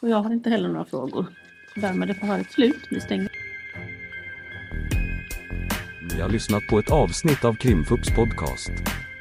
Och 0.00 0.08
jag 0.08 0.16
har 0.16 0.32
inte 0.32 0.50
heller 0.50 0.68
några 0.68 0.84
frågor. 0.84 1.26
Därmed 1.76 2.10
är 2.10 2.14
förhöret 2.14 2.52
slut. 2.52 2.86
Vi 2.90 3.00
stänger. 3.00 3.30
Ni 6.14 6.20
har 6.20 6.28
lyssnat 6.28 6.66
på 6.70 6.78
ett 6.78 6.90
avsnitt 6.90 7.44
av 7.44 7.54
Krimfupps 7.54 8.14
podcast. 8.14 8.70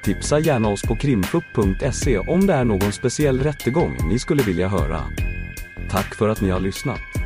Tipsa 0.03 0.39
gärna 0.39 0.67
oss 0.67 0.81
på 0.81 0.95
krimfupp.se 0.95 2.17
om 2.17 2.47
det 2.47 2.53
är 2.53 2.65
någon 2.65 2.91
speciell 2.91 3.39
rättegång 3.39 3.97
ni 4.09 4.19
skulle 4.19 4.43
vilja 4.43 4.67
höra. 4.67 5.01
Tack 5.89 6.15
för 6.15 6.29
att 6.29 6.41
ni 6.41 6.49
har 6.49 6.59
lyssnat. 6.59 7.22